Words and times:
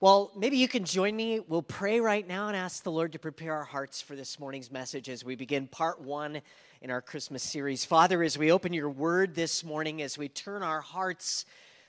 Well, 0.00 0.30
maybe 0.36 0.58
you 0.58 0.68
can 0.68 0.84
join 0.84 1.16
me. 1.16 1.40
We'll 1.40 1.60
pray 1.60 1.98
right 1.98 2.24
now 2.24 2.46
and 2.46 2.56
ask 2.56 2.84
the 2.84 2.90
Lord 2.92 3.14
to 3.14 3.18
prepare 3.18 3.54
our 3.54 3.64
hearts 3.64 4.00
for 4.00 4.14
this 4.14 4.38
morning's 4.38 4.70
message 4.70 5.08
as 5.08 5.24
we 5.24 5.34
begin 5.34 5.66
part 5.66 6.00
one 6.00 6.40
in 6.80 6.92
our 6.92 7.02
Christmas 7.02 7.42
series. 7.42 7.84
Father, 7.84 8.22
as 8.22 8.38
we 8.38 8.52
open 8.52 8.72
your 8.72 8.90
word 8.90 9.34
this 9.34 9.64
morning, 9.64 10.00
as 10.00 10.16
we 10.16 10.28
turn 10.28 10.62
our 10.62 10.80
hearts, 10.80 11.46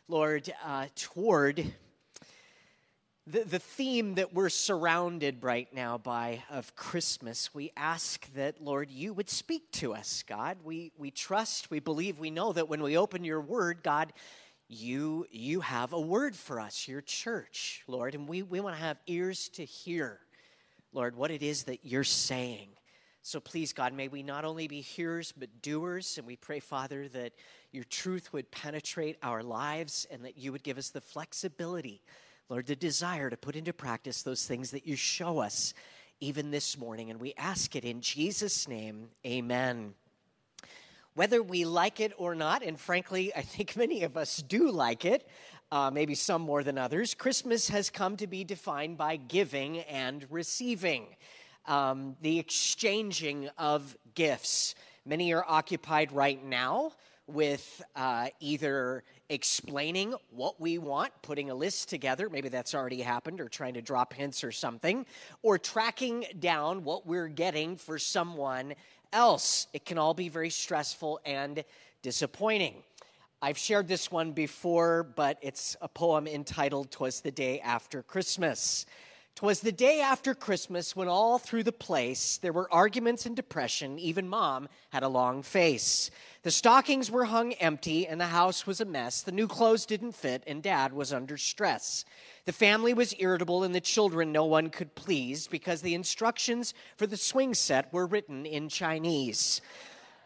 Lord, 0.08 0.52
uh, 0.66 0.88
toward 0.95 1.72
the, 3.27 3.44
the 3.44 3.59
theme 3.59 4.16
that 4.16 4.34
we're 4.34 4.50
surrounded 4.50 5.44
right 5.44 5.71
now 5.71 6.00
by 6.00 6.41
of 6.50 6.76
Christmas, 6.76 7.54
we 7.54 7.71
ask 7.78 8.26
that, 8.34 8.60
Lord, 8.60 8.89
you 8.89 9.14
would 9.14 9.30
speak 9.30 9.71
to 9.73 9.94
us, 9.94 10.23
God. 10.27 10.57
We, 10.63 10.91
we 10.98 11.12
trust, 11.12 11.70
we 11.70 11.80
believe, 11.80 12.18
we 12.18 12.32
know 12.32 12.54
that 12.54 12.70
when 12.70 12.82
we 12.82 12.98
open 12.98 13.23
your 13.23 13.40
word, 13.40 13.84
God, 13.84 14.13
you 14.70 15.26
you 15.32 15.62
have 15.62 15.94
a 15.94 16.00
word 16.00 16.36
for 16.36 16.59
us 16.59 16.88
your 16.88 17.02
church 17.02 17.84
lord 17.88 18.14
and 18.14 18.27
we, 18.27 18.44
we 18.44 18.60
want 18.60 18.76
to 18.76 18.82
have 18.82 18.98
ears 19.08 19.50
to 19.50 19.66
hear 19.66 20.20
lord 20.94 21.16
what 21.16 21.32
it 21.32 21.41
is 21.41 21.64
that 21.64 21.80
you're 21.84 22.04
saying. 22.04 22.70
So 23.24 23.40
please 23.40 23.74
god 23.74 23.94
may 23.94 24.08
we 24.08 24.22
not 24.22 24.46
only 24.46 24.68
be 24.68 24.82
hearers 24.82 25.32
but 25.32 25.63
doers 25.63 26.20
and 26.20 26.27
we 26.27 26.36
pray 26.36 26.60
father 26.60 27.08
that 27.10 27.34
your 27.72 27.84
truth 27.86 28.32
would 28.32 28.52
penetrate 28.52 29.18
our 29.24 29.41
lives 29.41 30.05
and 30.12 30.24
that 30.24 30.38
you 30.38 30.52
would 30.52 30.63
give 30.63 30.77
us 30.77 30.90
the 30.90 31.02
flexibility 31.02 32.04
lord 32.48 32.68
the 32.68 32.76
desire 32.76 33.32
to 33.32 33.38
put 33.38 33.55
into 33.55 33.74
practice 33.74 34.22
those 34.22 34.46
things 34.46 34.70
that 34.72 34.86
you 34.86 34.96
show 34.96 35.40
us 35.40 35.74
even 36.22 36.52
this 36.52 36.77
morning. 36.77 37.10
And 37.10 37.20
we 37.20 37.34
ask 37.38 37.76
it 37.76 37.86
in 37.86 38.02
jesus 38.02 38.68
name. 38.68 39.10
Amen 39.26 39.96
whether 41.20 41.44
we 41.44 41.66
like 41.66 41.99
it 41.99 42.13
or 42.18 42.34
not, 42.34 42.63
and 42.63 42.80
frankly, 42.80 43.35
I 43.35 43.41
think 43.41 43.76
many 43.76 44.04
of 44.04 44.16
us 44.16 44.38
do 44.38 44.71
like 44.71 45.04
it, 45.04 45.27
uh, 45.70 45.91
maybe 45.91 46.16
some 46.16 46.41
more 46.41 46.63
than 46.63 46.77
others, 46.77 47.13
Christmas 47.13 47.68
has 47.68 47.90
come 47.90 48.16
to 48.16 48.26
be 48.26 48.46
defined 48.46 48.98
by 48.98 49.18
giving 49.18 49.80
and 49.80 50.26
receiving, 50.30 51.08
um, 51.66 52.16
the 52.21 52.40
exchanging 52.40 53.49
of 53.58 53.98
gifts. 54.16 54.76
Many 55.05 55.34
are 55.34 55.43
occupied 55.46 56.13
right 56.13 56.41
now 56.41 56.93
with 57.27 57.84
uh, 57.98 58.30
either 58.40 59.04
explaining 59.30 60.15
what 60.32 60.60
we 60.60 60.77
want, 60.77 61.12
putting 61.21 61.49
a 61.49 61.54
list 61.54 61.90
together, 61.90 62.30
maybe 62.30 62.49
that's 62.49 62.74
already 62.74 63.02
happened, 63.02 63.40
or 63.41 63.49
trying 63.49 63.74
to 63.76 63.82
drop 63.82 64.13
hints 64.13 64.44
or 64.44 64.52
something, 64.52 65.06
or 65.44 65.59
tracking 65.59 66.25
down 66.40 66.84
what 66.84 67.06
we're 67.06 67.28
getting 67.28 67.75
for 67.75 68.00
someone 68.00 68.74
else. 69.13 69.68
It 69.74 69.85
can 69.85 69.97
all 69.97 70.13
be 70.13 70.29
very 70.29 70.50
stressful 70.50 71.19
and 71.25 71.63
disappointing. 72.02 72.75
I've 73.41 73.57
shared 73.57 73.88
this 73.88 74.12
one 74.12 74.34
before, 74.34 75.03
but 75.03 75.38
it's 75.41 75.78
a 75.81 75.88
poem 75.88 76.28
entitled 76.28 76.91
Twas 76.91 77.22
the 77.22 77.31
Day 77.31 77.59
After 77.62 78.03
Christmas. 78.03 78.85
Twas 79.40 79.62
the 79.62 79.72
day 79.72 80.01
after 80.01 80.35
Christmas 80.35 80.97
when 80.97 81.07
all 81.07 81.40
through 81.40 81.63
the 81.63 81.72
place 81.72 82.35
there 82.40 82.51
were 82.51 82.68
arguments 82.73 83.25
and 83.25 83.38
depression. 83.38 83.97
Even 83.97 84.28
mom 84.28 84.68
had 84.90 85.01
a 85.01 85.07
long 85.07 85.44
face. 85.44 86.12
The 86.44 86.51
stockings 86.51 87.09
were 87.09 87.23
hung 87.23 87.53
empty 87.53 88.06
and 88.06 88.19
the 88.19 88.25
house 88.25 88.68
was 88.68 88.81
a 88.81 88.85
mess. 88.85 89.22
The 89.22 89.31
new 89.31 89.47
clothes 89.47 89.85
didn't 89.85 90.12
fit 90.12 90.44
and 90.46 90.62
dad 90.62 90.91
was 90.91 91.13
under 91.13 91.38
stress. 91.38 92.03
The 92.44 92.51
family 92.51 92.94
was 92.94 93.16
irritable 93.18 93.63
and 93.63 93.73
the 93.73 93.79
children 93.79 94.34
no 94.34 94.44
one 94.44 94.69
could 94.69 94.94
please 94.94 95.47
because 95.47 95.81
the 95.81 95.96
instructions 95.96 96.74
for 96.97 97.07
the 97.07 97.16
swing 97.16 97.53
set 97.53 97.94
were 97.94 98.07
written 98.07 98.46
in 98.46 98.68
Chinese. 98.68 99.62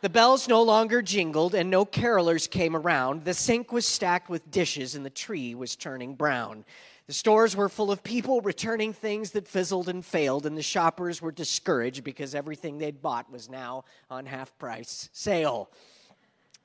The 0.01 0.09
bells 0.09 0.47
no 0.47 0.63
longer 0.63 1.03
jingled 1.03 1.53
and 1.53 1.69
no 1.69 1.85
carolers 1.85 2.49
came 2.49 2.75
around. 2.75 3.25
The 3.25 3.35
sink 3.35 3.71
was 3.71 3.85
stacked 3.85 4.27
with 4.27 4.49
dishes 4.49 4.95
and 4.95 5.05
the 5.05 5.11
tree 5.11 5.53
was 5.53 5.75
turning 5.75 6.15
brown. 6.15 6.65
The 7.07 7.13
stores 7.13 7.55
were 7.55 7.67
full 7.67 7.91
of 7.91 8.01
people 8.01 8.39
returning 8.41 8.93
things 8.93 9.31
that 9.31 9.47
fizzled 9.47 9.89
and 9.89 10.05
failed, 10.05 10.45
and 10.45 10.57
the 10.57 10.61
shoppers 10.61 11.21
were 11.21 11.33
discouraged 11.33 12.03
because 12.03 12.33
everything 12.33 12.77
they'd 12.77 13.01
bought 13.01 13.29
was 13.29 13.49
now 13.49 13.83
on 14.09 14.25
half 14.25 14.57
price 14.57 15.09
sale. 15.11 15.69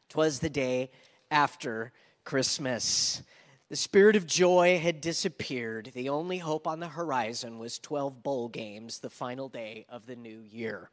Twas 0.09 0.39
the 0.39 0.49
day 0.49 0.91
after 1.31 1.93
Christmas. 2.25 3.23
The 3.69 3.77
spirit 3.77 4.17
of 4.17 4.27
joy 4.27 4.79
had 4.79 5.01
disappeared. 5.01 5.91
The 5.93 6.09
only 6.09 6.39
hope 6.39 6.67
on 6.67 6.79
the 6.79 6.89
horizon 6.89 7.59
was 7.59 7.79
12 7.81 8.23
bowl 8.23 8.49
games, 8.49 9.01
the 9.01 9.11
final 9.11 9.49
day 9.49 9.87
of 9.89 10.07
the 10.07 10.17
new 10.17 10.41
year. 10.41 10.91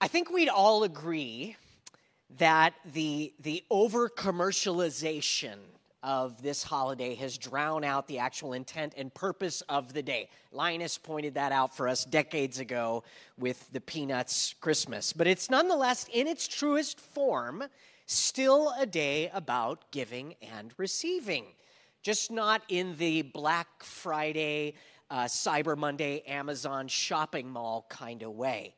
I 0.00 0.08
think 0.08 0.30
we'd 0.30 0.48
all 0.48 0.84
agree 0.84 1.56
that 2.38 2.74
the, 2.92 3.32
the 3.40 3.64
over 3.70 4.08
commercialization 4.08 5.58
of 6.02 6.42
this 6.42 6.62
holiday 6.62 7.14
has 7.14 7.38
drowned 7.38 7.84
out 7.84 8.06
the 8.08 8.18
actual 8.18 8.52
intent 8.52 8.94
and 8.96 9.12
purpose 9.14 9.62
of 9.68 9.92
the 9.92 10.02
day. 10.02 10.28
Linus 10.50 10.98
pointed 10.98 11.34
that 11.34 11.52
out 11.52 11.76
for 11.76 11.88
us 11.88 12.04
decades 12.04 12.58
ago 12.58 13.04
with 13.38 13.70
the 13.72 13.80
Peanuts 13.80 14.54
Christmas. 14.60 15.12
But 15.12 15.26
it's 15.26 15.48
nonetheless, 15.48 16.06
in 16.12 16.26
its 16.26 16.48
truest 16.48 17.00
form, 17.00 17.64
still 18.06 18.74
a 18.78 18.86
day 18.86 19.30
about 19.32 19.90
giving 19.90 20.34
and 20.56 20.72
receiving 20.76 21.46
just 22.02 22.30
not 22.30 22.62
in 22.68 22.96
the 22.96 23.22
Black 23.22 23.68
Friday, 23.82 24.74
uh, 25.10 25.24
Cyber 25.24 25.76
Monday, 25.76 26.22
Amazon 26.26 26.88
shopping 26.88 27.48
mall 27.48 27.86
kind 27.88 28.22
of 28.22 28.32
way. 28.32 28.74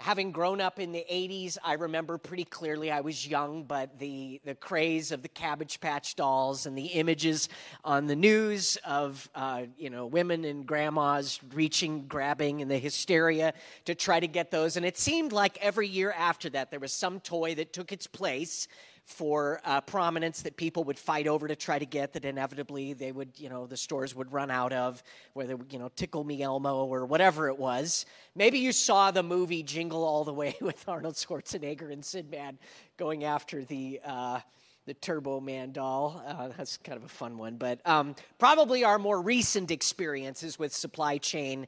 Having 0.00 0.32
grown 0.32 0.60
up 0.60 0.80
in 0.80 0.90
the 0.90 1.04
80s, 1.10 1.56
I 1.62 1.74
remember 1.74 2.18
pretty 2.18 2.44
clearly, 2.44 2.90
I 2.90 3.00
was 3.00 3.26
young, 3.26 3.62
but 3.62 3.96
the, 4.00 4.40
the 4.44 4.56
craze 4.56 5.12
of 5.12 5.22
the 5.22 5.28
Cabbage 5.28 5.80
Patch 5.80 6.16
dolls 6.16 6.66
and 6.66 6.76
the 6.76 6.86
images 6.86 7.48
on 7.84 8.06
the 8.06 8.16
news 8.16 8.76
of, 8.84 9.30
uh, 9.36 9.62
you 9.78 9.90
know, 9.90 10.06
women 10.06 10.44
and 10.44 10.66
grandmas 10.66 11.38
reaching, 11.54 12.06
grabbing, 12.08 12.60
and 12.60 12.68
the 12.68 12.78
hysteria 12.78 13.54
to 13.84 13.94
try 13.94 14.18
to 14.18 14.26
get 14.26 14.50
those. 14.50 14.76
And 14.76 14.84
it 14.84 14.98
seemed 14.98 15.32
like 15.32 15.58
every 15.60 15.86
year 15.86 16.12
after 16.18 16.50
that, 16.50 16.72
there 16.72 16.80
was 16.80 16.92
some 16.92 17.20
toy 17.20 17.54
that 17.54 17.72
took 17.72 17.92
its 17.92 18.08
place 18.08 18.66
for 19.04 19.60
uh, 19.64 19.80
prominence 19.82 20.42
that 20.42 20.56
people 20.56 20.84
would 20.84 20.98
fight 20.98 21.26
over 21.26 21.46
to 21.46 21.54
try 21.54 21.78
to 21.78 21.84
get 21.84 22.14
that 22.14 22.24
inevitably 22.24 22.94
they 22.94 23.12
would, 23.12 23.28
you 23.36 23.50
know, 23.50 23.66
the 23.66 23.76
stores 23.76 24.14
would 24.14 24.32
run 24.32 24.50
out 24.50 24.72
of, 24.72 25.02
whether, 25.34 25.58
you 25.70 25.78
know, 25.78 25.90
Tickle 25.94 26.24
Me 26.24 26.42
Elmo 26.42 26.84
or 26.86 27.04
whatever 27.04 27.48
it 27.48 27.58
was. 27.58 28.06
Maybe 28.34 28.58
you 28.58 28.72
saw 28.72 29.10
the 29.10 29.22
movie 29.22 29.62
Jingle 29.62 30.04
All 30.04 30.24
the 30.24 30.32
Way 30.32 30.56
with 30.60 30.88
Arnold 30.88 31.14
Schwarzenegger 31.14 31.92
and 31.92 32.04
Sinbad 32.04 32.58
going 32.96 33.24
after 33.24 33.64
the. 33.64 34.00
Uh, 34.04 34.40
the 34.86 34.92
Turbo 34.92 35.40
Man 35.40 35.72
doll. 35.72 36.22
Uh, 36.26 36.48
that's 36.58 36.76
kind 36.76 36.98
of 36.98 37.04
a 37.04 37.08
fun 37.08 37.38
one. 37.38 37.56
But 37.56 37.80
um, 37.86 38.14
probably 38.38 38.84
our 38.84 38.98
more 38.98 39.22
recent 39.22 39.70
experiences 39.70 40.58
with 40.58 40.74
supply 40.74 41.16
chain 41.16 41.66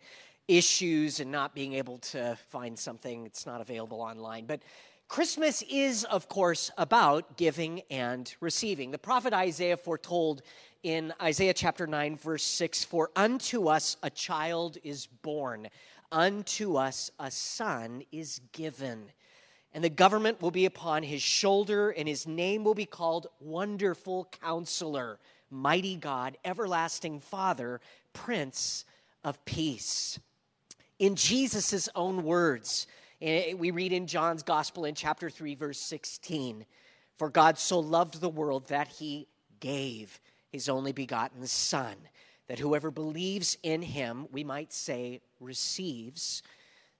issues 0.48 1.20
and 1.20 1.30
not 1.30 1.54
being 1.54 1.72
able 1.72 1.98
to 1.98 2.36
find 2.48 2.78
something 2.78 3.24
that's 3.24 3.46
not 3.46 3.62
available 3.62 4.00
online. 4.00 4.46
But 4.46 4.60
Christmas 5.08 5.62
is, 5.70 6.02
of 6.04 6.28
course, 6.28 6.72
about 6.76 7.36
giving 7.36 7.82
and 7.90 8.34
receiving. 8.40 8.90
The 8.90 8.98
prophet 8.98 9.32
Isaiah 9.32 9.76
foretold 9.76 10.42
in 10.82 11.14
Isaiah 11.22 11.54
chapter 11.54 11.86
9, 11.86 12.16
verse 12.16 12.42
6 12.42 12.84
For 12.84 13.10
unto 13.14 13.68
us 13.68 13.96
a 14.02 14.10
child 14.10 14.78
is 14.82 15.06
born, 15.06 15.68
unto 16.10 16.76
us 16.76 17.12
a 17.20 17.30
son 17.30 18.02
is 18.10 18.40
given. 18.50 19.04
And 19.72 19.84
the 19.84 19.90
government 19.90 20.42
will 20.42 20.50
be 20.50 20.64
upon 20.64 21.04
his 21.04 21.22
shoulder, 21.22 21.90
and 21.90 22.08
his 22.08 22.26
name 22.26 22.64
will 22.64 22.74
be 22.74 22.86
called 22.86 23.28
Wonderful 23.38 24.28
Counselor, 24.42 25.20
Mighty 25.50 25.96
God, 25.96 26.36
Everlasting 26.44 27.20
Father, 27.20 27.80
Prince 28.12 28.84
of 29.22 29.44
Peace. 29.44 30.18
In 30.98 31.14
Jesus' 31.14 31.88
own 31.94 32.24
words, 32.24 32.86
we 33.20 33.70
read 33.70 33.92
in 33.92 34.06
John's 34.06 34.42
Gospel 34.42 34.84
in 34.84 34.94
chapter 34.94 35.30
3, 35.30 35.54
verse 35.54 35.78
16 35.80 36.66
For 37.16 37.30
God 37.30 37.58
so 37.58 37.78
loved 37.78 38.20
the 38.20 38.28
world 38.28 38.68
that 38.68 38.88
he 38.88 39.28
gave 39.60 40.20
his 40.50 40.68
only 40.68 40.92
begotten 40.92 41.46
Son, 41.46 41.96
that 42.48 42.58
whoever 42.58 42.90
believes 42.90 43.56
in 43.62 43.82
him, 43.82 44.26
we 44.32 44.44
might 44.44 44.72
say, 44.72 45.20
receives. 45.40 46.42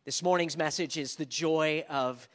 This 0.05 0.23
morning's 0.23 0.57
message 0.57 0.97
is 0.97 1.17
the 1.17 1.27
joy 1.27 1.85
of 1.89 2.29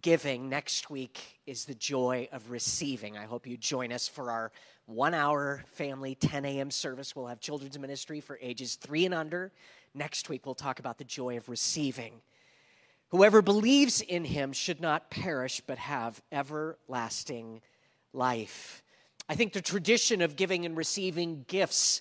giving. 0.00 0.48
Next 0.48 0.90
week 0.90 1.40
is 1.46 1.64
the 1.64 1.74
joy 1.74 2.28
of 2.32 2.50
receiving. 2.50 3.16
I 3.16 3.24
hope 3.24 3.46
you 3.46 3.56
join 3.56 3.92
us 3.92 4.08
for 4.08 4.30
our 4.30 4.52
one 4.86 5.14
hour 5.14 5.64
family 5.72 6.14
10 6.14 6.44
a.m. 6.44 6.70
service. 6.70 7.14
We'll 7.14 7.26
have 7.26 7.40
children's 7.40 7.78
ministry 7.78 8.20
for 8.20 8.38
ages 8.40 8.76
three 8.76 9.04
and 9.04 9.14
under. 9.14 9.52
Next 9.94 10.28
week, 10.28 10.46
we'll 10.46 10.54
talk 10.54 10.78
about 10.78 10.96
the 10.96 11.04
joy 11.04 11.36
of 11.36 11.48
receiving. 11.48 12.20
Whoever 13.08 13.40
believes 13.42 14.00
in 14.00 14.24
him 14.24 14.52
should 14.52 14.80
not 14.80 15.10
perish, 15.10 15.62
but 15.66 15.78
have 15.78 16.20
everlasting 16.30 17.62
life. 18.12 18.82
I 19.28 19.34
think 19.34 19.52
the 19.52 19.62
tradition 19.62 20.20
of 20.20 20.36
giving 20.36 20.64
and 20.64 20.76
receiving 20.76 21.44
gifts, 21.48 22.00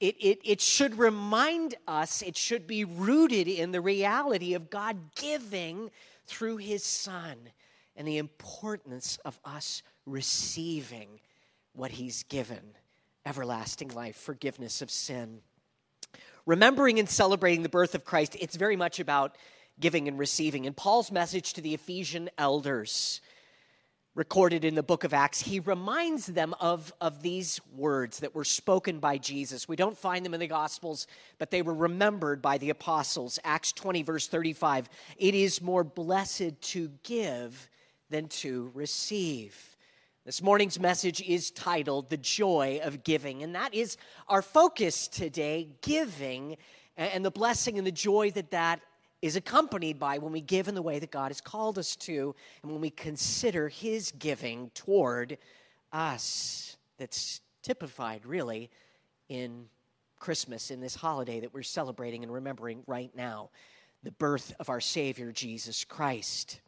it, 0.00 0.16
it, 0.18 0.38
it 0.44 0.60
should 0.60 0.98
remind 0.98 1.74
us, 1.86 2.22
it 2.22 2.36
should 2.36 2.66
be 2.66 2.84
rooted 2.84 3.48
in 3.48 3.72
the 3.72 3.80
reality 3.80 4.54
of 4.54 4.70
God 4.70 5.14
giving 5.14 5.90
through 6.26 6.56
his 6.58 6.84
Son 6.84 7.36
and 7.94 8.06
the 8.06 8.18
importance 8.18 9.18
of 9.24 9.38
us 9.44 9.82
receiving 10.04 11.20
what 11.74 11.90
he's 11.90 12.22
given 12.24 12.76
everlasting 13.26 13.88
life, 13.88 14.16
forgiveness 14.16 14.80
of 14.80 14.90
sin. 14.90 15.40
remembering 16.46 16.98
and 16.98 17.08
celebrating 17.08 17.62
the 17.62 17.68
birth 17.68 17.94
of 17.94 18.04
Christ, 18.04 18.36
it's 18.40 18.56
very 18.56 18.76
much 18.76 19.00
about 19.00 19.36
giving 19.80 20.08
and 20.08 20.18
receiving. 20.18 20.66
And 20.66 20.76
Paul's 20.76 21.12
message 21.12 21.52
to 21.54 21.60
the 21.60 21.74
Ephesian 21.74 22.30
elders, 22.38 23.20
recorded 24.14 24.64
in 24.64 24.74
the 24.74 24.82
book 24.82 25.04
of 25.04 25.12
Acts, 25.12 25.42
he 25.42 25.60
reminds 25.60 26.26
them 26.26 26.54
of, 26.58 26.92
of 27.02 27.22
these 27.22 27.60
words 27.74 28.20
that 28.20 28.34
were 28.34 28.44
spoken 28.44 28.98
by 28.98 29.18
Jesus. 29.18 29.68
We 29.68 29.76
don't 29.76 29.96
find 29.96 30.24
them 30.24 30.32
in 30.32 30.40
the 30.40 30.46
Gospels, 30.46 31.06
but 31.38 31.50
they 31.50 31.60
were 31.60 31.74
remembered 31.74 32.40
by 32.40 32.56
the 32.56 32.70
apostles. 32.70 33.38
Acts 33.44 33.72
20, 33.72 34.02
verse 34.02 34.26
35 34.26 34.88
It 35.18 35.34
is 35.34 35.60
more 35.60 35.84
blessed 35.84 36.60
to 36.60 36.90
give 37.02 37.68
than 38.08 38.28
to 38.28 38.70
receive. 38.74 39.76
This 40.24 40.42
morning's 40.42 40.80
message 40.80 41.20
is 41.20 41.50
titled 41.50 42.08
The 42.08 42.16
Joy 42.16 42.80
of 42.82 43.04
Giving, 43.04 43.42
and 43.42 43.54
that 43.54 43.74
is 43.74 43.96
our 44.28 44.42
focus 44.42 45.08
today 45.08 45.68
giving 45.82 46.56
and 46.96 47.24
the 47.24 47.30
blessing 47.30 47.76
and 47.78 47.86
the 47.86 47.92
joy 47.92 48.30
that 48.30 48.50
that 48.50 48.80
is 49.22 49.36
accompanied 49.36 49.98
by 49.98 50.18
when 50.18 50.32
we 50.32 50.40
give 50.40 50.68
in 50.68 50.74
the 50.74 50.82
way 50.82 50.98
that 50.98 51.10
God 51.10 51.28
has 51.28 51.40
called 51.40 51.78
us 51.78 51.96
to 51.96 52.34
and 52.62 52.70
when 52.70 52.80
we 52.80 52.90
consider 52.90 53.68
His 53.68 54.12
giving 54.12 54.70
toward 54.74 55.38
us. 55.92 56.76
That's 56.98 57.40
typified, 57.62 58.24
really, 58.24 58.70
in 59.28 59.66
Christmas, 60.18 60.70
in 60.70 60.80
this 60.80 60.94
holiday 60.94 61.40
that 61.40 61.52
we're 61.52 61.62
celebrating 61.62 62.22
and 62.22 62.32
remembering 62.32 62.82
right 62.86 63.10
now 63.16 63.50
the 64.02 64.12
birth 64.12 64.54
of 64.60 64.68
our 64.68 64.80
Savior, 64.80 65.32
Jesus 65.32 65.84
Christ. 65.84 66.60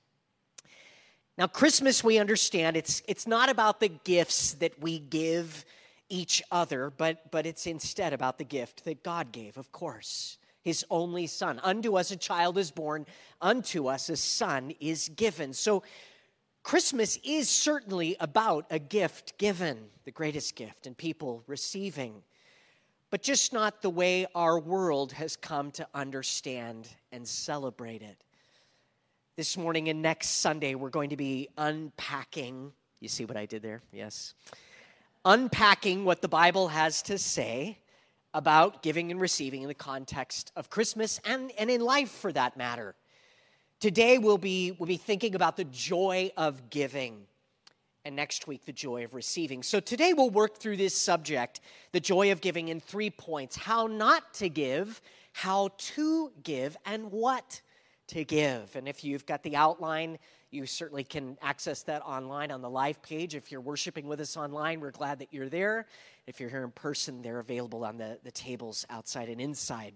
Now, 1.36 1.46
Christmas, 1.46 2.02
we 2.02 2.18
understand, 2.18 2.76
it's, 2.76 3.00
it's 3.06 3.26
not 3.26 3.48
about 3.48 3.78
the 3.78 3.88
gifts 3.88 4.54
that 4.54 4.80
we 4.82 4.98
give 4.98 5.64
each 6.08 6.42
other, 6.50 6.90
but, 6.90 7.30
but 7.30 7.46
it's 7.46 7.66
instead 7.66 8.12
about 8.12 8.38
the 8.38 8.44
gift 8.44 8.84
that 8.84 9.04
God 9.04 9.30
gave, 9.30 9.56
of 9.56 9.70
course, 9.70 10.38
his 10.68 10.84
only 10.90 11.26
son. 11.26 11.58
Unto 11.62 11.96
us 11.96 12.10
a 12.10 12.16
child 12.16 12.58
is 12.58 12.70
born, 12.70 13.06
unto 13.40 13.86
us 13.86 14.10
a 14.10 14.16
son 14.18 14.70
is 14.80 15.08
given. 15.08 15.54
So, 15.54 15.82
Christmas 16.62 17.18
is 17.24 17.48
certainly 17.48 18.16
about 18.20 18.66
a 18.70 18.78
gift 18.78 19.38
given, 19.38 19.78
the 20.04 20.10
greatest 20.10 20.56
gift, 20.56 20.86
and 20.86 20.94
people 20.94 21.42
receiving, 21.46 22.22
but 23.08 23.22
just 23.22 23.54
not 23.54 23.80
the 23.80 23.88
way 23.88 24.26
our 24.34 24.58
world 24.58 25.12
has 25.12 25.36
come 25.36 25.70
to 25.70 25.88
understand 25.94 26.86
and 27.12 27.26
celebrate 27.26 28.02
it. 28.02 28.22
This 29.36 29.56
morning 29.56 29.88
and 29.88 30.02
next 30.02 30.28
Sunday, 30.42 30.74
we're 30.74 30.90
going 30.90 31.08
to 31.08 31.16
be 31.16 31.48
unpacking. 31.56 32.72
You 33.00 33.08
see 33.08 33.24
what 33.24 33.38
I 33.38 33.46
did 33.46 33.62
there? 33.62 33.80
Yes. 33.90 34.34
Unpacking 35.24 36.04
what 36.04 36.20
the 36.20 36.28
Bible 36.28 36.68
has 36.68 37.00
to 37.04 37.16
say 37.16 37.78
about 38.34 38.82
giving 38.82 39.10
and 39.10 39.20
receiving 39.20 39.62
in 39.62 39.68
the 39.68 39.74
context 39.74 40.52
of 40.56 40.70
Christmas 40.70 41.20
and, 41.24 41.50
and 41.58 41.70
in 41.70 41.80
life 41.80 42.10
for 42.10 42.32
that 42.32 42.56
matter. 42.56 42.94
Today, 43.80 44.18
we'll 44.18 44.38
be, 44.38 44.72
we'll 44.72 44.88
be 44.88 44.96
thinking 44.96 45.34
about 45.34 45.56
the 45.56 45.64
joy 45.64 46.32
of 46.36 46.68
giving, 46.68 47.26
and 48.04 48.16
next 48.16 48.48
week, 48.48 48.64
the 48.64 48.72
joy 48.72 49.04
of 49.04 49.14
receiving. 49.14 49.62
So, 49.62 49.78
today, 49.78 50.12
we'll 50.12 50.30
work 50.30 50.58
through 50.58 50.78
this 50.78 50.96
subject, 50.96 51.60
the 51.92 52.00
joy 52.00 52.32
of 52.32 52.40
giving, 52.40 52.68
in 52.68 52.80
three 52.80 53.10
points 53.10 53.56
how 53.56 53.86
not 53.86 54.34
to 54.34 54.48
give, 54.48 55.00
how 55.32 55.70
to 55.76 56.32
give, 56.42 56.76
and 56.84 57.12
what 57.12 57.60
to 58.08 58.24
give. 58.24 58.74
And 58.74 58.88
if 58.88 59.04
you've 59.04 59.26
got 59.26 59.42
the 59.44 59.54
outline, 59.54 60.18
you 60.50 60.64
certainly 60.66 61.04
can 61.04 61.36
access 61.42 61.82
that 61.84 62.02
online 62.02 62.50
on 62.50 62.62
the 62.62 62.70
live 62.70 63.02
page. 63.02 63.34
If 63.34 63.52
you're 63.52 63.60
worshiping 63.60 64.06
with 64.06 64.20
us 64.20 64.36
online, 64.36 64.80
we're 64.80 64.90
glad 64.90 65.18
that 65.18 65.28
you're 65.30 65.48
there. 65.48 65.86
If 66.26 66.40
you're 66.40 66.48
here 66.48 66.64
in 66.64 66.70
person, 66.70 67.20
they're 67.20 67.40
available 67.40 67.84
on 67.84 67.98
the, 67.98 68.18
the 68.24 68.30
tables 68.30 68.86
outside 68.88 69.28
and 69.28 69.40
inside. 69.40 69.94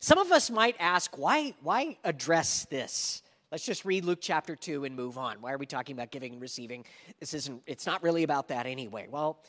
Some 0.00 0.18
of 0.18 0.32
us 0.32 0.50
might 0.50 0.76
ask, 0.80 1.16
why, 1.18 1.54
why 1.62 1.98
address 2.04 2.66
this? 2.70 3.22
Let's 3.52 3.66
just 3.66 3.84
read 3.84 4.04
Luke 4.04 4.20
chapter 4.20 4.56
2 4.56 4.84
and 4.84 4.96
move 4.96 5.18
on. 5.18 5.40
Why 5.40 5.52
are 5.52 5.58
we 5.58 5.66
talking 5.66 5.94
about 5.94 6.10
giving 6.10 6.32
and 6.32 6.40
receiving? 6.40 6.84
This 7.18 7.34
isn't, 7.34 7.62
it's 7.66 7.86
not 7.86 8.02
really 8.02 8.22
about 8.22 8.48
that 8.48 8.66
anyway. 8.66 9.08
Well, 9.10 9.42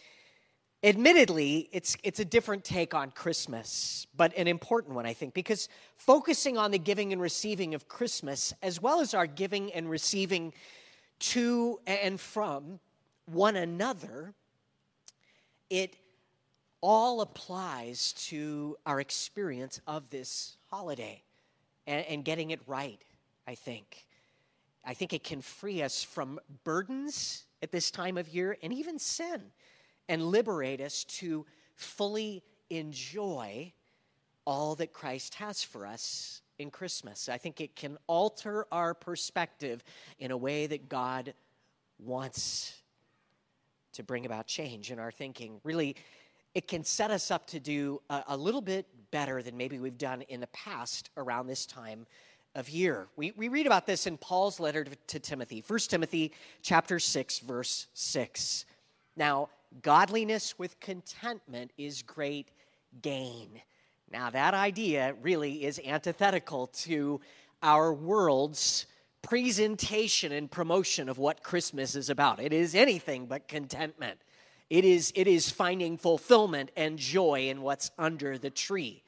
Admittedly, 0.84 1.70
it's, 1.72 1.96
it's 2.02 2.20
a 2.20 2.26
different 2.26 2.64
take 2.64 2.96
on 2.96 3.12
Christmas, 3.12 4.08
but 4.18 4.36
an 4.36 4.48
important 4.48 4.96
one, 4.96 5.06
I 5.06 5.14
think, 5.14 5.36
because 5.36 5.70
focusing 5.96 6.58
on 6.58 6.72
the 6.72 6.80
giving 6.80 7.14
and 7.14 7.22
receiving 7.22 7.76
of 7.76 7.88
Christmas, 7.88 8.52
as 8.64 8.82
well 8.82 9.00
as 9.00 9.14
our 9.14 9.28
giving 9.28 9.72
and 9.74 9.88
receiving 9.88 10.54
to 11.20 11.80
and 11.86 12.20
from 12.20 12.80
one 13.28 13.58
another, 13.58 14.34
it 15.70 15.96
all 16.82 17.22
applies 17.22 18.14
to 18.14 18.76
our 18.88 19.00
experience 19.00 19.80
of 19.86 20.10
this 20.10 20.58
holiday 20.72 21.22
and, 21.86 22.04
and 22.08 22.26
getting 22.26 22.50
it 22.50 22.60
right, 22.66 23.00
I 23.48 23.54
think. 23.54 24.08
I 24.84 24.96
think 24.96 25.14
it 25.14 25.24
can 25.24 25.44
free 25.44 25.84
us 25.84 26.02
from 26.02 26.40
burdens 26.64 27.44
at 27.62 27.72
this 27.72 27.92
time 27.92 28.18
of 28.18 28.28
year 28.30 28.58
and 28.64 28.74
even 28.74 28.98
sin 28.98 29.44
and 30.12 30.22
liberate 30.26 30.82
us 30.82 31.06
to 31.06 31.46
fully 31.78 32.44
enjoy 32.70 33.72
all 34.46 34.76
that 34.76 34.92
Christ 34.92 35.36
has 35.36 35.64
for 35.64 35.86
us 35.86 36.42
in 36.60 36.70
Christmas. 36.70 37.30
I 37.30 37.38
think 37.38 37.62
it 37.62 37.78
can 37.78 37.98
alter 38.08 38.66
our 38.74 38.94
perspective 38.94 39.82
in 40.20 40.32
a 40.32 40.38
way 40.38 40.68
that 40.68 40.90
God 40.90 41.34
wants 41.98 42.76
to 43.94 44.04
bring 44.04 44.26
about 44.26 44.48
change 44.48 44.92
in 44.92 45.00
our 45.00 45.12
thinking. 45.12 45.62
Really, 45.64 45.96
it 46.56 46.68
can 46.68 46.84
set 46.84 47.10
us 47.10 47.32
up 47.32 47.48
to 47.48 47.62
do 47.62 48.02
a, 48.10 48.24
a, 48.28 48.38
little 48.38 48.62
bit 48.62 48.88
better 49.12 49.42
than 49.42 49.56
maybe 49.56 49.80
we've 49.80 49.98
done 49.98 50.24
in 50.24 50.42
the 50.42 50.48
past 50.48 51.10
around 51.16 51.48
this 51.48 51.66
time 51.66 52.06
of 52.56 52.68
year. 52.68 53.08
We, 53.16 53.32
we 53.38 53.48
read 53.48 53.66
about 53.66 53.86
this 53.86 54.08
in 54.08 54.18
Paul's 54.18 54.60
letter 54.60 54.84
to, 54.84 54.92
to 55.08 55.20
Timothy, 55.22 55.64
1 55.66 55.80
Timothy 55.88 56.34
chapter 56.62 57.00
6, 57.00 57.40
verse 57.40 57.88
6. 57.94 58.66
Now, 59.16 59.48
godliness 59.82 60.58
with 60.58 60.80
contentment 60.80 61.72
is 61.78 62.02
great 62.02 62.50
gain. 63.02 63.62
Now, 64.12 64.30
that 64.30 64.54
idea 64.54 65.16
really 65.22 65.64
is 65.64 65.80
antithetical 65.86 66.68
to 66.68 67.22
our 67.64 67.94
world's 67.94 68.86
presentation 69.22 70.32
and 70.32 70.50
promotion 70.50 71.08
of 71.08 71.18
what 71.18 71.44
Christmas 71.44 71.96
is 71.96 72.10
about. 72.10 72.42
It 72.42 72.54
is 72.54 72.76
anything 72.76 73.28
but 73.28 73.48
contentment. 73.48 74.20
It 74.70 74.84
is, 74.84 75.14
it 75.16 75.28
is 75.28 75.50
finding 75.50 75.98
fulfillment 75.98 76.72
and 76.76 76.98
joy 76.98 77.50
in 77.50 77.62
what's 77.62 77.92
under 77.98 78.38
the 78.38 78.50
tree. 78.50 79.04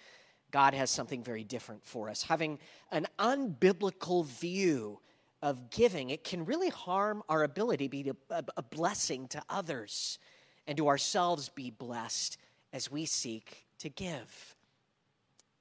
God 0.51 0.73
has 0.73 0.91
something 0.91 1.23
very 1.23 1.43
different 1.43 1.83
for 1.83 2.09
us. 2.09 2.21
Having 2.23 2.59
an 2.91 3.07
unbiblical 3.17 4.25
view 4.25 4.99
of 5.41 5.69
giving, 5.71 6.11
it 6.11 6.23
can 6.23 6.45
really 6.45 6.69
harm 6.69 7.23
our 7.27 7.43
ability 7.43 7.85
to 7.87 7.89
be 7.89 8.11
a, 8.29 8.61
blessing 8.61 9.27
to 9.29 9.41
others 9.49 10.19
and 10.67 10.77
to 10.77 10.87
ourselves 10.87 11.49
be 11.49 11.71
blessed 11.71 12.37
as 12.71 12.91
we 12.91 13.05
seek 13.05 13.65
to 13.79 13.89
give. 13.89 14.55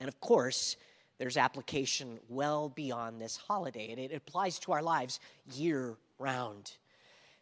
And 0.00 0.09
of 0.09 0.21
course, 0.21 0.76
there's 1.18 1.37
application 1.37 2.18
well 2.28 2.68
beyond 2.68 3.21
this 3.21 3.37
holiday, 3.37 3.90
and 3.90 4.00
it 4.00 4.12
applies 4.12 4.59
to 4.61 4.73
our 4.73 4.82
lives 4.82 5.21
year 5.54 5.97
round. 6.18 6.73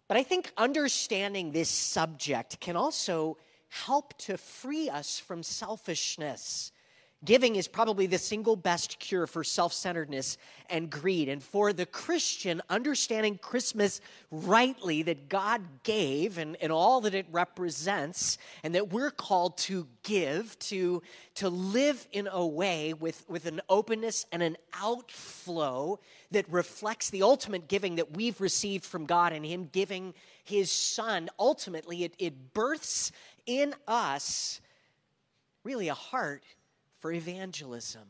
But 0.08 0.16
I 0.16 0.22
think 0.22 0.52
understanding 0.56 1.52
this 1.52 1.68
subject 1.68 2.60
can 2.60 2.76
also 2.76 3.38
help 3.68 4.18
to 4.18 4.36
free 4.36 4.90
us 4.90 5.18
from 5.18 5.42
selfishness 5.42 6.72
Giving 7.22 7.56
is 7.56 7.68
probably 7.68 8.06
the 8.06 8.16
single 8.16 8.56
best 8.56 8.98
cure 8.98 9.26
for 9.26 9.44
self 9.44 9.74
centeredness 9.74 10.38
and 10.70 10.88
greed. 10.88 11.28
And 11.28 11.42
for 11.42 11.70
the 11.74 11.84
Christian, 11.84 12.62
understanding 12.70 13.36
Christmas 13.36 14.00
rightly, 14.30 15.02
that 15.02 15.28
God 15.28 15.60
gave 15.82 16.38
and, 16.38 16.56
and 16.62 16.72
all 16.72 17.02
that 17.02 17.14
it 17.14 17.26
represents, 17.30 18.38
and 18.64 18.74
that 18.74 18.90
we're 18.90 19.10
called 19.10 19.58
to 19.58 19.86
give, 20.02 20.58
to, 20.60 21.02
to 21.34 21.50
live 21.50 22.08
in 22.10 22.26
a 22.32 22.46
way 22.46 22.94
with, 22.94 23.22
with 23.28 23.44
an 23.44 23.60
openness 23.68 24.24
and 24.32 24.42
an 24.42 24.56
outflow 24.72 26.00
that 26.30 26.50
reflects 26.50 27.10
the 27.10 27.22
ultimate 27.22 27.68
giving 27.68 27.96
that 27.96 28.16
we've 28.16 28.40
received 28.40 28.86
from 28.86 29.04
God 29.04 29.34
and 29.34 29.44
Him 29.44 29.68
giving 29.70 30.14
His 30.42 30.72
Son. 30.72 31.28
Ultimately, 31.38 32.04
it, 32.04 32.14
it 32.18 32.54
births 32.54 33.12
in 33.44 33.74
us 33.86 34.62
really 35.64 35.88
a 35.88 35.94
heart 35.94 36.42
for 37.00 37.10
evangelism. 37.10 38.06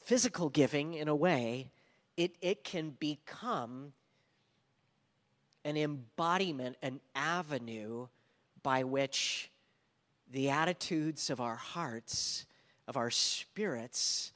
Physical 0.00 0.50
giving, 0.50 0.94
in 0.94 1.08
a 1.08 1.14
way, 1.14 1.70
it, 2.16 2.32
it 2.42 2.64
can 2.64 2.90
become 2.90 3.92
an 5.64 5.76
embodiment, 5.76 6.76
an 6.82 7.00
avenue 7.14 8.08
by 8.62 8.84
which 8.84 9.50
the 10.30 10.50
attitudes 10.50 11.30
of 11.30 11.40
our 11.40 11.54
hearts, 11.54 12.44
of 12.86 12.96
our 12.96 13.10
spirits, 13.10 14.32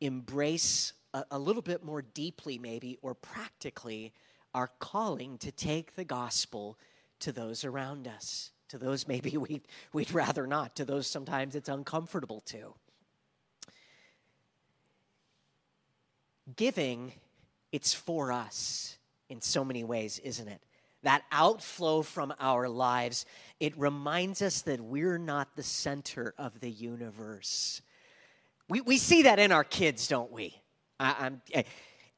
embrace 0.00 0.92
a, 1.14 1.24
a, 1.30 1.38
little 1.38 1.62
bit 1.62 1.84
more 1.84 2.02
deeply, 2.02 2.58
maybe, 2.58 2.98
or 3.00 3.14
practically, 3.14 4.12
our 4.54 4.70
calling 4.78 5.38
to 5.38 5.50
take 5.52 5.94
the 5.94 6.04
gospel 6.04 6.76
to 7.20 7.32
those 7.32 7.64
around 7.64 8.06
us. 8.06 8.50
To 8.70 8.78
those, 8.78 9.08
maybe 9.08 9.36
we'd, 9.36 9.62
we'd 9.92 10.12
rather 10.12 10.46
not. 10.46 10.76
To 10.76 10.84
those, 10.84 11.06
sometimes 11.06 11.54
it's 11.54 11.68
uncomfortable 11.68 12.40
to. 12.46 12.74
Giving, 16.54 17.12
it's 17.72 17.92
for 17.92 18.30
us 18.30 18.98
in 19.28 19.40
so 19.40 19.64
many 19.64 19.84
ways, 19.84 20.18
isn't 20.20 20.46
it? 20.46 20.62
That 21.02 21.22
outflow 21.30 22.02
from 22.02 22.34
our 22.40 22.68
lives, 22.68 23.26
it 23.60 23.76
reminds 23.78 24.42
us 24.42 24.62
that 24.62 24.80
we're 24.80 25.18
not 25.18 25.54
the 25.56 25.62
center 25.62 26.34
of 26.38 26.60
the 26.60 26.70
universe. 26.70 27.82
We, 28.68 28.80
we 28.80 28.96
see 28.96 29.22
that 29.22 29.38
in 29.38 29.52
our 29.52 29.64
kids, 29.64 30.08
don't 30.08 30.32
we? 30.32 30.60
I, 30.98 31.26
am 31.26 31.42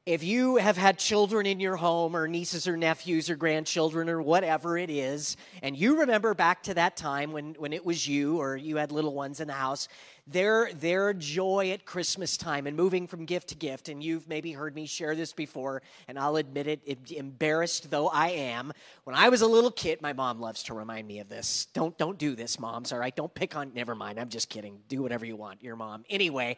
if 0.09 0.23
you 0.23 0.55
have 0.55 0.75
had 0.75 0.97
children 0.97 1.45
in 1.45 1.59
your 1.59 1.75
home 1.75 2.15
or 2.15 2.27
nieces 2.27 2.67
or 2.67 2.75
nephews 2.75 3.29
or 3.29 3.35
grandchildren 3.35 4.09
or 4.09 4.19
whatever 4.19 4.75
it 4.75 4.89
is 4.89 5.37
and 5.61 5.77
you 5.77 5.99
remember 5.99 6.33
back 6.33 6.63
to 6.63 6.73
that 6.73 6.97
time 6.97 7.31
when, 7.31 7.53
when 7.59 7.73
it 7.73 7.85
was 7.85 8.07
you 8.07 8.37
or 8.41 8.57
you 8.57 8.77
had 8.77 8.91
little 8.91 9.13
ones 9.13 9.39
in 9.39 9.47
the 9.47 9.53
house 9.53 9.87
their, 10.25 10.73
their 10.73 11.13
joy 11.13 11.69
at 11.69 11.85
christmas 11.85 12.37
time 12.37 12.65
and 12.65 12.75
moving 12.75 13.05
from 13.05 13.23
gift 13.23 13.49
to 13.49 13.55
gift 13.55 13.87
and 13.87 14.03
you've 14.03 14.27
maybe 14.27 14.51
heard 14.51 14.73
me 14.73 14.87
share 14.87 15.15
this 15.15 15.31
before 15.31 15.83
and 16.07 16.17
i'll 16.17 16.37
admit 16.37 16.65
it, 16.65 16.81
it 16.87 17.11
embarrassed 17.11 17.91
though 17.91 18.07
i 18.07 18.29
am. 18.29 18.73
When 19.03 19.15
i 19.15 19.29
was 19.29 19.41
a 19.41 19.47
little 19.47 19.69
kid 19.69 20.01
my 20.01 20.13
mom 20.13 20.41
loves 20.41 20.63
to 20.63 20.73
remind 20.73 21.07
me 21.07 21.19
of 21.19 21.29
this. 21.29 21.67
Don't 21.75 21.95
don't 21.99 22.17
do 22.17 22.33
this 22.33 22.59
moms 22.59 22.91
all 22.91 22.97
right? 22.97 23.15
Don't 23.15 23.33
pick 23.35 23.55
on 23.55 23.73
never 23.75 23.93
mind 23.93 24.19
i'm 24.19 24.29
just 24.29 24.49
kidding. 24.49 24.79
Do 24.87 25.03
whatever 25.03 25.27
you 25.27 25.35
want 25.35 25.61
your 25.61 25.75
mom. 25.75 26.03
Anyway 26.09 26.57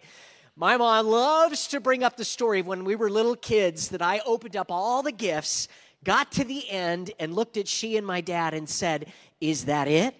my 0.61 0.77
mom 0.77 1.07
loves 1.07 1.65
to 1.69 1.79
bring 1.79 2.03
up 2.03 2.15
the 2.17 2.23
story 2.23 2.61
when 2.61 2.83
we 2.83 2.95
were 2.95 3.09
little 3.09 3.35
kids 3.35 3.89
that 3.89 4.01
I 4.03 4.21
opened 4.27 4.55
up 4.55 4.69
all 4.69 5.01
the 5.01 5.11
gifts, 5.11 5.67
got 6.03 6.31
to 6.33 6.43
the 6.43 6.69
end, 6.69 7.09
and 7.19 7.33
looked 7.33 7.57
at 7.57 7.67
she 7.67 7.97
and 7.97 8.05
my 8.05 8.21
dad 8.21 8.53
and 8.53 8.69
said, 8.69 9.11
Is 9.41 9.65
that 9.65 9.87
it? 9.87 10.13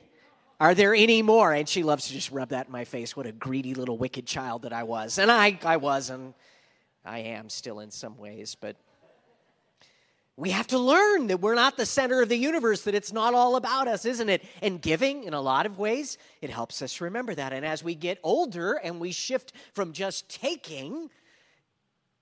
Are 0.60 0.74
there 0.74 0.96
any 0.96 1.22
more? 1.22 1.54
And 1.54 1.70
she 1.70 1.84
loves 1.84 2.08
to 2.08 2.14
just 2.14 2.32
rub 2.32 2.50
that 2.50 2.66
in 2.66 2.72
my 2.72 2.86
face. 2.86 3.16
What 3.16 3.28
a 3.28 3.32
greedy 3.32 3.76
little 3.76 4.00
wicked 4.00 4.26
child 4.26 4.64
that 4.64 4.74
I 4.74 4.82
was. 4.82 5.20
And 5.20 5.30
I, 5.30 5.60
I 5.64 5.78
was, 5.78 6.10
and 6.10 6.34
I 7.06 7.20
am 7.20 7.48
still 7.48 7.80
in 7.80 7.92
some 7.92 8.18
ways, 8.18 8.58
but 8.60 8.76
we 10.42 10.50
have 10.50 10.66
to 10.66 10.80
learn 10.80 11.28
that 11.28 11.40
we're 11.40 11.54
not 11.54 11.78
the 11.78 11.86
center 11.86 12.24
of 12.24 12.28
the 12.28 12.36
universe, 12.36 12.82
that 12.82 12.96
it's 12.96 13.14
not 13.14 13.36
all 13.36 13.58
about 13.58 13.88
us, 13.88 14.06
isn't 14.06 14.28
it? 14.28 14.44
And 14.64 14.82
giving, 14.82 15.26
in 15.26 15.36
a 15.36 15.40
lot 15.40 15.68
of 15.68 15.78
ways, 15.78 16.18
it 16.42 16.50
helps 16.50 16.82
us 16.82 17.00
remember 17.00 17.36
that. 17.36 17.54
And 17.54 17.64
as 17.64 17.84
we 17.84 17.94
get 17.94 18.18
older 18.24 18.74
and 18.74 19.00
we 19.00 19.12
shift 19.12 19.54
from 19.74 19.94
just 19.94 20.28
taking, 20.30 21.12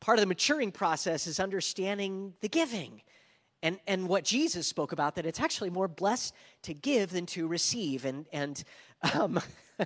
part 0.01 0.17
of 0.17 0.21
the 0.21 0.27
maturing 0.27 0.73
process 0.73 1.27
is 1.27 1.39
understanding 1.39 2.33
the 2.41 2.49
giving. 2.49 3.03
And, 3.63 3.79
and 3.87 4.09
what 4.09 4.25
Jesus 4.25 4.67
spoke 4.67 4.91
about, 4.91 5.15
that 5.15 5.25
it's 5.25 5.39
actually 5.39 5.69
more 5.69 5.87
blessed 5.87 6.33
to 6.63 6.73
give 6.73 7.11
than 7.11 7.25
to 7.27 7.47
receive. 7.47 8.03
And, 8.03 8.25
and 8.33 8.61
um, 9.13 9.39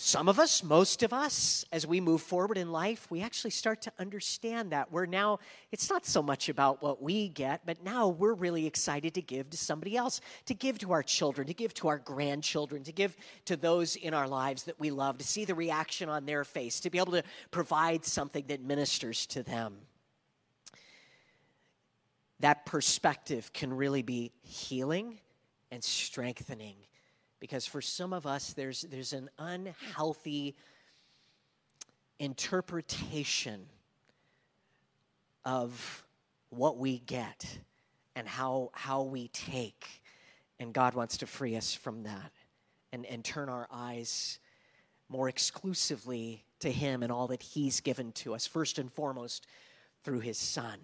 some 0.00 0.28
of 0.28 0.38
us, 0.38 0.62
most 0.62 1.02
of 1.02 1.12
us, 1.12 1.64
as 1.72 1.84
we 1.84 2.00
move 2.00 2.22
forward 2.22 2.56
in 2.56 2.70
life, 2.70 3.10
we 3.10 3.20
actually 3.20 3.50
start 3.50 3.82
to 3.82 3.92
understand 3.98 4.70
that. 4.70 4.92
We're 4.92 5.06
now, 5.06 5.40
it's 5.72 5.90
not 5.90 6.06
so 6.06 6.22
much 6.22 6.48
about 6.48 6.80
what 6.80 7.02
we 7.02 7.28
get, 7.28 7.62
but 7.66 7.82
now 7.82 8.06
we're 8.06 8.34
really 8.34 8.64
excited 8.64 9.14
to 9.14 9.22
give 9.22 9.50
to 9.50 9.56
somebody 9.56 9.96
else, 9.96 10.20
to 10.46 10.54
give 10.54 10.78
to 10.78 10.92
our 10.92 11.02
children, 11.02 11.48
to 11.48 11.52
give 11.52 11.74
to 11.74 11.88
our 11.88 11.98
grandchildren, 11.98 12.84
to 12.84 12.92
give 12.92 13.16
to 13.46 13.56
those 13.56 13.96
in 13.96 14.14
our 14.14 14.28
lives 14.28 14.62
that 14.62 14.78
we 14.78 14.92
love, 14.92 15.18
to 15.18 15.24
see 15.24 15.44
the 15.44 15.56
reaction 15.56 16.08
on 16.08 16.26
their 16.26 16.44
face, 16.44 16.78
to 16.78 16.90
be 16.90 16.98
able 16.98 17.12
to 17.12 17.24
provide 17.50 18.04
something 18.04 18.44
that 18.46 18.62
ministers 18.62 19.26
to 19.26 19.42
them. 19.42 19.78
That 22.38 22.66
perspective 22.66 23.52
can 23.52 23.72
really 23.72 24.02
be 24.02 24.30
healing 24.42 25.18
and 25.72 25.82
strengthening 25.82 26.76
because 27.40 27.66
for 27.66 27.80
some 27.80 28.12
of 28.12 28.26
us 28.26 28.52
there's 28.52 28.82
there's 28.82 29.12
an 29.12 29.30
unhealthy 29.38 30.54
interpretation 32.18 33.66
of 35.44 36.04
what 36.50 36.78
we 36.78 36.98
get 37.00 37.58
and 38.16 38.26
how 38.26 38.70
how 38.72 39.02
we 39.02 39.28
take 39.28 39.86
and 40.58 40.72
God 40.72 40.94
wants 40.94 41.18
to 41.18 41.26
free 41.26 41.56
us 41.56 41.74
from 41.74 42.02
that 42.04 42.32
and 42.92 43.06
and 43.06 43.24
turn 43.24 43.48
our 43.48 43.68
eyes 43.70 44.38
more 45.08 45.28
exclusively 45.28 46.44
to 46.60 46.70
him 46.70 47.02
and 47.02 47.12
all 47.12 47.28
that 47.28 47.42
he's 47.42 47.80
given 47.80 48.12
to 48.12 48.34
us 48.34 48.46
first 48.46 48.78
and 48.78 48.92
foremost 48.92 49.46
through 50.02 50.20
his 50.20 50.38
son 50.38 50.78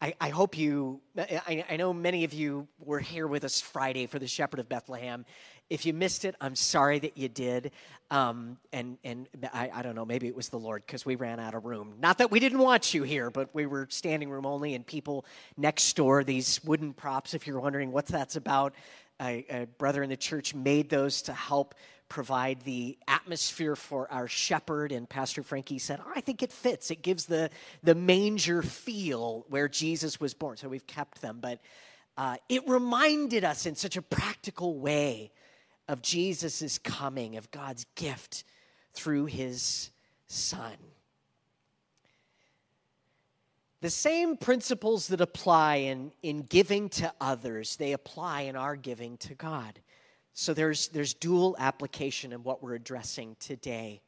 I, 0.00 0.14
I, 0.20 0.28
hope 0.28 0.56
you, 0.56 1.00
I, 1.16 1.64
I, 1.68 1.76
know 1.76 1.92
many 1.92 2.22
of 2.22 2.32
you 2.32 2.68
were 2.78 3.00
here 3.00 3.26
with 3.26 3.42
us 3.42 3.60
Friday 3.60 4.06
for 4.06 4.20
the 4.20 4.28
Shepherd 4.28 4.60
of 4.60 4.68
Bethlehem. 4.68 5.26
If 5.70 5.84
you 5.84 5.92
missed 5.92 6.24
it, 6.24 6.36
I'm 6.40 6.54
sorry 6.54 7.00
that 7.00 7.18
you 7.18 7.28
did. 7.28 7.72
Um, 8.10 8.58
and 8.72 8.96
and 9.02 9.26
I, 9.52 9.70
I 9.74 9.82
don't 9.82 9.96
know, 9.96 10.06
maybe 10.06 10.28
it 10.28 10.36
was 10.36 10.50
the 10.50 10.58
Lord 10.58 10.84
because 10.86 11.04
we 11.04 11.16
ran 11.16 11.40
out 11.40 11.54
of 11.54 11.64
room. 11.64 11.94
Not 12.00 12.18
that 12.18 12.30
we 12.30 12.38
didn't 12.38 12.60
want 12.60 12.94
you 12.94 13.02
here, 13.02 13.28
but 13.28 13.52
we 13.52 13.66
were 13.66 13.88
standing 13.90 14.30
room 14.30 14.46
only, 14.46 14.74
and 14.74 14.86
people 14.86 15.26
next 15.56 15.94
door, 15.96 16.22
these 16.22 16.62
wooden 16.64 16.92
props, 16.92 17.34
if 17.34 17.46
you're 17.46 17.60
wondering 17.60 17.90
what 17.90 18.06
that's 18.06 18.36
about, 18.36 18.74
a, 19.20 19.44
a 19.50 19.66
brother 19.78 20.04
in 20.04 20.08
the 20.08 20.16
church 20.16 20.54
made 20.54 20.88
those 20.88 21.22
to 21.22 21.32
help 21.32 21.74
provide 22.08 22.62
the 22.62 22.96
atmosphere 23.06 23.76
for 23.76 24.10
our 24.10 24.28
shepherd. 24.28 24.92
And 24.92 25.08
Pastor 25.08 25.42
Frankie 25.42 25.78
said, 25.78 26.00
oh, 26.04 26.12
I 26.14 26.20
think 26.20 26.42
it 26.42 26.52
fits. 26.52 26.90
It 26.90 27.02
gives 27.02 27.26
the, 27.26 27.50
the 27.82 27.94
manger 27.94 28.62
feel 28.62 29.44
where 29.48 29.68
Jesus 29.68 30.20
was 30.20 30.34
born. 30.34 30.56
So 30.56 30.68
we've 30.68 30.86
kept 30.86 31.20
them. 31.20 31.38
But 31.40 31.60
uh, 32.16 32.36
it 32.48 32.68
reminded 32.68 33.44
us 33.44 33.66
in 33.66 33.74
such 33.74 33.96
a 33.96 34.02
practical 34.02 34.78
way 34.78 35.30
of 35.86 36.02
Jesus' 36.02 36.78
coming, 36.78 37.36
of 37.36 37.50
God's 37.50 37.86
gift 37.94 38.44
through 38.92 39.26
his 39.26 39.90
son. 40.26 40.76
The 43.80 43.90
same 43.90 44.36
principles 44.36 45.06
that 45.08 45.20
apply 45.20 45.76
in, 45.76 46.10
in 46.22 46.42
giving 46.42 46.88
to 46.90 47.12
others, 47.20 47.76
they 47.76 47.92
apply 47.92 48.42
in 48.42 48.56
our 48.56 48.74
giving 48.74 49.16
to 49.18 49.34
God. 49.34 49.78
So 50.40 50.54
there's, 50.54 50.86
there's 50.88 51.14
dual 51.14 51.56
application 51.58 52.32
in 52.32 52.44
what 52.44 52.62
we're 52.62 52.76
addressing 52.76 53.34
today. 53.40 54.02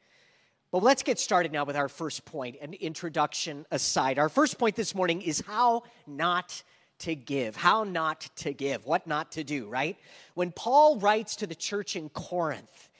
But 0.70 0.80
let's 0.84 1.02
get 1.02 1.18
started 1.18 1.50
now 1.50 1.64
with 1.64 1.74
our 1.74 1.88
first 1.88 2.24
point, 2.24 2.54
an 2.62 2.72
introduction 2.74 3.66
aside. 3.72 4.16
Our 4.16 4.28
first 4.28 4.56
point 4.56 4.76
this 4.76 4.94
morning 4.94 5.22
is 5.22 5.42
how 5.44 5.82
not 6.06 6.62
to 7.00 7.16
give, 7.16 7.56
how 7.56 7.82
not 7.82 8.30
to 8.36 8.52
give, 8.52 8.86
what 8.86 9.08
not 9.08 9.32
to 9.32 9.42
do, 9.42 9.66
right? 9.66 9.96
When 10.34 10.52
Paul 10.52 11.00
writes 11.00 11.34
to 11.34 11.48
the 11.48 11.56
church 11.56 11.96
in 11.96 12.08
Corinth, 12.10 12.90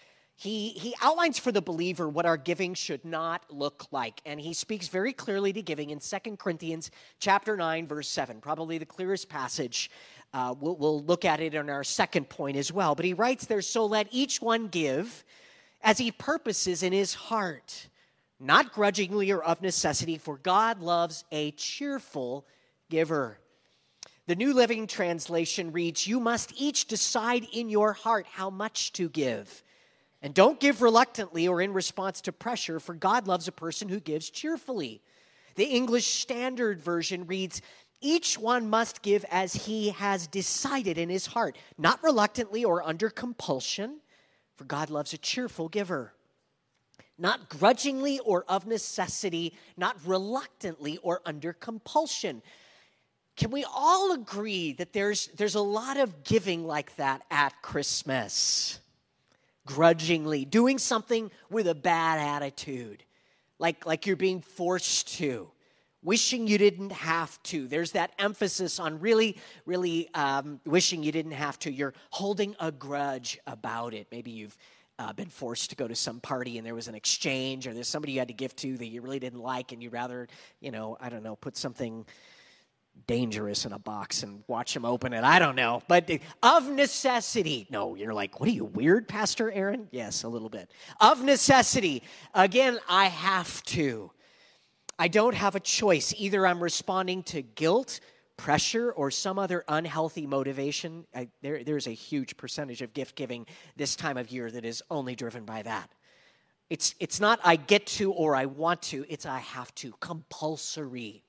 he, 0.40 0.70
he 0.70 0.94
outlines 1.02 1.38
for 1.38 1.52
the 1.52 1.60
believer 1.60 2.08
what 2.08 2.24
our 2.24 2.38
giving 2.38 2.72
should 2.72 3.04
not 3.04 3.42
look 3.50 3.86
like 3.92 4.22
and 4.24 4.40
he 4.40 4.54
speaks 4.54 4.88
very 4.88 5.12
clearly 5.12 5.52
to 5.52 5.60
giving 5.60 5.90
in 5.90 5.98
2 5.98 6.36
corinthians 6.38 6.90
chapter 7.18 7.58
9 7.58 7.86
verse 7.86 8.08
7 8.08 8.40
probably 8.40 8.78
the 8.78 8.86
clearest 8.86 9.28
passage 9.28 9.90
uh, 10.32 10.54
we'll, 10.58 10.76
we'll 10.76 11.02
look 11.02 11.24
at 11.24 11.40
it 11.40 11.54
in 11.54 11.68
our 11.68 11.84
second 11.84 12.28
point 12.28 12.56
as 12.56 12.72
well. 12.72 12.94
But 12.94 13.04
he 13.04 13.14
writes 13.14 13.46
there, 13.46 13.62
So 13.62 13.86
let 13.86 14.08
each 14.10 14.40
one 14.40 14.68
give 14.68 15.24
as 15.82 15.98
he 15.98 16.12
purposes 16.12 16.82
in 16.82 16.92
his 16.92 17.14
heart, 17.14 17.88
not 18.38 18.72
grudgingly 18.72 19.30
or 19.30 19.42
of 19.42 19.62
necessity, 19.62 20.18
for 20.18 20.38
God 20.38 20.80
loves 20.80 21.24
a 21.32 21.50
cheerful 21.52 22.46
giver. 22.88 23.38
The 24.26 24.36
New 24.36 24.54
Living 24.54 24.86
Translation 24.86 25.72
reads, 25.72 26.06
You 26.06 26.20
must 26.20 26.52
each 26.56 26.86
decide 26.86 27.46
in 27.52 27.68
your 27.68 27.92
heart 27.92 28.26
how 28.30 28.50
much 28.50 28.92
to 28.92 29.08
give. 29.08 29.64
And 30.22 30.34
don't 30.34 30.60
give 30.60 30.82
reluctantly 30.82 31.48
or 31.48 31.62
in 31.62 31.72
response 31.72 32.20
to 32.22 32.32
pressure, 32.32 32.78
for 32.78 32.94
God 32.94 33.26
loves 33.26 33.48
a 33.48 33.52
person 33.52 33.88
who 33.88 33.98
gives 33.98 34.30
cheerfully. 34.30 35.00
The 35.56 35.64
English 35.64 36.06
Standard 36.06 36.80
Version 36.80 37.26
reads, 37.26 37.60
each 38.00 38.38
one 38.38 38.68
must 38.68 39.02
give 39.02 39.24
as 39.30 39.52
he 39.52 39.90
has 39.90 40.26
decided 40.26 40.96
in 40.96 41.08
his 41.08 41.26
heart, 41.26 41.56
not 41.76 42.02
reluctantly 42.02 42.64
or 42.64 42.82
under 42.82 43.10
compulsion, 43.10 44.00
for 44.56 44.64
God 44.64 44.90
loves 44.90 45.12
a 45.12 45.18
cheerful 45.18 45.68
giver. 45.68 46.12
Not 47.18 47.50
grudgingly 47.50 48.18
or 48.20 48.44
of 48.48 48.66
necessity, 48.66 49.54
not 49.76 49.96
reluctantly 50.06 50.98
or 51.02 51.20
under 51.26 51.52
compulsion. 51.52 52.40
Can 53.36 53.50
we 53.50 53.64
all 53.64 54.12
agree 54.12 54.72
that 54.74 54.94
there's, 54.94 55.26
there's 55.36 55.54
a 55.54 55.60
lot 55.60 55.98
of 55.98 56.24
giving 56.24 56.66
like 56.66 56.96
that 56.96 57.22
at 57.30 57.60
Christmas? 57.60 58.80
Grudgingly, 59.66 60.46
doing 60.46 60.78
something 60.78 61.30
with 61.50 61.68
a 61.68 61.74
bad 61.74 62.18
attitude, 62.18 63.04
like, 63.58 63.84
like 63.84 64.06
you're 64.06 64.16
being 64.16 64.40
forced 64.40 65.08
to 65.18 65.50
wishing 66.02 66.46
you 66.46 66.58
didn't 66.58 66.92
have 66.92 67.42
to. 67.44 67.66
There's 67.68 67.92
that 67.92 68.12
emphasis 68.18 68.78
on 68.78 69.00
really, 69.00 69.36
really 69.66 70.08
um, 70.14 70.60
wishing 70.64 71.02
you 71.02 71.12
didn't 71.12 71.32
have 71.32 71.58
to. 71.60 71.72
You're 71.72 71.94
holding 72.10 72.56
a 72.58 72.72
grudge 72.72 73.38
about 73.46 73.94
it. 73.94 74.06
Maybe 74.10 74.30
you've 74.30 74.56
uh, 74.98 75.12
been 75.12 75.28
forced 75.28 75.70
to 75.70 75.76
go 75.76 75.88
to 75.88 75.94
some 75.94 76.20
party 76.20 76.58
and 76.58 76.66
there 76.66 76.74
was 76.74 76.88
an 76.88 76.94
exchange, 76.94 77.66
or 77.66 77.74
there's 77.74 77.88
somebody 77.88 78.12
you 78.12 78.18
had 78.18 78.28
to 78.28 78.34
give 78.34 78.54
to 78.56 78.76
that 78.76 78.86
you 78.86 79.00
really 79.00 79.18
didn't 79.18 79.40
like, 79.40 79.72
and 79.72 79.82
you'd 79.82 79.92
rather, 79.92 80.28
you 80.60 80.70
know, 80.70 80.96
I 81.00 81.08
don't 81.08 81.22
know, 81.22 81.36
put 81.36 81.56
something 81.56 82.06
dangerous 83.06 83.64
in 83.64 83.72
a 83.72 83.78
box 83.78 84.22
and 84.22 84.42
watch 84.46 84.74
them 84.74 84.84
open 84.84 85.12
it. 85.12 85.24
I 85.24 85.38
don't 85.38 85.56
know. 85.56 85.82
But 85.88 86.10
of 86.42 86.68
necessity. 86.68 87.66
No, 87.70 87.94
you're 87.94 88.12
like, 88.12 88.40
what 88.40 88.48
are 88.48 88.52
you, 88.52 88.64
weird, 88.64 89.08
Pastor 89.08 89.50
Aaron? 89.50 89.88
Yes, 89.90 90.22
a 90.22 90.28
little 90.28 90.50
bit. 90.50 90.70
Of 91.00 91.22
necessity. 91.22 92.02
Again, 92.34 92.78
I 92.88 93.06
have 93.06 93.62
to. 93.64 94.10
I 95.00 95.08
don't 95.08 95.34
have 95.34 95.54
a 95.54 95.60
choice. 95.60 96.12
Either 96.18 96.46
I'm 96.46 96.62
responding 96.62 97.22
to 97.22 97.40
guilt, 97.40 98.00
pressure, 98.36 98.92
or 98.92 99.10
some 99.10 99.38
other 99.38 99.64
unhealthy 99.66 100.26
motivation. 100.26 101.06
I, 101.14 101.28
there, 101.40 101.64
there's 101.64 101.86
a 101.86 101.92
huge 101.92 102.36
percentage 102.36 102.82
of 102.82 102.92
gift 102.92 103.16
giving 103.16 103.46
this 103.76 103.96
time 103.96 104.18
of 104.18 104.30
year 104.30 104.50
that 104.50 104.66
is 104.66 104.82
only 104.90 105.14
driven 105.14 105.46
by 105.46 105.62
that. 105.62 105.90
It's, 106.68 106.94
it's 107.00 107.18
not 107.18 107.40
I 107.42 107.56
get 107.56 107.86
to 107.86 108.12
or 108.12 108.36
I 108.36 108.44
want 108.44 108.82
to, 108.82 109.06
it's 109.08 109.24
I 109.24 109.38
have 109.38 109.74
to, 109.76 109.94
compulsory. 110.00 111.22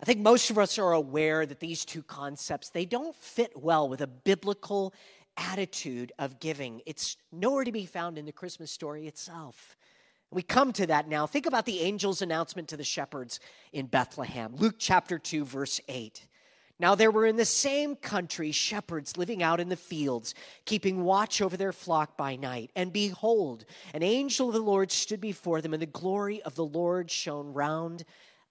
I 0.00 0.06
think 0.06 0.20
most 0.20 0.48
of 0.48 0.56
us 0.56 0.78
are 0.78 0.92
aware 0.92 1.44
that 1.44 1.60
these 1.60 1.84
two 1.84 2.02
concepts, 2.02 2.70
they 2.70 2.86
don't 2.86 3.14
fit 3.14 3.52
well 3.54 3.86
with 3.86 4.00
a 4.00 4.06
biblical 4.06 4.94
attitude 5.36 6.10
of 6.18 6.40
giving. 6.40 6.80
It's 6.86 7.18
nowhere 7.32 7.64
to 7.64 7.72
be 7.72 7.84
found 7.84 8.16
in 8.16 8.24
the 8.24 8.32
Christmas 8.32 8.70
story 8.70 9.06
itself. 9.06 9.76
We 10.32 10.42
come 10.42 10.72
to 10.74 10.86
that 10.86 11.08
now. 11.08 11.26
Think 11.26 11.46
about 11.46 11.66
the 11.66 11.82
angel's 11.82 12.22
announcement 12.22 12.68
to 12.68 12.76
the 12.76 12.84
shepherds 12.84 13.40
in 13.72 13.86
Bethlehem. 13.86 14.54
Luke 14.56 14.76
chapter 14.78 15.18
2, 15.18 15.44
verse 15.44 15.80
8. 15.88 16.26
Now 16.78 16.94
there 16.94 17.10
were 17.10 17.26
in 17.26 17.36
the 17.36 17.44
same 17.44 17.96
country 17.96 18.52
shepherds 18.52 19.18
living 19.18 19.42
out 19.42 19.60
in 19.60 19.68
the 19.68 19.76
fields, 19.76 20.34
keeping 20.64 21.04
watch 21.04 21.42
over 21.42 21.56
their 21.56 21.72
flock 21.72 22.16
by 22.16 22.36
night. 22.36 22.70
And 22.74 22.92
behold, 22.92 23.66
an 23.92 24.02
angel 24.02 24.48
of 24.48 24.54
the 24.54 24.60
Lord 24.60 24.90
stood 24.90 25.20
before 25.20 25.60
them, 25.60 25.74
and 25.74 25.82
the 25.82 25.86
glory 25.86 26.40
of 26.42 26.54
the 26.54 26.64
Lord 26.64 27.10
shone 27.10 27.52
round 27.52 28.04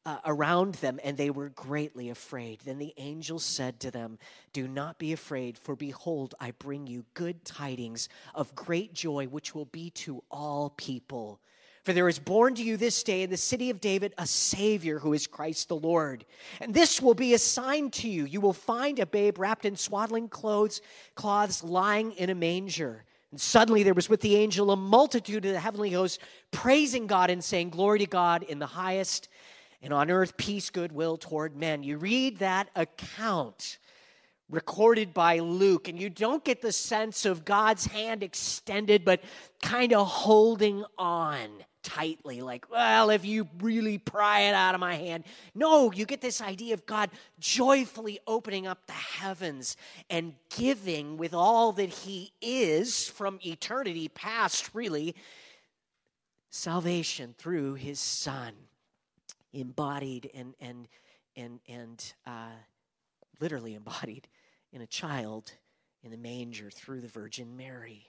uh, 0.05 0.17
around 0.25 0.75
them, 0.75 0.99
and 1.03 1.17
they 1.17 1.29
were 1.29 1.49
greatly 1.49 2.09
afraid. 2.09 2.59
Then 2.61 2.77
the 2.77 2.93
angel 2.97 3.37
said 3.39 3.79
to 3.81 3.91
them, 3.91 4.17
Do 4.53 4.67
not 4.67 4.97
be 4.97 5.13
afraid, 5.13 5.57
for 5.57 5.75
behold, 5.75 6.35
I 6.39 6.51
bring 6.51 6.87
you 6.87 7.05
good 7.13 7.43
tidings 7.45 8.09
of 8.33 8.55
great 8.55 8.93
joy, 8.93 9.27
which 9.27 9.53
will 9.53 9.65
be 9.65 9.89
to 9.91 10.23
all 10.31 10.71
people. 10.71 11.41
For 11.89 11.93
there 11.93 12.07
is 12.07 12.19
born 12.19 12.53
to 12.53 12.63
you 12.63 12.77
this 12.77 13.01
day 13.01 13.23
in 13.23 13.31
the 13.31 13.35
city 13.35 13.71
of 13.71 13.81
David 13.81 14.13
a 14.19 14.27
Savior 14.27 14.99
who 14.99 15.13
is 15.13 15.25
Christ 15.25 15.69
the 15.69 15.75
Lord. 15.75 16.23
And 16.61 16.71
this 16.71 17.01
will 17.01 17.15
be 17.15 17.33
a 17.33 17.39
sign 17.39 17.89
to 17.89 18.07
you. 18.07 18.25
You 18.25 18.41
will 18.41 18.53
find 18.53 18.99
a 18.99 19.07
babe 19.07 19.39
wrapped 19.39 19.65
in 19.65 19.75
swaddling 19.75 20.29
clothes, 20.29 20.81
cloths 21.15 21.63
lying 21.63 22.11
in 22.11 22.29
a 22.29 22.35
manger. 22.35 23.05
And 23.31 23.41
suddenly 23.41 23.81
there 23.81 23.95
was 23.95 24.07
with 24.07 24.21
the 24.21 24.35
angel 24.35 24.69
a 24.69 24.75
multitude 24.75 25.43
of 25.45 25.53
the 25.53 25.59
heavenly 25.59 25.89
hosts 25.89 26.19
praising 26.51 27.07
God 27.07 27.31
and 27.31 27.43
saying, 27.43 27.71
Glory 27.71 27.97
to 27.97 28.05
God 28.05 28.43
in 28.43 28.59
the 28.59 28.67
highest 28.67 29.27
and 29.81 29.91
on 29.91 30.11
earth 30.11 30.37
peace, 30.37 30.69
goodwill 30.69 31.17
toward 31.17 31.55
men. 31.55 31.81
You 31.81 31.97
read 31.97 32.37
that 32.37 32.69
account 32.75 33.79
recorded 34.51 35.11
by 35.11 35.39
Luke, 35.39 35.87
and 35.87 35.99
you 35.99 36.11
don't 36.11 36.45
get 36.45 36.61
the 36.61 36.71
sense 36.71 37.25
of 37.25 37.45
God's 37.45 37.87
hand 37.87 38.21
extended, 38.21 39.03
but 39.03 39.23
kind 39.63 39.91
of 39.91 40.05
holding 40.05 40.85
on 40.99 41.49
tightly, 41.83 42.41
like, 42.41 42.69
well, 42.69 43.09
if 43.09 43.25
you 43.25 43.47
really 43.59 43.97
pry 43.97 44.41
it 44.41 44.53
out 44.53 44.75
of 44.75 44.81
my 44.81 44.95
hand. 44.95 45.23
No, 45.55 45.91
you 45.91 46.05
get 46.05 46.21
this 46.21 46.41
idea 46.41 46.73
of 46.73 46.85
God 46.85 47.09
joyfully 47.39 48.19
opening 48.27 48.67
up 48.67 48.85
the 48.87 48.93
heavens 48.93 49.77
and 50.09 50.33
giving 50.55 51.17
with 51.17 51.33
all 51.33 51.71
that 51.73 51.89
He 51.89 52.31
is 52.41 53.07
from 53.07 53.39
eternity 53.45 54.07
past, 54.09 54.69
really, 54.73 55.15
salvation 56.49 57.35
through 57.37 57.75
His 57.75 57.99
Son 57.99 58.53
embodied 59.53 60.29
and 60.33 60.53
and 60.59 60.87
and 61.35 61.59
and 61.67 62.13
uh, 62.25 62.55
literally 63.39 63.75
embodied 63.75 64.27
in 64.71 64.81
a 64.81 64.87
child 64.87 65.51
in 66.03 66.11
the 66.11 66.17
manger 66.17 66.69
through 66.69 67.01
the 67.01 67.07
Virgin 67.07 67.57
Mary. 67.57 68.08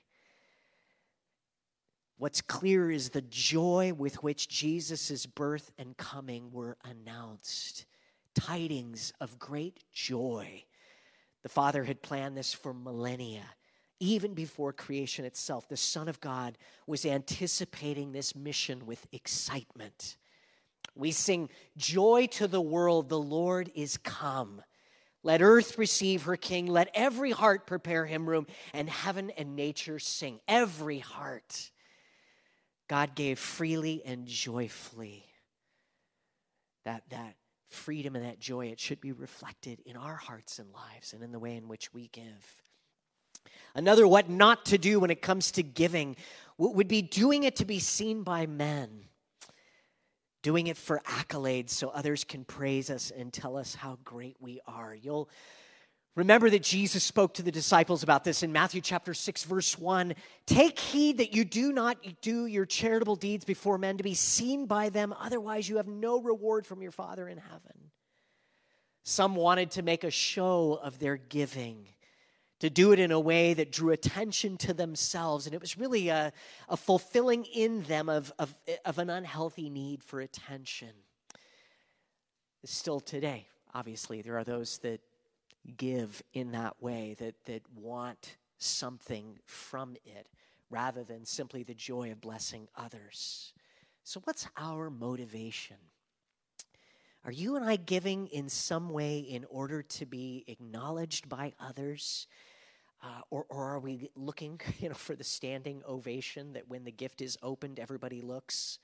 What's 2.20 2.42
clear 2.42 2.90
is 2.90 3.08
the 3.08 3.22
joy 3.22 3.94
with 3.96 4.22
which 4.22 4.46
Jesus' 4.46 5.24
birth 5.24 5.72
and 5.78 5.96
coming 5.96 6.52
were 6.52 6.76
announced. 6.84 7.86
Tidings 8.34 9.14
of 9.22 9.38
great 9.38 9.82
joy. 9.90 10.64
The 11.42 11.48
Father 11.48 11.82
had 11.82 12.02
planned 12.02 12.36
this 12.36 12.52
for 12.52 12.74
millennia. 12.74 13.44
Even 14.00 14.34
before 14.34 14.74
creation 14.74 15.24
itself, 15.24 15.66
the 15.66 15.78
Son 15.78 16.08
of 16.08 16.20
God 16.20 16.58
was 16.86 17.06
anticipating 17.06 18.12
this 18.12 18.36
mission 18.36 18.84
with 18.84 19.06
excitement. 19.12 20.18
We 20.94 21.12
sing, 21.12 21.48
Joy 21.78 22.26
to 22.32 22.46
the 22.46 22.60
world, 22.60 23.08
the 23.08 23.18
Lord 23.18 23.70
is 23.74 23.96
come. 23.96 24.60
Let 25.22 25.40
earth 25.40 25.78
receive 25.78 26.24
her 26.24 26.36
king. 26.36 26.66
Let 26.66 26.90
every 26.92 27.30
heart 27.30 27.66
prepare 27.66 28.04
him 28.04 28.28
room, 28.28 28.46
and 28.74 28.90
heaven 28.90 29.30
and 29.38 29.56
nature 29.56 29.98
sing. 29.98 30.40
Every 30.46 30.98
heart. 30.98 31.70
God 32.90 33.14
gave 33.14 33.38
freely 33.38 34.02
and 34.04 34.26
joyfully. 34.26 35.24
That, 36.84 37.04
that 37.10 37.36
freedom 37.68 38.16
and 38.16 38.24
that 38.24 38.40
joy, 38.40 38.66
it 38.66 38.80
should 38.80 39.00
be 39.00 39.12
reflected 39.12 39.80
in 39.86 39.96
our 39.96 40.16
hearts 40.16 40.58
and 40.58 40.72
lives 40.72 41.12
and 41.12 41.22
in 41.22 41.30
the 41.30 41.38
way 41.38 41.54
in 41.54 41.68
which 41.68 41.94
we 41.94 42.08
give. 42.08 42.62
Another 43.76 44.08
what 44.08 44.28
not 44.28 44.64
to 44.66 44.76
do 44.76 44.98
when 44.98 45.12
it 45.12 45.22
comes 45.22 45.52
to 45.52 45.62
giving 45.62 46.16
would 46.58 46.88
be 46.88 47.00
doing 47.00 47.44
it 47.44 47.54
to 47.56 47.64
be 47.64 47.78
seen 47.78 48.24
by 48.24 48.46
men 48.46 49.04
doing 50.42 50.66
it 50.66 50.76
for 50.76 51.00
accolades 51.06 51.70
so 51.70 51.90
others 51.90 52.24
can 52.24 52.44
praise 52.44 52.90
us 52.90 53.12
and 53.16 53.32
tell 53.32 53.56
us 53.56 53.72
how 53.72 53.98
great 54.02 54.36
we 54.40 54.60
are. 54.66 54.96
You'll 54.96 55.30
remember 56.14 56.50
that 56.50 56.62
Jesus 56.62 57.04
spoke 57.04 57.34
to 57.34 57.42
the 57.42 57.52
disciples 57.52 58.02
about 58.02 58.24
this 58.24 58.42
in 58.42 58.52
Matthew 58.52 58.80
chapter 58.80 59.14
6 59.14 59.44
verse 59.44 59.78
1. 59.78 60.14
Take 60.46 60.78
heed 60.78 61.18
that 61.18 61.34
you 61.34 61.44
do 61.44 61.72
not 61.72 61.98
do 62.20 62.46
your 62.46 62.66
charitable 62.66 63.16
deeds 63.16 63.44
before 63.44 63.78
men 63.78 63.96
to 63.96 64.04
be 64.04 64.14
seen 64.14 64.66
by 64.66 64.88
them, 64.88 65.14
otherwise 65.18 65.68
you 65.68 65.76
have 65.76 65.88
no 65.88 66.20
reward 66.20 66.66
from 66.66 66.82
your 66.82 66.92
Father 66.92 67.28
in 67.28 67.38
heaven. 67.38 67.90
Some 69.02 69.34
wanted 69.34 69.72
to 69.72 69.82
make 69.82 70.04
a 70.04 70.10
show 70.10 70.78
of 70.82 70.98
their 70.98 71.16
giving 71.16 71.88
to 72.60 72.68
do 72.68 72.92
it 72.92 72.98
in 72.98 73.10
a 73.10 73.18
way 73.18 73.54
that 73.54 73.72
drew 73.72 73.90
attention 73.90 74.56
to 74.58 74.74
themselves. 74.74 75.46
And 75.46 75.54
it 75.54 75.60
was 75.60 75.78
really 75.78 76.08
a, 76.08 76.32
a 76.68 76.76
fulfilling 76.76 77.44
in 77.46 77.82
them 77.84 78.08
of, 78.08 78.32
of, 78.38 78.54
of 78.84 78.98
an 78.98 79.10
unhealthy 79.10 79.70
need 79.70 80.04
for 80.04 80.20
attention. 80.20 80.90
Still 82.66 83.00
today, 83.00 83.46
obviously, 83.72 84.20
there 84.20 84.36
are 84.36 84.44
those 84.44 84.78
that 84.78 85.00
give 85.76 86.22
in 86.32 86.52
that 86.52 86.82
way, 86.82 87.16
that, 87.18 87.34
that 87.44 87.62
want 87.74 88.36
something 88.58 89.38
from 89.46 89.96
it 90.04 90.28
rather 90.70 91.02
than 91.02 91.24
simply 91.24 91.62
the 91.62 91.74
joy 91.74 92.10
of 92.12 92.20
blessing 92.20 92.68
others. 92.76 93.52
So, 94.04 94.20
what's 94.24 94.46
our 94.56 94.90
motivation? 94.90 95.76
Are 97.24 97.32
you 97.32 97.56
and 97.56 97.64
I 97.64 97.76
giving 97.76 98.28
in 98.28 98.48
some 98.48 98.88
way 98.88 99.18
in 99.18 99.44
order 99.50 99.82
to 99.82 100.06
be 100.06 100.44
acknowledged 100.46 101.28
by 101.28 101.52
others? 101.60 102.26
Uh, 103.02 103.20
or, 103.30 103.46
or 103.48 103.74
are 103.74 103.78
we 103.78 104.10
looking 104.14 104.60
you 104.78 104.88
know, 104.88 104.94
for 104.94 105.14
the 105.14 105.24
standing 105.24 105.82
ovation 105.86 106.54
that 106.54 106.68
when 106.68 106.84
the 106.84 106.90
gift 106.90 107.20
is 107.20 107.36
opened, 107.42 107.78
everybody 107.78 108.22
looks? 108.22 108.78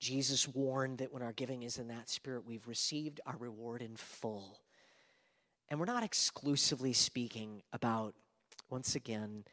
Jesus 0.00 0.48
warned 0.48 0.98
that 0.98 1.12
when 1.12 1.22
our 1.22 1.32
giving 1.32 1.62
is 1.62 1.78
in 1.78 1.88
that 1.88 2.10
spirit, 2.10 2.44
we've 2.44 2.66
received 2.66 3.20
our 3.24 3.36
reward 3.36 3.82
in 3.82 3.96
full. 3.96 4.58
And 5.68 5.80
we're 5.80 5.86
not 5.86 6.04
exclusively 6.04 6.92
speaking 6.92 7.62
about, 7.72 8.14
once 8.70 8.94
again, 8.94 9.44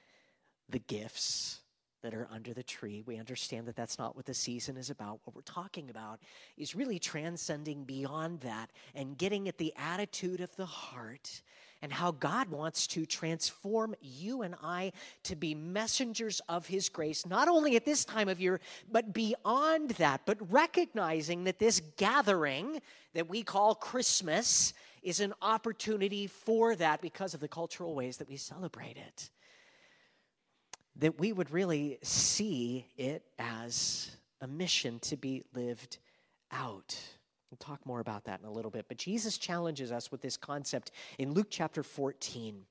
the 0.69 0.79
gifts 0.79 1.61
that 2.01 2.13
are 2.13 2.27
under 2.31 2.53
the 2.53 2.63
tree. 2.63 3.03
We 3.05 3.17
understand 3.17 3.67
that 3.67 3.75
that's 3.75 3.99
not 3.99 4.15
what 4.15 4.25
the 4.25 4.33
season 4.33 4.75
is 4.75 4.89
about. 4.89 5.19
What 5.23 5.35
we're 5.35 5.41
talking 5.41 5.89
about 5.89 6.19
is 6.57 6.75
really 6.75 6.97
transcending 6.97 7.83
beyond 7.83 8.41
that 8.41 8.71
and 8.95 9.17
getting 9.17 9.47
at 9.47 9.57
the 9.57 9.73
attitude 9.77 10.41
of 10.41 10.55
the 10.55 10.65
heart 10.65 11.41
and 11.83 11.91
how 11.91 12.11
God 12.11 12.49
wants 12.49 12.87
to 12.87 13.05
transform 13.05 13.95
you 14.01 14.43
and 14.43 14.55
I 14.63 14.93
to 15.23 15.35
be 15.35 15.55
messengers 15.55 16.41
of 16.47 16.67
His 16.67 16.89
grace, 16.89 17.25
not 17.25 17.47
only 17.47 17.75
at 17.75 17.85
this 17.85 18.05
time 18.05 18.29
of 18.29 18.39
year, 18.39 18.59
but 18.91 19.13
beyond 19.13 19.91
that. 19.91 20.21
But 20.25 20.51
recognizing 20.51 21.43
that 21.45 21.59
this 21.59 21.81
gathering 21.97 22.81
that 23.13 23.29
we 23.29 23.43
call 23.43 23.75
Christmas 23.75 24.73
is 25.01 25.19
an 25.19 25.33
opportunity 25.41 26.27
for 26.27 26.75
that 26.75 27.01
because 27.01 27.33
of 27.33 27.39
the 27.39 27.47
cultural 27.47 27.95
ways 27.95 28.17
that 28.17 28.29
we 28.29 28.37
celebrate 28.37 28.97
it. 28.97 29.29
That 30.97 31.19
we 31.19 31.31
would 31.33 31.51
really 31.51 31.97
see 32.03 32.85
it 32.97 33.23
as 33.39 34.15
a 34.41 34.47
mission 34.47 34.99
to 34.99 35.17
be 35.17 35.43
lived 35.53 35.97
out. 36.51 36.99
We'll 37.49 37.57
talk 37.57 37.85
more 37.85 37.99
about 37.99 38.25
that 38.25 38.39
in 38.39 38.45
a 38.45 38.51
little 38.51 38.71
bit. 38.71 38.85
But 38.87 38.97
Jesus 38.97 39.37
challenges 39.37 39.91
us 39.91 40.11
with 40.11 40.21
this 40.21 40.37
concept 40.37 40.91
in 41.17 41.33
Luke 41.33 41.47
chapter 41.49 41.83
14. 41.83 42.65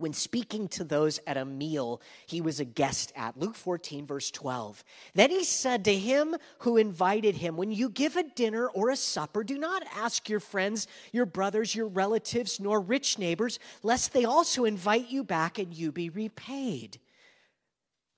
When 0.00 0.12
speaking 0.12 0.68
to 0.68 0.84
those 0.84 1.20
at 1.26 1.36
a 1.36 1.44
meal 1.44 2.00
he 2.26 2.40
was 2.40 2.60
a 2.60 2.64
guest 2.64 3.12
at. 3.14 3.38
Luke 3.38 3.54
14, 3.54 4.06
verse 4.06 4.30
12. 4.30 4.82
Then 5.14 5.30
he 5.30 5.44
said 5.44 5.84
to 5.84 5.94
him 5.94 6.36
who 6.60 6.76
invited 6.76 7.36
him, 7.36 7.56
When 7.56 7.70
you 7.70 7.88
give 7.90 8.16
a 8.16 8.22
dinner 8.22 8.68
or 8.68 8.90
a 8.90 8.96
supper, 8.96 9.44
do 9.44 9.58
not 9.58 9.82
ask 9.94 10.28
your 10.28 10.40
friends, 10.40 10.86
your 11.12 11.26
brothers, 11.26 11.74
your 11.74 11.88
relatives, 11.88 12.60
nor 12.60 12.80
rich 12.80 13.18
neighbors, 13.18 13.58
lest 13.82 14.12
they 14.12 14.24
also 14.24 14.64
invite 14.64 15.10
you 15.10 15.22
back 15.22 15.58
and 15.58 15.74
you 15.74 15.92
be 15.92 16.08
repaid. 16.08 16.98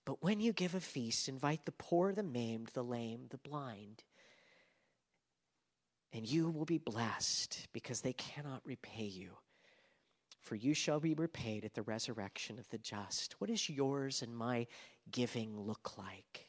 But 0.04 0.22
when 0.22 0.40
you 0.40 0.52
give 0.52 0.74
a 0.74 0.80
feast, 0.80 1.28
invite 1.28 1.64
the 1.64 1.72
poor, 1.72 2.12
the 2.12 2.22
maimed, 2.22 2.70
the 2.74 2.82
lame, 2.82 3.26
the 3.30 3.38
blind. 3.38 4.02
And 6.12 6.28
you 6.28 6.50
will 6.50 6.64
be 6.64 6.78
blessed 6.78 7.68
because 7.72 8.00
they 8.00 8.12
cannot 8.12 8.60
repay 8.64 9.04
you 9.04 9.30
for 10.42 10.56
you 10.56 10.74
shall 10.74 11.00
be 11.00 11.14
repaid 11.14 11.64
at 11.64 11.74
the 11.74 11.82
resurrection 11.82 12.58
of 12.58 12.68
the 12.70 12.78
just. 12.78 13.40
What 13.40 13.48
does 13.48 13.68
yours 13.68 14.22
and 14.22 14.36
my 14.36 14.66
giving 15.10 15.58
look 15.58 15.96
like? 15.96 16.46